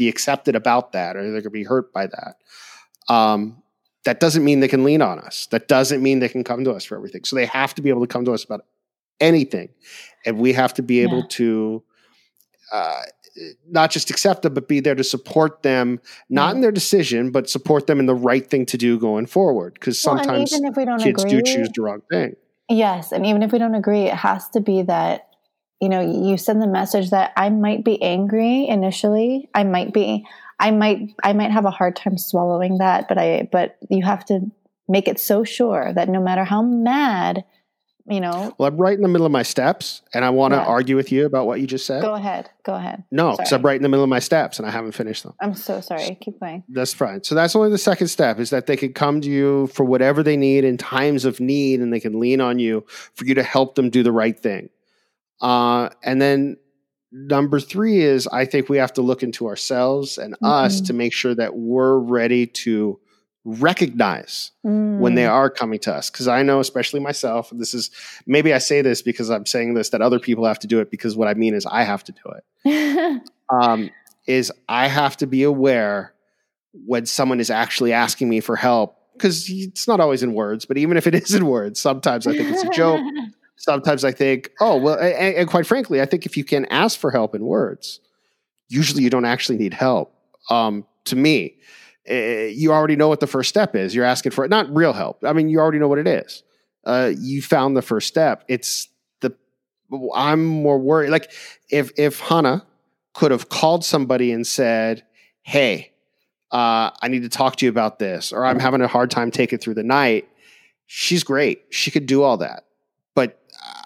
be 0.00 0.08
accepted 0.08 0.56
about 0.56 0.92
that 0.92 1.14
or 1.14 1.22
they're 1.22 1.30
going 1.32 1.42
to 1.42 1.50
be 1.50 1.62
hurt 1.62 1.92
by 1.92 2.06
that, 2.06 2.36
um, 3.12 3.62
that 4.06 4.18
doesn't 4.18 4.42
mean 4.42 4.60
they 4.60 4.68
can 4.68 4.82
lean 4.82 5.02
on 5.02 5.18
us. 5.18 5.46
That 5.50 5.68
doesn't 5.68 6.02
mean 6.02 6.20
they 6.20 6.28
can 6.30 6.42
come 6.42 6.64
to 6.64 6.72
us 6.72 6.86
for 6.86 6.96
everything. 6.96 7.24
So 7.24 7.36
they 7.36 7.44
have 7.44 7.74
to 7.74 7.82
be 7.82 7.90
able 7.90 8.00
to 8.00 8.06
come 8.06 8.24
to 8.24 8.32
us 8.32 8.42
about 8.42 8.64
anything, 9.20 9.68
and 10.24 10.38
we 10.38 10.54
have 10.54 10.72
to 10.74 10.82
be 10.82 11.00
able 11.00 11.18
yeah. 11.18 11.28
to. 11.28 11.82
Uh, 12.72 13.02
not 13.68 13.90
just 13.90 14.10
accept 14.10 14.42
them, 14.42 14.54
but 14.54 14.66
be 14.68 14.80
there 14.80 14.94
to 14.94 15.04
support 15.04 15.62
them, 15.62 16.00
not 16.28 16.54
in 16.54 16.60
their 16.60 16.72
decision, 16.72 17.30
but 17.30 17.48
support 17.48 17.86
them 17.86 18.00
in 18.00 18.06
the 18.06 18.14
right 18.14 18.48
thing 18.48 18.66
to 18.66 18.76
do 18.76 18.98
going 18.98 19.24
forward. 19.26 19.74
Because 19.74 20.02
well, 20.04 20.16
sometimes 20.16 20.52
even 20.52 20.66
if 20.66 20.76
we 20.76 20.84
don't 20.84 21.00
kids 21.00 21.24
agree, 21.24 21.40
do 21.40 21.42
choose 21.42 21.70
the 21.74 21.82
wrong 21.82 22.02
thing. 22.10 22.34
Yes, 22.68 23.12
and 23.12 23.24
even 23.26 23.42
if 23.42 23.52
we 23.52 23.58
don't 23.58 23.74
agree, 23.74 24.02
it 24.02 24.14
has 24.14 24.48
to 24.50 24.60
be 24.60 24.82
that 24.82 25.29
you 25.80 25.88
know 25.88 26.00
you 26.00 26.36
send 26.36 26.62
the 26.62 26.66
message 26.66 27.10
that 27.10 27.32
I 27.36 27.50
might 27.50 27.84
be 27.84 28.00
angry 28.02 28.68
initially. 28.68 29.48
I 29.54 29.64
might 29.64 29.92
be. 29.92 30.26
I 30.58 30.70
might. 30.70 31.14
I 31.24 31.32
might 31.32 31.50
have 31.50 31.64
a 31.64 31.70
hard 31.70 31.96
time 31.96 32.18
swallowing 32.18 32.78
that, 32.78 33.08
but 33.08 33.18
I. 33.18 33.48
But 33.50 33.76
you 33.88 34.04
have 34.04 34.24
to 34.26 34.50
make 34.88 35.08
it 35.08 35.18
so 35.18 35.44
sure 35.44 35.92
that 35.92 36.08
no 36.08 36.20
matter 36.20 36.44
how 36.44 36.62
mad 36.62 37.44
you 38.10 38.20
know. 38.20 38.54
Well, 38.58 38.68
I'm 38.68 38.76
right 38.76 38.94
in 38.94 39.02
the 39.02 39.08
middle 39.08 39.26
of 39.26 39.32
my 39.32 39.42
steps, 39.42 40.02
and 40.12 40.24
I 40.24 40.30
want 40.30 40.52
to 40.52 40.58
yeah. 40.58 40.64
argue 40.64 40.96
with 40.96 41.12
you 41.12 41.26
about 41.26 41.46
what 41.46 41.60
you 41.60 41.66
just 41.66 41.86
said. 41.86 42.02
Go 42.02 42.14
ahead. 42.14 42.50
Go 42.64 42.74
ahead. 42.74 43.04
No, 43.10 43.32
because 43.32 43.52
I'm 43.52 43.62
right 43.62 43.76
in 43.76 43.82
the 43.82 43.88
middle 43.88 44.04
of 44.04 44.10
my 44.10 44.18
steps, 44.18 44.58
and 44.58 44.66
I 44.66 44.70
haven't 44.70 44.92
finished 44.92 45.22
them. 45.22 45.34
I'm 45.40 45.54
so 45.54 45.80
sorry. 45.80 46.16
Keep 46.20 46.40
going. 46.40 46.64
That's 46.68 46.92
fine. 46.92 47.22
So 47.22 47.34
that's 47.34 47.54
only 47.54 47.70
the 47.70 47.78
second 47.78 48.08
step: 48.08 48.38
is 48.38 48.50
that 48.50 48.66
they 48.66 48.76
can 48.76 48.92
come 48.92 49.20
to 49.20 49.28
you 49.30 49.68
for 49.68 49.84
whatever 49.84 50.22
they 50.22 50.36
need 50.36 50.64
in 50.64 50.76
times 50.76 51.24
of 51.24 51.40
need, 51.40 51.80
and 51.80 51.92
they 51.92 52.00
can 52.00 52.18
lean 52.18 52.40
on 52.40 52.58
you 52.58 52.84
for 53.14 53.24
you 53.24 53.34
to 53.34 53.42
help 53.42 53.76
them 53.76 53.90
do 53.90 54.02
the 54.02 54.12
right 54.12 54.38
thing. 54.38 54.68
Uh, 55.40 55.88
and 56.02 56.20
then 56.20 56.56
number 57.12 57.60
three 57.60 58.00
is 58.00 58.26
I 58.26 58.44
think 58.44 58.68
we 58.68 58.78
have 58.78 58.92
to 58.94 59.02
look 59.02 59.22
into 59.22 59.46
ourselves 59.46 60.18
and 60.18 60.34
mm-hmm. 60.34 60.46
us 60.46 60.80
to 60.82 60.92
make 60.92 61.12
sure 61.12 61.34
that 61.34 61.56
we're 61.56 61.98
ready 61.98 62.46
to 62.46 63.00
recognize 63.44 64.52
mm. 64.64 64.98
when 64.98 65.14
they 65.14 65.24
mm. 65.24 65.30
are 65.30 65.48
coming 65.48 65.78
to 65.80 65.94
us. 65.94 66.10
Because 66.10 66.28
I 66.28 66.42
know, 66.42 66.60
especially 66.60 67.00
myself, 67.00 67.50
this 67.52 67.74
is 67.74 67.90
maybe 68.26 68.52
I 68.52 68.58
say 68.58 68.82
this 68.82 69.02
because 69.02 69.30
I'm 69.30 69.46
saying 69.46 69.74
this 69.74 69.90
that 69.90 70.02
other 70.02 70.18
people 70.18 70.44
have 70.44 70.58
to 70.60 70.66
do 70.66 70.80
it 70.80 70.90
because 70.90 71.16
what 71.16 71.28
I 71.28 71.34
mean 71.34 71.54
is 71.54 71.66
I 71.66 71.82
have 71.82 72.04
to 72.04 72.12
do 72.12 72.32
it. 72.64 73.22
um, 73.50 73.90
is 74.26 74.52
I 74.68 74.86
have 74.88 75.16
to 75.18 75.26
be 75.26 75.42
aware 75.42 76.14
when 76.72 77.06
someone 77.06 77.40
is 77.40 77.50
actually 77.50 77.92
asking 77.92 78.28
me 78.28 78.40
for 78.40 78.56
help 78.56 78.96
because 79.14 79.48
it's 79.50 79.88
not 79.88 80.00
always 80.00 80.22
in 80.22 80.34
words, 80.34 80.64
but 80.64 80.78
even 80.78 80.96
if 80.96 81.06
it 81.06 81.14
is 81.14 81.34
in 81.34 81.46
words, 81.46 81.80
sometimes 81.80 82.26
I 82.26 82.36
think 82.36 82.50
it's 82.50 82.62
a 82.62 82.70
joke. 82.70 83.00
sometimes 83.60 84.04
I 84.04 84.10
think, 84.10 84.50
oh 84.60 84.76
well, 84.76 84.98
and, 84.98 85.36
and 85.36 85.48
quite 85.48 85.66
frankly, 85.66 86.00
I 86.00 86.06
think 86.06 86.24
if 86.26 86.36
you 86.36 86.44
can 86.44 86.64
ask 86.66 86.98
for 86.98 87.10
help 87.10 87.34
in 87.34 87.44
words, 87.44 88.00
usually 88.68 89.02
you 89.02 89.10
don't 89.10 89.26
actually 89.26 89.58
need 89.58 89.74
help. 89.74 90.14
Um, 90.48 90.86
to 91.04 91.16
me, 91.16 91.56
uh, 92.10 92.14
you 92.14 92.72
already 92.72 92.96
know 92.96 93.08
what 93.08 93.20
the 93.20 93.26
first 93.26 93.50
step 93.50 93.76
is. 93.76 93.94
You're 93.94 94.06
asking 94.06 94.32
for 94.32 94.44
it, 94.44 94.48
not 94.48 94.74
real 94.74 94.94
help. 94.94 95.22
I 95.24 95.34
mean, 95.34 95.50
you 95.50 95.60
already 95.60 95.78
know 95.78 95.88
what 95.88 95.98
it 95.98 96.08
is. 96.08 96.42
Uh, 96.84 97.12
you 97.18 97.42
found 97.42 97.76
the 97.76 97.82
first 97.82 98.08
step. 98.08 98.44
It's 98.48 98.88
the 99.20 99.34
I'm 100.14 100.44
more 100.44 100.78
worried. 100.78 101.10
Like 101.10 101.30
if 101.68 101.92
if 101.98 102.18
Hana 102.20 102.64
could 103.12 103.30
have 103.30 103.50
called 103.50 103.84
somebody 103.84 104.32
and 104.32 104.46
said, 104.46 105.04
"Hey, 105.42 105.92
uh, 106.50 106.90
I 107.02 107.08
need 107.08 107.22
to 107.22 107.28
talk 107.28 107.56
to 107.56 107.66
you 107.66 107.70
about 107.70 107.98
this," 107.98 108.32
or 108.32 108.46
"I'm 108.46 108.58
having 108.58 108.80
a 108.80 108.88
hard 108.88 109.10
time 109.10 109.30
taking 109.30 109.58
through 109.58 109.74
the 109.74 109.82
night." 109.82 110.26
She's 110.86 111.22
great. 111.22 111.62
She 111.68 111.90
could 111.90 112.06
do 112.06 112.22
all 112.22 112.38
that, 112.38 112.64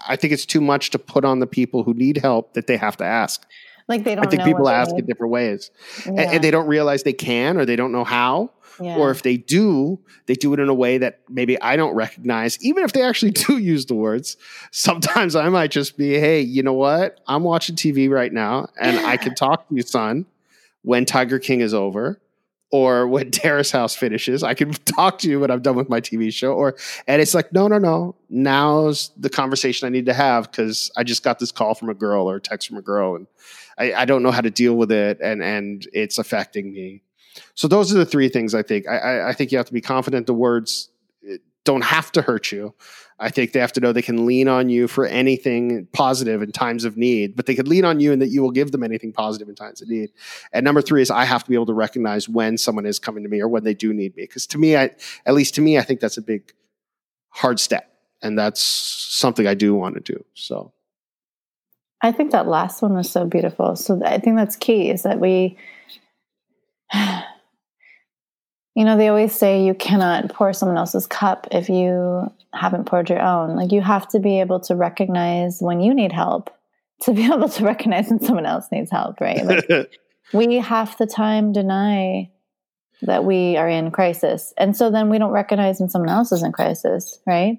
I 0.07 0.17
think 0.17 0.33
it's 0.33 0.47
too 0.47 0.61
much 0.61 0.91
to 0.91 0.99
put 0.99 1.25
on 1.25 1.41
the 1.41 1.47
people 1.47 1.83
who 1.83 1.95
need 1.95 2.19
help 2.19 2.55
that 2.55 2.67
they 2.67 2.77
have 2.77 2.97
to 2.99 3.05
ask. 3.05 3.47
Like 3.89 4.05
they 4.05 4.15
don't. 4.15 4.27
I 4.27 4.31
think 4.31 4.45
people 4.45 4.69
ask 4.69 4.95
in 4.97 5.05
different 5.05 5.31
ways, 5.31 5.71
yeah. 6.07 6.13
and, 6.13 6.21
and, 6.21 6.45
they 6.45 6.51
don't 6.51 6.67
realize 6.67 7.03
they 7.03 7.13
can, 7.13 7.59
or 7.59 7.67
they 7.67 7.77
don't 7.77 7.93
know 7.93 8.05
how. 8.05 8.51
Yeah. 8.81 8.97
Or 8.97 9.11
if 9.11 9.23
they 9.23 9.37
do, 9.37 10.01
they 10.27 10.35
do 10.35 10.53
it 10.53 10.59
in 10.59 10.69
a 10.69 10.75
way 10.75 10.99
that 10.99 11.21
maybe 11.29 11.61
I 11.61 11.77
don't 11.77 11.95
recognize. 11.95 12.59
Even 12.65 12.83
if 12.83 12.93
they 12.93 13.03
actually 13.03 13.31
do 13.47 13.59
use 13.59 13.87
the 13.87 13.95
words, 13.95 14.37
sometimes 14.73 15.37
I 15.37 15.49
might 15.51 15.71
just 15.71 15.99
be, 15.99 16.19
"Hey, 16.19 16.41
you 16.41 16.63
know 16.63 16.73
what? 16.73 17.21
I'm 17.27 17.43
watching 17.43 17.77
TV 17.77 18.09
right 18.09 18.33
now, 18.33 18.69
and 18.81 18.99
I 19.01 19.19
can 19.19 19.35
talk 19.37 19.69
to 19.69 19.75
you, 19.75 19.83
son, 19.83 20.25
when 20.83 21.05
Tiger 21.05 21.39
King 21.39 21.61
is 21.61 21.75
over." 21.75 22.19
Or 22.75 23.07
when 23.07 23.31
Terrace 23.31 23.71
House 23.71 23.95
finishes, 23.95 24.43
I 24.43 24.55
can 24.55 24.73
talk 24.85 25.19
to 25.21 25.31
you 25.31 25.39
when 25.39 25.53
I'm 25.53 25.63
done 25.63 25.77
with 25.77 25.89
my 25.89 26.01
TV 26.01 26.33
show. 26.33 26.55
Or 26.55 26.75
and 27.07 27.23
it's 27.23 27.33
like, 27.33 27.53
no, 27.53 27.69
no, 27.69 27.79
no. 27.79 28.17
Now's 28.29 29.13
the 29.17 29.31
conversation 29.31 29.87
I 29.87 29.91
need 29.91 30.07
to 30.07 30.13
have 30.13 30.51
because 30.51 30.91
I 30.97 31.05
just 31.05 31.23
got 31.23 31.39
this 31.39 31.53
call 31.53 31.77
from 31.77 31.89
a 31.89 31.95
girl 31.95 32.29
or 32.29 32.37
a 32.37 32.41
text 32.41 32.67
from 32.67 32.77
a 32.77 32.83
girl, 32.83 33.15
and 33.15 33.29
I, 33.79 33.95
I, 33.95 34.05
don't 34.07 34.25
know 34.25 34.33
how 34.33 34.41
to 34.41 34.51
deal 34.51 34.75
with 34.75 34.91
it, 34.91 35.21
and 35.23 35.41
and 35.41 35.87
it's 35.93 36.19
affecting 36.19 36.73
me. 36.73 37.03
So 37.55 37.69
those 37.69 37.95
are 37.95 37.99
the 37.99 38.05
three 38.05 38.29
things 38.29 38.57
I 38.57 38.65
think. 38.65 38.89
I, 38.89 38.99
I, 38.99 39.29
I 39.29 39.33
think 39.35 39.53
you 39.53 39.59
have 39.59 39.69
to 39.69 39.73
be 39.73 39.81
confident. 39.81 40.27
The 40.27 40.35
words 40.35 40.91
don't 41.63 41.85
have 41.85 42.11
to 42.13 42.23
hurt 42.23 42.51
you. 42.51 42.75
I 43.19 43.31
think 43.31 43.53
they 43.53 43.61
have 43.61 43.73
to 43.73 43.81
know 43.81 43.93
they 43.93 44.03
can 44.03 44.27
lean 44.27 44.49
on 44.49 44.69
you 44.69 44.89
for 44.89 45.07
anything 45.07 45.87
positive 45.93 46.43
in 46.43 46.51
times 46.51 46.85
of 46.85 46.97
need, 46.97 47.37
but 47.37 47.47
they 47.47 47.55
can 47.55 47.67
lean 47.67 47.85
on 47.85 48.01
you 48.01 48.13
and 48.13 48.21
that 48.21 48.29
you 48.29 48.43
will 48.43 48.51
give 48.51 48.73
them 48.73 48.83
anything 48.83 49.13
positive 49.13 49.49
in 49.49 49.55
times 49.55 49.81
of 49.81 49.89
need. 49.89 50.11
And 50.53 50.65
number 50.65 50.83
three 50.83 51.01
is 51.01 51.11
I 51.11 51.25
have 51.25 51.45
to 51.45 51.51
be 51.51 51.55
able 51.55 51.67
to 51.67 51.75
recognize 51.75 52.29
when 52.29 52.59
someone 52.59 52.87
is 52.87 52.99
coming 52.99 53.23
to 53.23 53.29
me 53.29 53.41
or 53.41 53.49
when 53.49 53.63
they 53.63 53.75
do 53.75 53.93
need 53.93 54.17
me. 54.17 54.25
Because 54.25 54.47
to 54.49 54.59
me, 54.59 54.77
I, 54.77 54.91
at 55.27 55.35
least 55.35 55.55
to 55.55 55.61
me, 55.61 55.79
I 55.79 55.83
think 55.83 56.01
that's 56.01 56.17
a 56.17 56.23
big 56.23 56.53
hard 57.29 57.61
step. 57.61 57.91
And 58.21 58.39
that's 58.39 58.61
something 58.61 59.47
I 59.47 59.55
do 59.55 59.75
want 59.75 59.95
to 59.95 60.01
do. 60.01 60.25
So 60.35 60.73
I 62.01 62.11
think 62.11 62.33
that 62.33 62.49
last 62.49 62.83
one 62.83 62.95
was 62.95 63.11
so 63.11 63.27
beautiful. 63.27 63.77
So 63.77 64.01
I 64.05 64.19
think 64.19 64.37
that's 64.37 64.57
key 64.57 64.91
is 64.91 65.05
that 65.05 65.21
we, 65.21 65.57
you 68.75 68.85
know, 68.85 68.97
they 68.97 69.09
always 69.09 69.35
say 69.35 69.65
you 69.65 69.75
cannot 69.75 70.31
pour 70.31 70.53
someone 70.53 70.79
else's 70.79 71.07
cup 71.07 71.47
if 71.53 71.69
you 71.69 72.31
haven't 72.53 72.87
poured 72.87 73.09
your 73.09 73.23
own. 73.23 73.57
Like 73.57 73.73
you 73.73 73.81
have 73.81 74.09
to 74.09 74.19
be 74.19 74.41
able 74.41 74.61
to 74.61 74.75
recognize 74.75 75.61
when 75.61 75.81
you 75.81 75.95
need 75.95 76.13
help 76.13 76.51
to 77.03 77.13
be 77.13 77.25
able 77.33 77.49
to 77.49 77.65
recognize 77.65 78.09
when 78.09 78.21
someone 78.21 78.47
else 78.47 78.67
needs 78.73 78.91
help, 78.91 79.21
right? 79.21 79.45
Like 79.45 79.91
we 80.33 80.57
half 80.57 80.99
the 80.99 81.07
time 81.07 81.53
deny 81.53 82.31
that 83.03 83.25
we 83.25 83.57
are 83.57 83.69
in 83.69 83.91
crisis. 83.91 84.53
And 84.57 84.77
so 84.77 84.91
then 84.91 85.09
we 85.09 85.19
don't 85.19 85.31
recognize 85.31 85.79
when 85.79 85.89
someone 85.89 86.11
else 86.11 86.33
is 86.33 86.43
in 86.43 86.53
crisis, 86.53 87.21
right? 87.27 87.59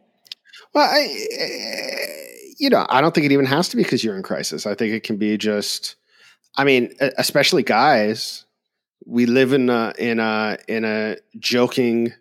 Well, 0.74 0.89
I, 0.89 1.28
eh, 1.39 2.53
you 2.57 2.70
know, 2.70 2.86
I 2.89 3.01
don't 3.01 3.13
think 3.13 3.26
it 3.26 3.32
even 3.32 3.45
has 3.45 3.70
to 3.70 3.78
be 3.78 3.84
because 3.84 4.03
you're 4.03 4.16
in 4.16 4.24
crisis. 4.24 4.66
I 4.66 4.76
think 4.76 4.93
it 4.93 5.03
can 5.03 5.18
be 5.18 5.38
just, 5.38 5.95
I 6.57 6.63
mean, 6.63 6.93
especially 7.18 7.63
guys, 7.63 8.45
we 9.06 9.26
live 9.26 9.53
in 9.53 9.70
a, 9.70 9.93
in 9.97 10.20
a, 10.20 10.58
in 10.68 10.86
a 10.86 11.18
joking 11.39 12.14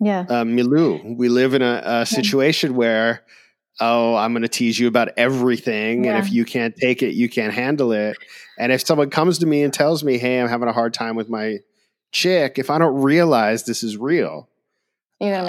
yeah. 0.00 0.24
uh, 0.28 0.44
milieu. 0.44 1.00
We 1.04 1.28
live 1.28 1.54
in 1.54 1.62
a, 1.62 1.82
a 1.84 2.06
situation 2.06 2.72
yeah. 2.72 2.76
where, 2.76 3.22
oh, 3.80 4.14
I'm 4.16 4.32
going 4.32 4.42
to 4.42 4.48
tease 4.48 4.78
you 4.78 4.88
about 4.88 5.10
everything. 5.16 6.04
Yeah. 6.04 6.16
And 6.16 6.26
if 6.26 6.32
you 6.32 6.44
can't 6.44 6.74
take 6.76 7.02
it, 7.02 7.14
you 7.14 7.28
can't 7.28 7.52
handle 7.52 7.92
it. 7.92 8.16
And 8.58 8.72
if 8.72 8.86
someone 8.86 9.10
comes 9.10 9.38
to 9.38 9.46
me 9.46 9.62
and 9.62 9.72
tells 9.72 10.02
me, 10.02 10.18
hey, 10.18 10.40
I'm 10.40 10.48
having 10.48 10.68
a 10.68 10.72
hard 10.72 10.94
time 10.94 11.16
with 11.16 11.28
my 11.28 11.58
chick, 12.12 12.58
if 12.58 12.70
I 12.70 12.78
don't 12.78 13.02
realize 13.02 13.64
this 13.64 13.82
is 13.82 13.96
real, 13.96 14.48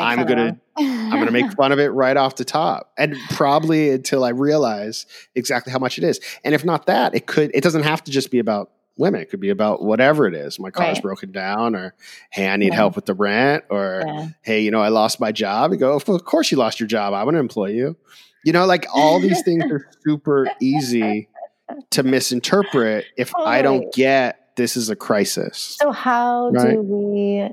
I'm 0.01 0.25
gonna 0.25 0.59
I'm 0.77 1.19
gonna 1.19 1.31
make 1.31 1.51
fun 1.57 1.71
of 1.71 1.79
it 1.79 1.89
right 1.89 2.15
off 2.15 2.35
the 2.35 2.45
top, 2.45 2.93
and 2.97 3.17
probably 3.31 3.89
until 3.91 4.23
I 4.23 4.29
realize 4.29 5.05
exactly 5.35 5.73
how 5.73 5.79
much 5.79 5.97
it 5.97 6.03
is. 6.03 6.21
And 6.43 6.55
if 6.55 6.63
not 6.63 6.85
that, 6.85 7.13
it 7.15 7.25
could 7.27 7.51
it 7.53 7.63
doesn't 7.63 7.83
have 7.83 8.03
to 8.05 8.11
just 8.11 8.31
be 8.31 8.39
about 8.39 8.71
women. 8.97 9.21
It 9.21 9.29
could 9.29 9.39
be 9.39 9.49
about 9.49 9.83
whatever 9.83 10.27
it 10.27 10.33
is. 10.33 10.59
My 10.59 10.71
car's 10.71 10.97
right. 10.97 11.03
broken 11.03 11.31
down, 11.31 11.75
or 11.75 11.93
hey, 12.31 12.49
I 12.49 12.57
need 12.57 12.69
yeah. 12.69 12.75
help 12.75 12.95
with 12.95 13.05
the 13.05 13.13
rent, 13.13 13.65
or 13.69 14.03
yeah. 14.05 14.27
hey, 14.41 14.61
you 14.61 14.71
know, 14.71 14.81
I 14.81 14.89
lost 14.89 15.19
my 15.19 15.31
job. 15.31 15.71
You 15.71 15.77
go, 15.77 15.95
of 15.95 16.25
course 16.25 16.51
you 16.51 16.57
lost 16.57 16.79
your 16.79 16.87
job. 16.87 17.13
I 17.13 17.23
want 17.23 17.35
to 17.35 17.39
employ 17.39 17.67
you. 17.67 17.95
You 18.43 18.53
know, 18.53 18.65
like 18.65 18.85
all 18.93 19.19
these 19.19 19.41
things 19.43 19.63
are 19.71 19.89
super 20.05 20.47
easy 20.61 21.27
to 21.91 22.03
misinterpret 22.03 23.05
if. 23.17 23.35
I 23.35 23.61
don't 23.61 23.93
get 23.93 24.55
this 24.55 24.75
is 24.75 24.89
a 24.89 24.95
crisis. 24.95 25.77
So 25.79 25.91
how 25.91 26.49
right? 26.49 26.71
do 26.71 26.81
we 26.81 27.49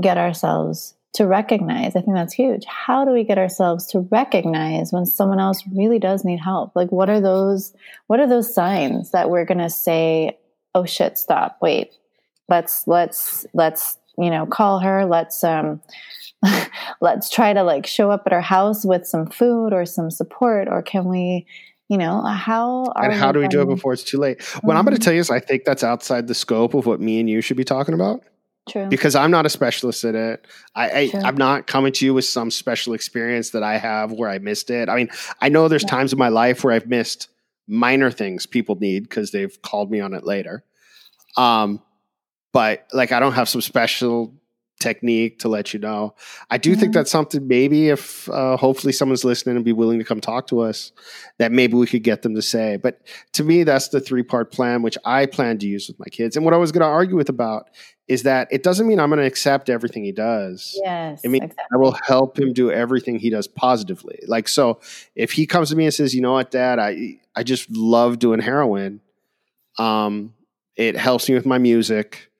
get 0.00 0.18
ourselves 0.18 0.96
to 1.16 1.26
recognize. 1.26 1.96
I 1.96 2.02
think 2.02 2.14
that's 2.14 2.34
huge. 2.34 2.64
How 2.66 3.04
do 3.06 3.10
we 3.10 3.24
get 3.24 3.38
ourselves 3.38 3.86
to 3.88 4.00
recognize 4.10 4.92
when 4.92 5.06
someone 5.06 5.40
else 5.40 5.62
really 5.74 5.98
does 5.98 6.24
need 6.24 6.38
help? 6.38 6.76
Like 6.76 6.92
what 6.92 7.08
are 7.08 7.20
those 7.20 7.74
what 8.06 8.20
are 8.20 8.26
those 8.26 8.52
signs 8.52 9.12
that 9.12 9.30
we're 9.30 9.46
going 9.46 9.58
to 9.58 9.70
say, 9.70 10.38
"Oh 10.76 10.84
shit, 10.84 11.18
stop. 11.18 11.58
Wait. 11.60 11.92
Let's 12.48 12.86
let's 12.86 13.44
let's, 13.54 13.98
you 14.16 14.30
know, 14.30 14.46
call 14.46 14.78
her. 14.78 15.04
Let's 15.04 15.42
um 15.42 15.80
let's 17.00 17.30
try 17.30 17.52
to 17.52 17.62
like 17.62 17.86
show 17.86 18.10
up 18.10 18.22
at 18.26 18.32
her 18.32 18.40
house 18.40 18.84
with 18.84 19.06
some 19.06 19.26
food 19.26 19.72
or 19.72 19.86
some 19.86 20.10
support 20.10 20.68
or 20.68 20.82
can 20.82 21.06
we 21.06 21.46
you 21.88 21.96
know 21.96 22.20
how 22.22 22.84
and 22.96 23.12
how 23.14 23.32
do 23.32 23.40
we 23.40 23.48
do 23.48 23.62
it 23.62 23.66
before 23.68 23.92
it's 23.92 24.04
too 24.04 24.18
late 24.18 24.42
what 24.42 24.60
mm-hmm. 24.60 24.70
i'm 24.76 24.84
going 24.84 24.94
to 24.94 25.02
tell 25.02 25.14
you 25.14 25.20
is 25.20 25.30
i 25.30 25.40
think 25.40 25.64
that's 25.64 25.82
outside 25.82 26.26
the 26.26 26.34
scope 26.34 26.74
of 26.74 26.84
what 26.84 27.00
me 27.00 27.20
and 27.20 27.30
you 27.30 27.40
should 27.40 27.56
be 27.56 27.64
talking 27.64 27.94
about 27.94 28.22
True. 28.68 28.86
because 28.86 29.14
I'm 29.14 29.30
not 29.30 29.46
a 29.46 29.48
specialist 29.48 30.02
in 30.04 30.16
it. 30.16 30.44
I, 30.74 30.90
I, 30.90 31.10
I'm 31.22 31.36
not 31.36 31.68
coming 31.68 31.92
to 31.92 32.04
you 32.04 32.14
with 32.14 32.24
some 32.24 32.50
special 32.50 32.94
experience 32.94 33.50
that 33.50 33.62
I 33.62 33.78
have 33.78 34.10
where 34.10 34.28
I 34.28 34.38
missed 34.38 34.70
it. 34.70 34.88
I 34.88 34.96
mean, 34.96 35.08
I 35.40 35.48
know 35.48 35.68
there's 35.68 35.84
Yeah. 35.84 35.90
times 35.90 36.12
in 36.12 36.18
my 36.18 36.30
life 36.30 36.64
where 36.64 36.74
I've 36.74 36.88
missed 36.88 37.28
minor 37.66 38.10
things 38.10 38.46
people 38.46 38.76
need 38.76 39.02
because 39.04 39.30
they've 39.30 39.60
called 39.62 39.90
me 39.90 40.00
on 40.00 40.14
it 40.14 40.24
later. 40.24 40.64
Um, 41.36 41.82
but 42.52 42.86
like 42.92 43.12
I 43.12 43.20
don't 43.20 43.34
have 43.34 43.48
some 43.48 43.60
special 43.60 44.34
technique 44.78 45.38
to 45.38 45.48
let 45.48 45.72
you 45.72 45.80
know. 45.80 46.14
I 46.50 46.58
do 46.58 46.74
think 46.74 46.90
Mhm. 46.90 46.94
that's 46.94 47.10
something 47.10 47.48
maybe 47.48 47.88
if 47.88 48.28
uh, 48.28 48.56
hopefully 48.58 48.92
someone's 48.92 49.24
listening 49.24 49.56
and 49.56 49.64
be 49.64 49.72
willing 49.72 49.98
to 49.98 50.04
come 50.04 50.20
talk 50.20 50.46
to 50.48 50.60
us, 50.60 50.92
that 51.38 51.50
maybe 51.50 51.74
we 51.74 51.86
could 51.86 52.02
get 52.02 52.22
them 52.22 52.34
to 52.34 52.42
say. 52.42 52.76
But 52.76 53.00
to 53.32 53.42
me, 53.44 53.64
that's 53.64 53.88
the 53.88 54.00
three 54.00 54.22
part 54.22 54.52
plan 54.52 54.82
which 54.82 54.98
I 55.04 55.26
plan 55.26 55.58
to 55.58 55.66
use 55.66 55.88
with 55.88 55.98
my 55.98 56.06
kids. 56.10 56.36
And 56.36 56.44
what 56.44 56.52
I 56.54 56.58
was 56.58 56.72
going 56.72 56.82
to 56.82 56.86
argue 56.86 57.16
with 57.16 57.28
about 57.30 57.70
is 58.06 58.22
that 58.24 58.48
it 58.52 58.62
doesn't 58.62 58.86
mean 58.86 59.00
I'm 59.00 59.08
going 59.08 59.18
to 59.18 59.26
accept 59.26 59.68
everything 59.70 60.04
he 60.04 60.12
does. 60.12 60.78
yes. 60.84 61.22
I 61.24 61.28
mean, 61.28 61.42
exactly. 61.42 61.64
I 61.72 61.76
will 61.78 61.96
help 62.06 62.38
him 62.38 62.52
do 62.52 62.70
everything 62.70 63.18
he 63.18 63.30
does 63.30 63.48
positively. 63.48 64.18
Like 64.28 64.46
so, 64.46 64.78
if 65.14 65.32
he 65.32 65.46
comes 65.46 65.70
to 65.70 65.76
me 65.76 65.86
and 65.86 65.94
says, 65.94 66.14
"You 66.14 66.20
know 66.20 66.32
what, 66.34 66.50
Dad, 66.50 66.78
I 66.78 67.18
I 67.34 67.42
just 67.42 67.68
love 67.70 68.18
doing 68.18 68.40
heroin. 68.40 69.00
Um, 69.78 70.34
it 70.76 70.96
helps 70.96 71.28
me 71.28 71.34
with 71.34 71.46
my 71.46 71.58
music. 71.58 72.30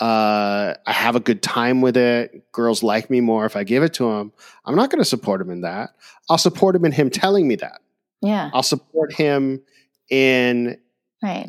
Uh, 0.00 0.74
I 0.86 0.92
have 0.92 1.16
a 1.16 1.20
good 1.20 1.42
time 1.42 1.80
with 1.80 1.96
it. 1.96 2.52
Girls 2.52 2.82
like 2.82 3.10
me 3.10 3.20
more 3.20 3.46
if 3.46 3.56
I 3.56 3.64
give 3.64 3.82
it 3.82 3.94
to 3.94 4.04
them. 4.10 4.32
I'm 4.64 4.76
not 4.76 4.90
going 4.90 5.00
to 5.00 5.04
support 5.04 5.40
him 5.40 5.50
in 5.50 5.62
that. 5.62 5.90
I'll 6.30 6.38
support 6.38 6.76
him 6.76 6.84
in 6.84 6.92
him 6.92 7.10
telling 7.10 7.48
me 7.48 7.56
that. 7.56 7.80
yeah. 8.20 8.50
I'll 8.54 8.62
support 8.62 9.12
him 9.12 9.62
in 10.10 10.78
Right. 11.22 11.48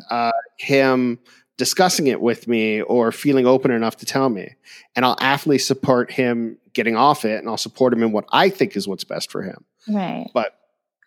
him 0.58 1.20
discussing 1.58 2.08
it 2.08 2.20
with 2.20 2.48
me 2.48 2.80
or 2.82 3.12
feeling 3.12 3.46
open 3.46 3.70
enough 3.70 3.98
to 3.98 4.06
tell 4.06 4.28
me. 4.28 4.56
And 4.96 5.04
I'll 5.04 5.16
aptly 5.20 5.58
support 5.58 6.10
him 6.10 6.58
getting 6.72 6.96
off 6.96 7.24
it 7.24 7.38
and 7.38 7.48
I'll 7.48 7.56
support 7.56 7.92
him 7.92 8.02
in 8.02 8.10
what 8.12 8.24
I 8.32 8.48
think 8.48 8.76
is 8.76 8.88
what's 8.88 9.04
best 9.04 9.30
for 9.30 9.42
him. 9.42 9.64
Right. 9.88 10.28
But 10.34 10.56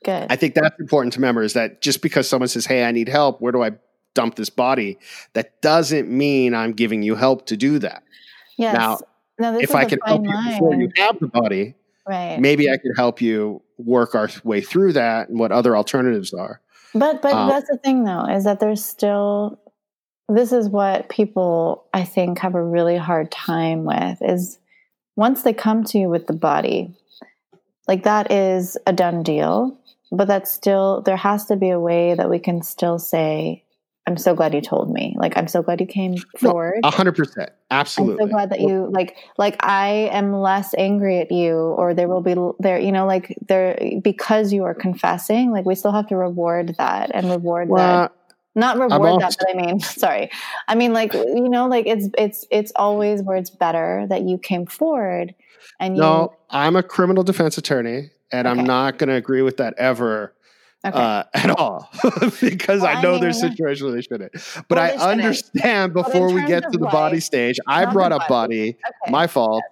Good. 0.05 0.27
I 0.29 0.35
think 0.37 0.53
that's 0.53 0.79
important 0.79 1.13
to 1.13 1.19
remember 1.19 1.43
is 1.43 1.53
that 1.53 1.81
just 1.81 2.01
because 2.01 2.27
someone 2.29 2.47
says, 2.49 2.65
Hey, 2.65 2.83
I 2.85 2.91
need 2.91 3.09
help, 3.09 3.41
where 3.41 3.51
do 3.51 3.61
I 3.63 3.71
dump 4.13 4.35
this 4.35 4.49
body? 4.49 4.97
That 5.33 5.61
doesn't 5.61 6.09
mean 6.09 6.53
I'm 6.53 6.73
giving 6.73 7.03
you 7.03 7.15
help 7.15 7.45
to 7.47 7.57
do 7.57 7.79
that. 7.79 8.03
yes. 8.57 8.75
now, 8.75 8.99
now, 9.39 9.57
if 9.57 9.73
I 9.73 9.85
can 9.85 9.99
help 10.05 10.23
you 10.23 10.51
before 10.51 10.75
you 10.75 10.91
have 10.97 11.19
the 11.19 11.27
body, 11.27 11.75
right. 12.07 12.39
maybe 12.39 12.69
I 12.69 12.77
could 12.77 12.91
help 12.95 13.21
you 13.21 13.61
work 13.77 14.15
our 14.15 14.29
way 14.43 14.61
through 14.61 14.93
that 14.93 15.29
and 15.29 15.39
what 15.39 15.51
other 15.51 15.75
alternatives 15.75 16.33
are. 16.33 16.61
But 16.93 17.21
but 17.21 17.33
Um, 17.33 17.49
that's 17.49 17.69
the 17.69 17.77
thing 17.77 18.03
though, 18.03 18.25
is 18.25 18.43
that 18.43 18.59
there's 18.59 18.83
still 18.83 19.59
this 20.29 20.51
is 20.51 20.69
what 20.69 21.09
people 21.09 21.85
I 21.93 22.03
think 22.03 22.39
have 22.39 22.55
a 22.55 22.63
really 22.63 22.97
hard 22.97 23.31
time 23.31 23.83
with 23.83 24.21
is 24.21 24.59
once 25.15 25.43
they 25.43 25.53
come 25.53 25.83
to 25.85 25.97
you 25.97 26.09
with 26.09 26.27
the 26.27 26.33
body, 26.33 26.93
like 27.87 28.03
that 28.03 28.31
is 28.31 28.77
a 28.87 28.93
done 28.93 29.23
deal. 29.23 29.77
But 30.11 30.27
that's 30.27 30.51
still 30.51 31.01
there 31.01 31.17
has 31.17 31.45
to 31.47 31.55
be 31.55 31.71
a 31.71 31.79
way 31.79 32.13
that 32.13 32.29
we 32.29 32.37
can 32.37 32.61
still 32.61 32.99
say, 32.99 33.63
I'm 34.05 34.17
so 34.17 34.35
glad 34.35 34.53
you 34.53 34.61
told 34.61 34.91
me. 34.91 35.15
Like 35.17 35.37
I'm 35.37 35.47
so 35.47 35.61
glad 35.61 35.79
you 35.79 35.87
came 35.87 36.17
forward. 36.37 36.81
A 36.83 36.91
hundred 36.91 37.15
percent. 37.15 37.51
Absolutely. 37.71 38.23
I'm 38.23 38.27
so 38.27 38.33
glad 38.33 38.49
that 38.51 38.59
you 38.59 38.89
like 38.91 39.17
like 39.37 39.55
I 39.65 40.09
am 40.11 40.33
less 40.33 40.73
angry 40.77 41.19
at 41.19 41.31
you 41.31 41.55
or 41.55 41.93
there 41.93 42.07
will 42.07 42.21
be 42.21 42.35
there 42.59 42.79
you 42.79 42.91
know 42.91 43.05
like 43.05 43.37
there 43.47 43.77
because 44.03 44.51
you 44.51 44.65
are 44.65 44.73
confessing 44.73 45.51
like 45.51 45.65
we 45.65 45.75
still 45.75 45.93
have 45.93 46.07
to 46.07 46.17
reward 46.17 46.75
that 46.77 47.11
and 47.13 47.29
reward 47.29 47.69
that 47.75 48.13
not 48.55 48.77
reward 48.77 49.21
that 49.21 49.35
but 49.39 49.49
I 49.49 49.53
mean 49.53 49.79
sorry 49.79 50.29
I 50.67 50.75
mean 50.75 50.93
like 50.93 51.13
you 51.13 51.49
know 51.49 51.67
like 51.67 51.87
it's 51.87 52.09
it's 52.17 52.45
it's 52.51 52.71
always 52.75 53.23
where 53.23 53.37
it's 53.37 53.49
better 53.49 54.05
that 54.09 54.23
you 54.23 54.37
came 54.37 54.65
forward 54.65 55.33
and 55.79 55.95
you 55.95 56.01
no, 56.01 56.35
I'm 56.49 56.75
a 56.75 56.83
criminal 56.83 57.23
defense 57.23 57.57
attorney, 57.57 58.11
and 58.31 58.47
I'm 58.47 58.63
not 58.63 58.97
going 58.97 59.09
to 59.09 59.15
agree 59.15 59.41
with 59.41 59.57
that 59.57 59.73
ever 59.77 60.33
okay 60.85 60.97
uh, 60.97 61.23
at 61.33 61.49
all 61.51 61.89
because 62.41 62.81
Well, 62.81 62.85
I 62.95 62.99
I 62.99 63.01
know 63.01 63.17
there's 63.19 63.41
mean- 63.41 63.51
situations 63.51 63.83
where 63.83 63.93
they 63.93 64.01
shouldn't. 64.01 64.31
But 64.67 64.77
Well, 64.77 64.79
I 64.79 64.89
shouldn't. 64.91 65.01
understand 65.21 65.93
But 65.93 66.05
before 66.05 66.31
we 66.31 66.45
get 66.45 66.63
to 66.71 66.77
the 66.77 66.87
body 66.87 67.19
stage, 67.19 67.59
I 67.67 67.85
brought 67.85 68.11
up 68.11 68.27
body. 68.27 68.71
body, 68.73 68.77
okay 69.03 69.11
my 69.11 69.27
fault. 69.27 69.63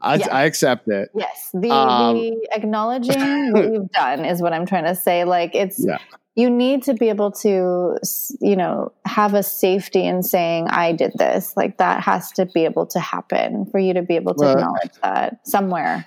I, 0.00 0.16
Yes. 0.16 0.28
I 0.28 0.44
accept 0.44 0.88
it. 0.88 1.08
Yes, 1.14 1.50
the, 1.54 1.70
Um, 1.70 2.14
the 2.16 2.48
acknowledging 2.52 3.52
what 3.54 3.72
you've 3.72 3.90
done 3.92 4.24
is 4.26 4.42
what 4.42 4.52
I'm 4.52 4.66
trying 4.66 4.84
to 4.84 4.94
say. 4.94 5.24
Like 5.24 5.54
it's 5.54 5.82
Yeah. 5.84 5.96
you 6.34 6.50
need 6.50 6.82
to 6.84 6.92
be 6.94 7.08
able 7.08 7.32
to, 7.32 7.96
you 8.40 8.56
know, 8.56 8.92
have 9.06 9.32
a 9.32 9.42
safety 9.42 10.04
in 10.06 10.22
saying 10.22 10.68
I 10.68 10.92
did 10.92 11.12
this. 11.16 11.54
Like 11.56 11.78
that 11.78 12.02
has 12.02 12.30
to 12.32 12.44
be 12.44 12.66
able 12.66 12.86
to 12.88 13.00
happen 13.00 13.64
for 13.70 13.78
you 13.78 13.94
to 13.94 14.02
be 14.02 14.16
able 14.16 14.34
to 14.34 14.50
acknowledge 14.52 14.92
that 15.02 15.46
somewhere. 15.46 16.06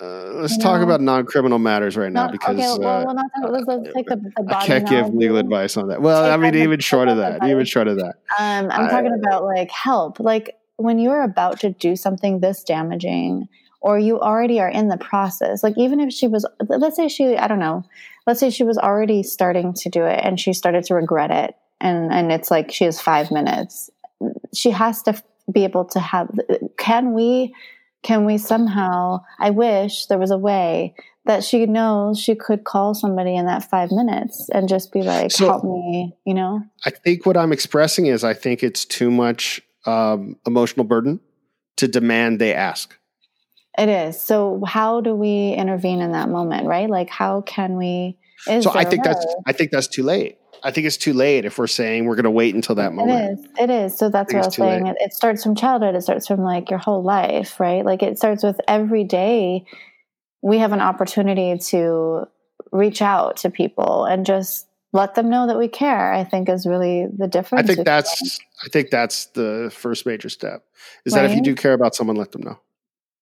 Uh, 0.00 0.32
let's 0.34 0.56
You 0.56 0.62
talk 0.62 0.82
about 0.82 1.00
non-criminal 1.00 1.58
matters 1.58 1.96
right 1.96 2.10
now 2.10 2.28
because 2.28 2.56
okay, 2.56 2.82
well, 2.82 3.02
uh, 3.02 3.04
we'll 3.04 3.14
not 3.14 3.26
talk, 3.40 3.50
let's, 3.50 3.66
let's 3.66 3.94
take 3.94 4.06
the, 4.06 4.16
the 4.16 4.56
I 4.56 4.66
can't 4.66 4.88
give 4.88 5.14
legal 5.14 5.36
advice 5.36 5.76
on 5.76 5.88
that. 5.88 6.02
Well, 6.02 6.30
I 6.30 6.36
mean, 6.36 6.54
even 6.54 6.80
short 6.80 7.08
of 7.08 7.18
that, 7.18 7.40
the 7.40 7.46
even 7.48 7.64
short 7.64 7.88
of 7.88 7.96
that. 7.98 8.16
Um, 8.38 8.70
I'm 8.70 8.86
I- 8.86 8.90
talking 8.90 9.14
about 9.14 9.44
like 9.44 9.70
help. 9.70 10.18
Like 10.20 10.56
when 10.76 10.98
you're 10.98 11.22
about 11.22 11.60
to 11.60 11.70
do 11.70 11.94
something 11.96 12.40
this 12.40 12.64
damaging, 12.64 13.48
or 13.80 13.98
you 13.98 14.18
already 14.18 14.60
are 14.60 14.68
in 14.68 14.88
the 14.88 14.96
process. 14.96 15.62
Like 15.62 15.76
even 15.76 16.00
if 16.00 16.12
she 16.12 16.26
was, 16.26 16.46
let's 16.68 16.96
say 16.96 17.08
she, 17.08 17.36
I 17.36 17.46
don't 17.46 17.58
know, 17.58 17.84
let's 18.26 18.40
say 18.40 18.48
she 18.48 18.64
was 18.64 18.78
already 18.78 19.22
starting 19.22 19.74
to 19.74 19.90
do 19.90 20.04
it 20.06 20.20
and 20.24 20.40
she 20.40 20.54
started 20.54 20.84
to 20.84 20.94
regret 20.94 21.30
it, 21.30 21.54
and 21.80 22.12
and 22.12 22.32
it's 22.32 22.50
like 22.50 22.72
she 22.72 22.84
has 22.84 23.00
five 23.00 23.30
minutes. 23.30 23.90
She 24.54 24.70
has 24.70 25.02
to 25.02 25.22
be 25.52 25.64
able 25.64 25.84
to 25.86 26.00
have. 26.00 26.30
Can 26.78 27.12
we? 27.12 27.54
Can 28.04 28.26
we 28.26 28.38
somehow? 28.38 29.22
I 29.40 29.50
wish 29.50 30.06
there 30.06 30.18
was 30.18 30.30
a 30.30 30.38
way 30.38 30.94
that 31.24 31.42
she 31.42 31.64
knows 31.64 32.20
she 32.20 32.34
could 32.34 32.62
call 32.64 32.94
somebody 32.94 33.34
in 33.34 33.46
that 33.46 33.68
five 33.68 33.90
minutes 33.90 34.48
and 34.52 34.68
just 34.68 34.92
be 34.92 35.02
like, 35.02 35.32
So- 35.32 35.46
"Help 35.46 35.64
me," 35.64 36.14
you 36.24 36.34
know. 36.34 36.62
I 36.84 36.90
think 36.90 37.24
what 37.26 37.36
I'm 37.36 37.50
expressing 37.50 38.06
is 38.06 38.22
I 38.22 38.34
think 38.34 38.62
it's 38.62 38.84
too 38.84 39.10
much 39.10 39.62
um, 39.86 40.36
emotional 40.46 40.84
burden 40.84 41.20
to 41.76 41.88
demand 41.88 42.38
they 42.38 42.54
ask. 42.54 42.96
It 43.76 43.88
is. 43.88 44.20
So 44.20 44.62
how 44.66 45.00
do 45.00 45.14
we 45.14 45.52
intervene 45.54 46.00
in 46.00 46.12
that 46.12 46.28
moment, 46.28 46.66
right? 46.66 46.88
Like 46.88 47.10
how 47.10 47.40
can 47.40 47.76
we 47.76 48.18
so 48.60 48.70
I 48.74 48.84
think 48.84 49.04
that's? 49.04 49.24
I 49.46 49.52
think 49.52 49.70
that's 49.70 49.88
too 49.88 50.02
late. 50.02 50.36
I 50.64 50.70
think 50.70 50.86
it's 50.86 50.96
too 50.96 51.12
late 51.12 51.44
if 51.44 51.58
we're 51.58 51.66
saying 51.66 52.06
we're 52.06 52.16
going 52.16 52.24
to 52.24 52.30
wait 52.30 52.54
until 52.54 52.74
that 52.76 52.94
moment. 52.94 53.38
It 53.38 53.38
is. 53.38 53.46
It 53.58 53.70
is. 53.70 53.98
So 53.98 54.08
that's 54.08 54.32
I 54.32 54.38
what 54.38 54.44
I 54.44 54.46
was 54.46 54.54
saying. 54.56 54.86
It, 54.86 54.96
it 54.98 55.12
starts 55.12 55.42
from 55.42 55.54
childhood. 55.54 55.94
It 55.94 56.00
starts 56.00 56.26
from 56.26 56.40
like 56.40 56.70
your 56.70 56.78
whole 56.78 57.02
life, 57.02 57.60
right? 57.60 57.84
Like 57.84 58.02
it 58.02 58.16
starts 58.16 58.42
with 58.42 58.58
every 58.66 59.04
day 59.04 59.66
we 60.40 60.58
have 60.58 60.72
an 60.72 60.80
opportunity 60.80 61.58
to 61.58 62.26
reach 62.72 63.02
out 63.02 63.38
to 63.38 63.50
people 63.50 64.04
and 64.04 64.26
just 64.26 64.66
let 64.92 65.14
them 65.14 65.28
know 65.28 65.46
that 65.46 65.58
we 65.58 65.68
care. 65.68 66.12
I 66.12 66.24
think 66.24 66.48
is 66.48 66.66
really 66.66 67.06
the 67.14 67.26
difference 67.26 67.68
I 67.68 67.74
think 67.74 67.86
that's 67.86 68.40
I 68.64 68.68
think 68.68 68.90
that's 68.90 69.26
the 69.26 69.70
first 69.74 70.06
major 70.06 70.28
step. 70.28 70.64
Is 71.04 71.12
that 71.12 71.24
if 71.24 71.34
you 71.34 71.42
do 71.42 71.54
care 71.54 71.72
about 71.72 71.94
someone, 71.94 72.16
let 72.16 72.32
them 72.32 72.42
know. 72.42 72.58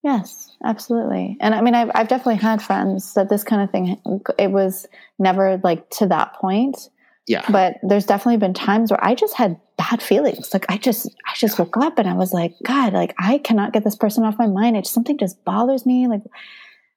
Yes, 0.03 0.51
absolutely. 0.65 1.37
And 1.41 1.55
I 1.55 1.61
mean, 1.61 1.75
I've, 1.75 1.91
I've 1.95 2.09
definitely 2.09 2.37
had 2.43 2.61
friends 2.61 3.15
that 3.15 3.29
this 3.29 3.45
kind 3.45 3.63
of 3.63 3.71
thing, 3.71 4.01
it 4.37 4.51
was 4.51 4.87
never 5.19 5.61
like 5.63 5.89
to 5.91 6.07
that 6.09 6.35
point. 6.35 6.89
Yeah. 7.27 7.45
But 7.51 7.77
there's 7.83 8.07
definitely 8.07 8.39
been 8.39 8.55
times 8.55 8.91
where 8.91 9.05
I 9.05 9.15
just 9.15 9.37
had 9.37 9.61
bad 9.79 10.03
feelings. 10.03 10.53
Like 10.53 10.67
I 10.69 10.77
just, 10.77 11.09
I 11.27 11.35
just 11.37 11.59
woke 11.59 11.77
up 11.77 11.99
and 11.99 12.09
I 12.09 12.15
was 12.15 12.33
like, 12.33 12.53
God, 12.65 12.93
like 12.93 13.15
I 13.19 13.39
cannot 13.39 13.73
get 13.73 13.85
this 13.85 13.97
person 13.97 14.25
off 14.25 14.39
my 14.39 14.49
mind. 14.49 14.77
It 14.77 14.87
something 14.87 15.19
just 15.19 15.45
bothers 15.45 15.87
me. 15.87 16.09
Like 16.09 16.23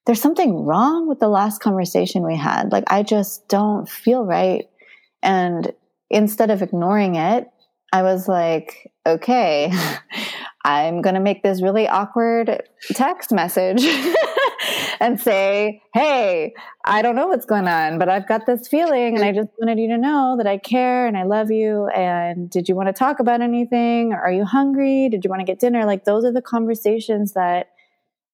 there's 0.06 0.22
something 0.22 0.66
wrong 0.66 1.08
with 1.08 1.20
the 1.20 1.28
last 1.28 1.62
conversation 1.62 2.26
we 2.26 2.36
had. 2.36 2.72
Like 2.72 2.86
I 2.88 3.04
just 3.04 3.48
don't 3.48 3.88
feel 3.88 4.26
right. 4.26 4.66
And 5.22 5.72
instead 6.10 6.50
of 6.50 6.62
ignoring 6.62 7.16
it, 7.16 7.48
I 7.94 8.04
was 8.04 8.28
like, 8.28 8.92
okay, 9.06 9.72
I'm 10.66 11.02
going 11.02 11.16
to 11.16 11.22
make 11.22 11.44
this 11.44 11.62
really 11.62 11.88
awkward 11.88 12.64
text 12.94 13.32
message 13.32 13.84
and 15.00 15.20
say, 15.20 15.82
hey, 15.94 16.54
I 16.86 17.02
don't 17.02 17.16
know 17.16 17.28
what's 17.28 17.46
going 17.46 17.68
on, 17.68 18.00
but 18.00 18.10
I've 18.10 18.28
got 18.28 18.46
this 18.46 18.68
feeling 18.68 19.16
and 19.16 19.26
I 19.26 19.32
just 19.32 19.50
wanted 19.60 19.80
you 19.80 19.90
to 19.90 19.98
know 19.98 20.36
that 20.38 20.48
I 20.48 20.58
care 20.58 21.08
and 21.08 21.18
I 21.18 21.24
love 21.24 21.52
you. 21.52 21.88
And 21.88 22.50
did 22.50 22.70
you 22.70 22.76
want 22.76 22.88
to 22.88 22.94
talk 22.94 23.20
about 23.20 23.42
anything? 23.42 24.14
Are 24.14 24.32
you 24.32 24.46
hungry? 24.46 25.10
Did 25.10 25.24
you 25.24 25.30
want 25.30 25.42
to 25.42 25.46
get 25.46 25.60
dinner? 25.60 25.86
Like, 25.86 26.06
those 26.06 26.26
are 26.26 26.32
the 26.32 26.42
conversations 26.42 27.34
that, 27.34 27.70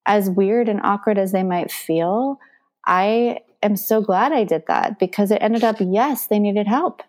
as 0.05 0.29
weird 0.29 0.67
and 0.67 0.81
awkward 0.83 1.17
as 1.17 1.31
they 1.31 1.43
might 1.43 1.71
feel, 1.71 2.39
I 2.85 3.39
am 3.61 3.75
so 3.75 4.01
glad 4.01 4.31
I 4.31 4.43
did 4.43 4.63
that 4.67 4.99
because 4.99 5.31
it 5.31 5.37
ended 5.41 5.63
up, 5.63 5.77
yes, 5.79 6.27
they 6.27 6.39
needed 6.39 6.67
help. 6.67 7.03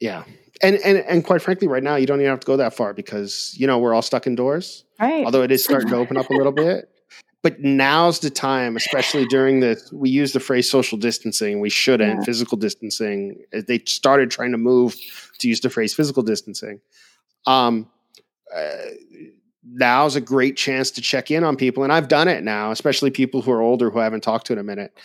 Yeah. 0.00 0.24
And, 0.62 0.76
and 0.84 0.98
and 0.98 1.24
quite 1.24 1.40
frankly, 1.40 1.68
right 1.68 1.82
now 1.82 1.96
you 1.96 2.06
don't 2.06 2.20
even 2.20 2.30
have 2.30 2.40
to 2.40 2.46
go 2.46 2.56
that 2.58 2.74
far 2.74 2.92
because 2.92 3.54
you 3.56 3.66
know 3.66 3.78
we're 3.78 3.94
all 3.94 4.02
stuck 4.02 4.26
indoors. 4.26 4.84
Right. 4.98 5.24
Although 5.24 5.42
it 5.42 5.50
is 5.50 5.64
starting 5.64 5.88
to 5.88 5.96
open 5.96 6.16
up 6.16 6.28
a 6.28 6.34
little 6.34 6.52
bit. 6.66 6.90
But 7.42 7.60
now's 7.60 8.20
the 8.20 8.28
time, 8.28 8.76
especially 8.76 9.24
during 9.26 9.60
this. 9.60 9.90
We 9.92 10.10
use 10.10 10.32
the 10.32 10.40
phrase 10.40 10.70
social 10.70 10.98
distancing. 10.98 11.60
We 11.60 11.70
shouldn't. 11.70 12.18
Yeah. 12.18 12.24
Physical 12.24 12.58
distancing. 12.58 13.42
They 13.50 13.78
started 13.86 14.30
trying 14.30 14.52
to 14.52 14.58
move 14.58 14.94
to 15.38 15.48
use 15.48 15.60
the 15.60 15.70
phrase 15.70 15.94
physical 15.94 16.22
distancing. 16.22 16.80
Um, 17.46 17.88
uh, 18.54 18.76
now's 19.64 20.16
a 20.16 20.20
great 20.20 20.56
chance 20.56 20.90
to 20.92 21.00
check 21.00 21.30
in 21.30 21.44
on 21.44 21.56
people. 21.56 21.82
And 21.82 21.92
I've 21.92 22.08
done 22.08 22.28
it 22.28 22.42
now, 22.42 22.72
especially 22.72 23.10
people 23.10 23.40
who 23.40 23.52
are 23.52 23.62
older 23.62 23.90
who 23.90 23.98
I 23.98 24.04
haven't 24.04 24.22
talked 24.22 24.46
to 24.48 24.52
in 24.52 24.58
a 24.58 24.64
minute. 24.64 24.98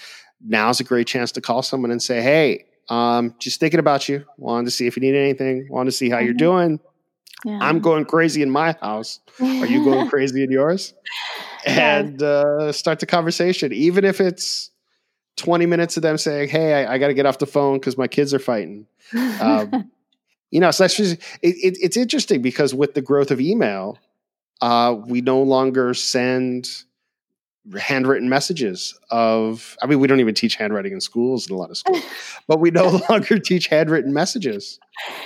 Now's 0.46 0.80
a 0.80 0.84
great 0.84 1.08
chance 1.08 1.32
to 1.34 1.42
call 1.42 1.62
someone 1.62 1.92
and 1.92 2.02
say, 2.02 2.22
Hey, 2.22 2.66
um, 2.90 3.34
just 3.40 3.60
thinking 3.60 3.80
about 3.80 4.10
you. 4.10 4.26
Wanted 4.38 4.66
to 4.66 4.72
see 4.72 4.88
if 4.88 4.98
you 4.98 5.02
need 5.02 5.16
anything. 5.16 5.68
Wanted 5.70 5.92
to 5.92 5.98
see 5.98 6.10
how 6.10 6.18
mm-hmm. 6.18 6.26
you're 6.26 6.34
doing. 6.34 6.80
Yeah. 7.44 7.60
I'm 7.62 7.80
going 7.80 8.06
crazy 8.06 8.42
in 8.42 8.50
my 8.50 8.76
house. 8.82 9.20
Are 9.40 9.68
you 9.68 9.84
going 9.84 10.08
crazy 10.10 10.44
in 10.44 10.52
yours? 10.52 10.94
And 11.66 12.22
uh, 12.22 12.72
start 12.72 13.00
the 13.00 13.06
conversation, 13.06 13.74
even 13.74 14.06
if 14.06 14.22
it's 14.22 14.72
20 15.38 15.66
minutes 15.66 15.98
of 15.98 16.04
them 16.04 16.18
saying, 16.18 16.50
Hey, 16.50 16.86
I, 16.86 16.94
I 16.94 16.98
got 16.98 17.08
to 17.08 17.14
get 17.14 17.26
off 17.26 17.40
the 17.40 17.46
phone 17.46 17.80
because 17.80 17.98
my 17.98 18.08
kids 18.08 18.34
are 18.34 18.40
fighting. 18.40 18.88
Um, 19.42 19.92
you 20.52 20.60
know, 20.60 20.72
so 20.72 20.84
that's 20.84 20.98
just, 20.98 21.18
it, 21.42 21.56
it, 21.56 21.78
it's 21.82 21.98
interesting 21.98 22.42
because 22.42 22.74
with 22.74 22.94
the 22.94 23.02
growth 23.02 23.32
of 23.32 23.42
email, 23.42 23.98
uh, 24.62 24.96
we 25.08 25.22
no 25.22 25.42
longer 25.42 25.94
send 25.94 26.70
handwritten 27.80 28.30
messages 28.30 28.98
of 29.10 29.76
i 29.82 29.88
mean 29.88 30.00
we 30.00 30.08
don't 30.08 30.20
even 30.20 30.36
teach 30.36 30.56
handwriting 30.56 30.94
in 30.94 31.02
schools 31.02 31.50
in 31.50 31.56
a 31.56 31.58
lot 31.58 31.72
of 31.72 31.78
schools 31.78 32.04
but 32.48 32.60
we 32.60 32.70
no 32.70 33.02
longer 33.10 33.40
teach 33.40 33.68
handwritten 33.68 34.14
messages 34.14 34.80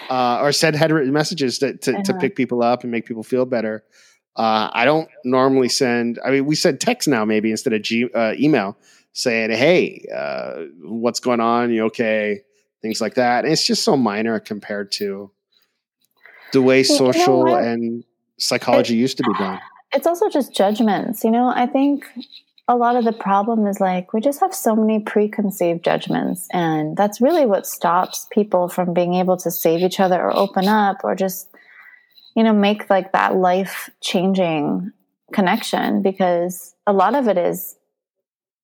uh, 0.09 0.39
or 0.41 0.53
send 0.53 0.75
handwritten 0.75 1.11
messages 1.11 1.59
to, 1.59 1.75
to, 1.75 1.91
uh-huh. 1.91 2.03
to, 2.03 2.13
pick 2.13 2.37
people 2.37 2.63
up 2.63 2.83
and 2.83 2.91
make 2.91 3.05
people 3.05 3.23
feel 3.23 3.45
better 3.45 3.83
uh, 4.35 4.69
i 4.73 4.85
don't 4.85 5.09
normally 5.23 5.69
send 5.69 6.19
i 6.25 6.31
mean 6.31 6.45
we 6.45 6.55
send 6.55 6.79
text 6.79 7.07
now 7.07 7.25
maybe 7.25 7.51
instead 7.51 7.73
of 7.73 7.81
G, 7.81 8.09
uh, 8.13 8.33
email 8.39 8.77
saying 9.13 9.51
hey 9.51 10.05
uh, 10.15 10.65
what's 10.81 11.19
going 11.19 11.39
on 11.39 11.71
you 11.71 11.85
okay 11.85 12.41
things 12.81 13.01
like 13.01 13.15
that 13.15 13.43
and 13.43 13.53
it's 13.53 13.65
just 13.65 13.83
so 13.83 13.97
minor 13.97 14.39
compared 14.39 14.91
to 14.93 15.31
the 16.53 16.61
way 16.61 16.83
social 16.83 17.39
you 17.39 17.45
know 17.45 17.55
and 17.55 18.03
psychology 18.39 18.95
it, 18.95 18.99
used 18.99 19.17
to 19.17 19.23
be 19.23 19.33
done. 19.37 19.59
It's 19.93 20.07
also 20.07 20.29
just 20.29 20.55
judgments. 20.55 21.23
You 21.23 21.31
know, 21.31 21.47
I 21.47 21.67
think 21.67 22.05
a 22.67 22.75
lot 22.75 22.95
of 22.95 23.03
the 23.03 23.13
problem 23.13 23.65
is 23.67 23.79
like 23.79 24.13
we 24.13 24.21
just 24.21 24.39
have 24.39 24.53
so 24.53 24.75
many 24.75 24.99
preconceived 24.99 25.83
judgments 25.83 26.47
and 26.53 26.95
that's 26.95 27.19
really 27.19 27.45
what 27.45 27.65
stops 27.65 28.27
people 28.31 28.69
from 28.69 28.93
being 28.93 29.15
able 29.15 29.37
to 29.37 29.49
save 29.49 29.81
each 29.81 29.99
other 29.99 30.21
or 30.21 30.35
open 30.35 30.67
up 30.67 30.97
or 31.03 31.15
just 31.15 31.48
you 32.35 32.43
know 32.43 32.53
make 32.53 32.89
like 32.89 33.11
that 33.13 33.35
life 33.35 33.89
changing 34.01 34.91
connection 35.33 36.01
because 36.01 36.75
a 36.87 36.93
lot 36.93 37.15
of 37.15 37.27
it 37.27 37.37
is 37.37 37.75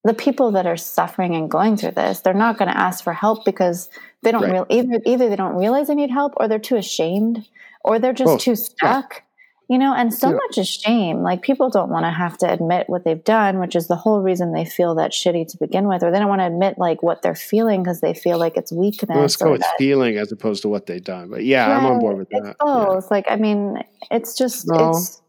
the 0.06 0.14
people 0.14 0.52
that 0.52 0.68
are 0.68 0.78
suffering 0.78 1.36
and 1.36 1.50
going 1.50 1.76
through 1.76 1.92
this. 1.92 2.22
They're 2.22 2.34
not 2.34 2.60
going 2.60 2.72
to 2.72 2.78
ask 2.78 3.04
for 3.04 3.12
help 3.12 3.44
because 3.44 3.90
they 4.22 4.32
don't 4.32 4.44
right. 4.44 4.54
real 4.54 4.66
either 4.70 5.02
either 5.06 5.30
they 5.30 5.36
don't 5.36 5.56
realize 5.56 5.88
they 5.88 5.96
need 5.96 6.12
help 6.12 6.34
or 6.38 6.48
they're 6.48 6.60
too 6.60 6.76
ashamed 6.76 7.48
or 7.84 8.00
they're 8.00 8.14
just 8.14 8.40
too 8.40 8.56
stuck 8.56 9.24
you 9.68 9.78
know 9.78 9.94
and 9.94 10.14
so 10.14 10.30
yeah. 10.30 10.36
much 10.36 10.58
is 10.58 10.68
shame 10.68 11.22
like 11.22 11.42
people 11.42 11.70
don't 11.70 11.90
want 11.90 12.06
to 12.06 12.12
have 12.12 12.38
to 12.38 12.52
admit 12.52 12.88
what 12.88 13.04
they've 13.04 13.24
done 13.24 13.60
which 13.60 13.76
is 13.76 13.88
the 13.88 13.96
whole 13.96 14.22
reason 14.22 14.52
they 14.52 14.66
feel 14.66 14.96
that 14.96 15.12
shitty 15.12 15.48
to 15.48 15.58
begin 15.58 15.88
with 15.88 16.04
or 16.04 16.12
they 16.12 16.20
don't 16.20 16.30
want 16.30 16.42
to 16.42 16.46
admit 16.46 16.78
like 16.78 17.02
what 17.02 17.22
they're 17.22 17.36
feeling 17.36 17.82
because 17.82 18.02
they 18.02 18.14
feel 18.14 18.38
like 18.38 18.58
it's 18.58 18.72
weakness 18.72 19.10
well, 19.10 19.22
let's 19.22 19.36
go 19.36 19.52
with 19.52 19.64
feeling 19.78 20.18
as 20.18 20.32
opposed 20.32 20.62
to 20.62 20.70
what 20.70 20.86
they've 20.86 21.04
done 21.04 21.30
but 21.30 21.44
yeah 21.44 21.68
right. 21.68 21.78
i'm 21.78 21.86
on 21.86 22.00
board 22.00 22.18
with 22.18 22.30
that 22.30 22.56
Oh, 22.60 22.82
it's 22.82 22.86
both 22.86 23.04
yeah. 23.04 23.08
like 23.12 23.26
i 23.30 23.36
mean 23.36 23.84
it's 24.12 24.38
just 24.38 24.68
no. 24.68 24.92
it's 24.92 25.22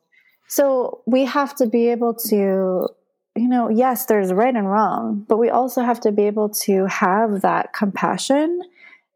so 0.48 1.02
we 1.06 1.24
have 1.24 1.54
to 1.56 1.66
be 1.66 1.88
able 1.88 2.14
to 2.14 2.88
you 3.36 3.48
know 3.48 3.68
yes 3.68 4.06
there's 4.06 4.32
right 4.32 4.54
and 4.54 4.70
wrong 4.70 5.24
but 5.28 5.38
we 5.38 5.50
also 5.50 5.82
have 5.82 6.00
to 6.00 6.12
be 6.12 6.22
able 6.24 6.48
to 6.48 6.86
have 6.86 7.42
that 7.42 7.72
compassion 7.72 8.62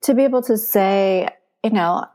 to 0.02 0.14
be 0.14 0.24
able 0.24 0.42
to 0.42 0.56
say 0.56 1.28
you 1.62 1.70
know 1.70 2.06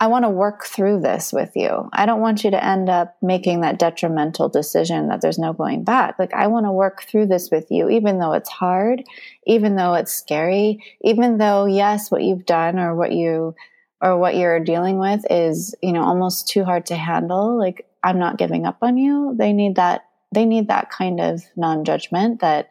I 0.00 0.08
want 0.08 0.24
to 0.24 0.28
work 0.28 0.64
through 0.66 1.00
this 1.00 1.32
with 1.32 1.52
you. 1.54 1.88
I 1.92 2.04
don't 2.04 2.20
want 2.20 2.42
you 2.42 2.50
to 2.50 2.64
end 2.64 2.90
up 2.90 3.16
making 3.22 3.60
that 3.60 3.78
detrimental 3.78 4.48
decision 4.48 5.08
that 5.08 5.20
there's 5.20 5.38
no 5.38 5.52
going 5.52 5.84
back. 5.84 6.18
Like, 6.18 6.34
I 6.34 6.48
want 6.48 6.66
to 6.66 6.72
work 6.72 7.04
through 7.04 7.26
this 7.26 7.50
with 7.50 7.70
you, 7.70 7.88
even 7.88 8.18
though 8.18 8.32
it's 8.32 8.48
hard, 8.48 9.04
even 9.46 9.76
though 9.76 9.94
it's 9.94 10.12
scary, 10.12 10.82
even 11.02 11.38
though, 11.38 11.66
yes, 11.66 12.10
what 12.10 12.22
you've 12.22 12.44
done 12.44 12.78
or 12.78 12.94
what 12.96 13.12
you 13.12 13.54
or 14.00 14.18
what 14.18 14.34
you're 14.34 14.60
dealing 14.60 14.98
with 14.98 15.24
is, 15.30 15.74
you 15.80 15.92
know, 15.92 16.02
almost 16.02 16.48
too 16.48 16.64
hard 16.64 16.86
to 16.86 16.96
handle. 16.96 17.56
Like, 17.56 17.86
I'm 18.02 18.18
not 18.18 18.36
giving 18.36 18.66
up 18.66 18.78
on 18.82 18.98
you. 18.98 19.34
They 19.38 19.52
need 19.52 19.76
that, 19.76 20.04
they 20.32 20.44
need 20.44 20.68
that 20.68 20.90
kind 20.90 21.20
of 21.20 21.42
non 21.56 21.84
judgment 21.84 22.40
that, 22.40 22.70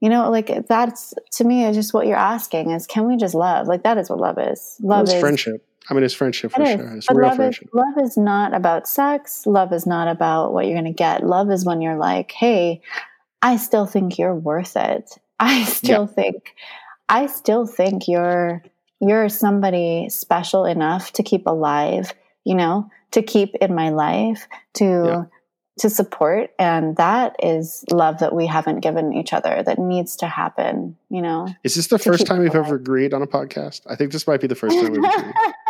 you 0.00 0.08
know, 0.08 0.30
like 0.30 0.68
that's 0.68 1.12
to 1.32 1.44
me 1.44 1.64
is 1.64 1.74
just 1.74 1.92
what 1.92 2.06
you're 2.06 2.16
asking 2.16 2.70
is 2.70 2.86
can 2.86 3.08
we 3.08 3.16
just 3.16 3.34
love? 3.34 3.66
Like, 3.66 3.82
that 3.82 3.98
is 3.98 4.08
what 4.08 4.20
love 4.20 4.38
is. 4.38 4.76
Love 4.80 5.08
is 5.08 5.20
friendship 5.20 5.67
I 5.90 5.94
mean, 5.94 6.02
it's 6.04 6.14
friendship 6.14 6.52
for 6.52 6.62
it 6.62 6.76
sure. 6.76 6.96
It's 6.96 7.06
but 7.06 7.16
real 7.16 7.28
love 7.28 7.36
friendship. 7.36 7.68
Is, 7.68 7.74
love 7.74 8.04
is 8.04 8.16
not 8.16 8.54
about 8.54 8.86
sex. 8.86 9.46
Love 9.46 9.72
is 9.72 9.86
not 9.86 10.08
about 10.08 10.52
what 10.52 10.66
you're 10.66 10.74
going 10.74 10.84
to 10.84 10.90
get. 10.90 11.24
Love 11.24 11.50
is 11.50 11.64
when 11.64 11.80
you're 11.80 11.96
like, 11.96 12.30
hey, 12.32 12.82
I 13.40 13.56
still 13.56 13.86
think 13.86 14.18
you're 14.18 14.34
worth 14.34 14.76
it. 14.76 15.18
I 15.40 15.64
still 15.64 16.02
yeah. 16.02 16.14
think, 16.14 16.54
I 17.08 17.26
still 17.26 17.66
think 17.66 18.08
you're 18.08 18.62
you're 19.00 19.28
somebody 19.28 20.08
special 20.08 20.64
enough 20.64 21.12
to 21.12 21.22
keep 21.22 21.46
alive. 21.46 22.12
You 22.44 22.54
know, 22.54 22.90
to 23.12 23.22
keep 23.22 23.54
in 23.56 23.74
my 23.74 23.90
life 23.90 24.46
to. 24.74 24.84
Yeah. 24.84 25.24
To 25.82 25.88
support, 25.88 26.50
and 26.58 26.96
that 26.96 27.36
is 27.40 27.84
love 27.92 28.18
that 28.18 28.34
we 28.34 28.48
haven't 28.48 28.80
given 28.80 29.12
each 29.12 29.32
other 29.32 29.62
that 29.62 29.78
needs 29.78 30.16
to 30.16 30.26
happen. 30.26 30.96
You 31.08 31.22
know, 31.22 31.46
is 31.62 31.76
this 31.76 31.86
the 31.86 32.00
first 32.00 32.26
time 32.26 32.40
we've 32.40 32.52
alive. 32.52 32.66
ever 32.66 32.74
agreed 32.74 33.14
on 33.14 33.22
a 33.22 33.28
podcast? 33.28 33.82
I 33.86 33.94
think 33.94 34.10
this 34.10 34.26
might 34.26 34.40
be 34.40 34.48
the 34.48 34.56
first 34.56 34.76
time 34.76 34.90
we've 34.90 35.04
agreed. 35.04 35.34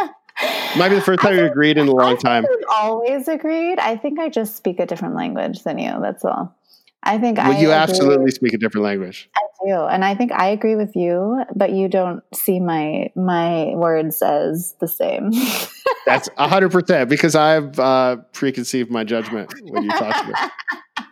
Might 0.77 0.91
be 0.91 0.97
the 0.97 1.01
first 1.01 1.21
time 1.21 1.35
you 1.35 1.45
agreed 1.45 1.79
in 1.79 1.89
a 1.89 1.93
long 1.93 2.17
time. 2.17 2.45
always 2.71 3.29
agreed. 3.29 3.79
I 3.79 3.97
think 3.97 4.19
I 4.19 4.29
just 4.29 4.57
speak 4.57 4.79
a 4.81 4.87
different 4.87 5.15
language 5.15 5.63
than 5.63 5.79
you. 5.79 5.93
That's 6.01 6.25
all. 6.25 6.55
I 7.03 7.19
think 7.19 7.39
well, 7.39 7.53
I 7.53 7.61
you 7.61 7.71
absolutely 7.71 8.31
speak 8.33 8.53
a 8.53 8.59
different 8.59 8.85
language. 8.85 9.31
I 9.37 9.41
do, 9.65 9.85
and 9.85 10.05
I 10.05 10.15
think 10.15 10.33
I 10.33 10.49
agree 10.49 10.75
with 10.75 10.97
you, 10.97 11.45
but 11.55 11.73
you 11.73 11.89
don't 11.89 12.23
see 12.35 12.61
my 12.61 13.11
my 13.15 13.73
words 13.77 14.21
as 14.21 14.75
the 14.81 14.89
same. 14.89 15.31
That's 16.07 16.29
hundred 16.37 16.73
percent 16.73 17.09
because 17.09 17.35
I've 17.35 17.79
uh, 17.79 18.17
preconceived 18.33 18.91
my 18.91 19.05
judgment 19.05 19.53
when 19.63 19.85
you 19.85 19.91
talk 19.91 20.23
to 20.23 20.27
me. 20.27 20.35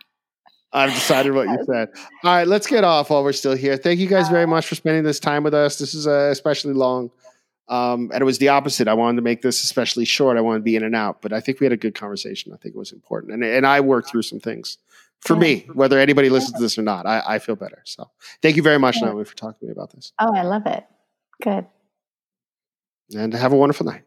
I've 0.73 0.93
decided 0.93 1.33
what 1.33 1.47
you 1.47 1.57
said. 1.65 1.89
All 2.23 2.35
right, 2.35 2.47
let's 2.47 2.67
get 2.67 2.83
off 2.83 3.09
while 3.09 3.23
we're 3.23 3.31
still 3.31 3.55
here. 3.55 3.77
Thank 3.77 3.99
you 3.99 4.07
guys 4.07 4.27
very 4.29 4.45
much 4.45 4.67
for 4.67 4.75
spending 4.75 5.03
this 5.03 5.19
time 5.19 5.43
with 5.43 5.53
us. 5.53 5.79
This 5.79 5.95
is 5.95 6.05
uh, 6.05 6.29
especially 6.31 6.73
long. 6.73 7.09
Um, 7.69 8.11
and 8.13 8.21
it 8.21 8.25
was 8.25 8.37
the 8.37 8.49
opposite. 8.49 8.87
I 8.87 8.93
wanted 8.93 9.17
to 9.17 9.21
make 9.21 9.41
this 9.41 9.63
especially 9.63 10.05
short. 10.05 10.37
I 10.37 10.41
wanted 10.41 10.59
to 10.59 10.63
be 10.63 10.75
in 10.75 10.83
and 10.83 10.95
out, 10.95 11.21
but 11.21 11.33
I 11.33 11.41
think 11.41 11.59
we 11.59 11.65
had 11.65 11.73
a 11.73 11.77
good 11.77 11.95
conversation. 11.95 12.53
I 12.53 12.57
think 12.57 12.75
it 12.75 12.77
was 12.77 12.93
important. 12.93 13.33
And, 13.33 13.43
and 13.43 13.67
I 13.67 13.81
worked 13.81 14.09
through 14.09 14.21
some 14.21 14.39
things 14.39 14.77
for 15.19 15.33
yeah. 15.33 15.39
me, 15.39 15.67
whether 15.73 15.99
anybody 15.99 16.29
listens 16.29 16.53
to 16.53 16.61
this 16.61 16.77
or 16.77 16.81
not. 16.83 17.05
I, 17.05 17.21
I 17.27 17.39
feel 17.39 17.55
better. 17.55 17.81
So 17.83 18.09
thank 18.41 18.55
you 18.55 18.63
very 18.63 18.79
much, 18.79 18.95
yeah. 18.97 19.07
Naomi, 19.07 19.25
for 19.25 19.35
talking 19.35 19.59
to 19.59 19.65
me 19.65 19.71
about 19.71 19.91
this. 19.91 20.13
Oh, 20.19 20.33
I 20.33 20.43
love 20.43 20.65
it. 20.65 20.85
Good. 21.41 21.65
And 23.15 23.33
have 23.33 23.51
a 23.51 23.57
wonderful 23.57 23.85
night. 23.85 24.03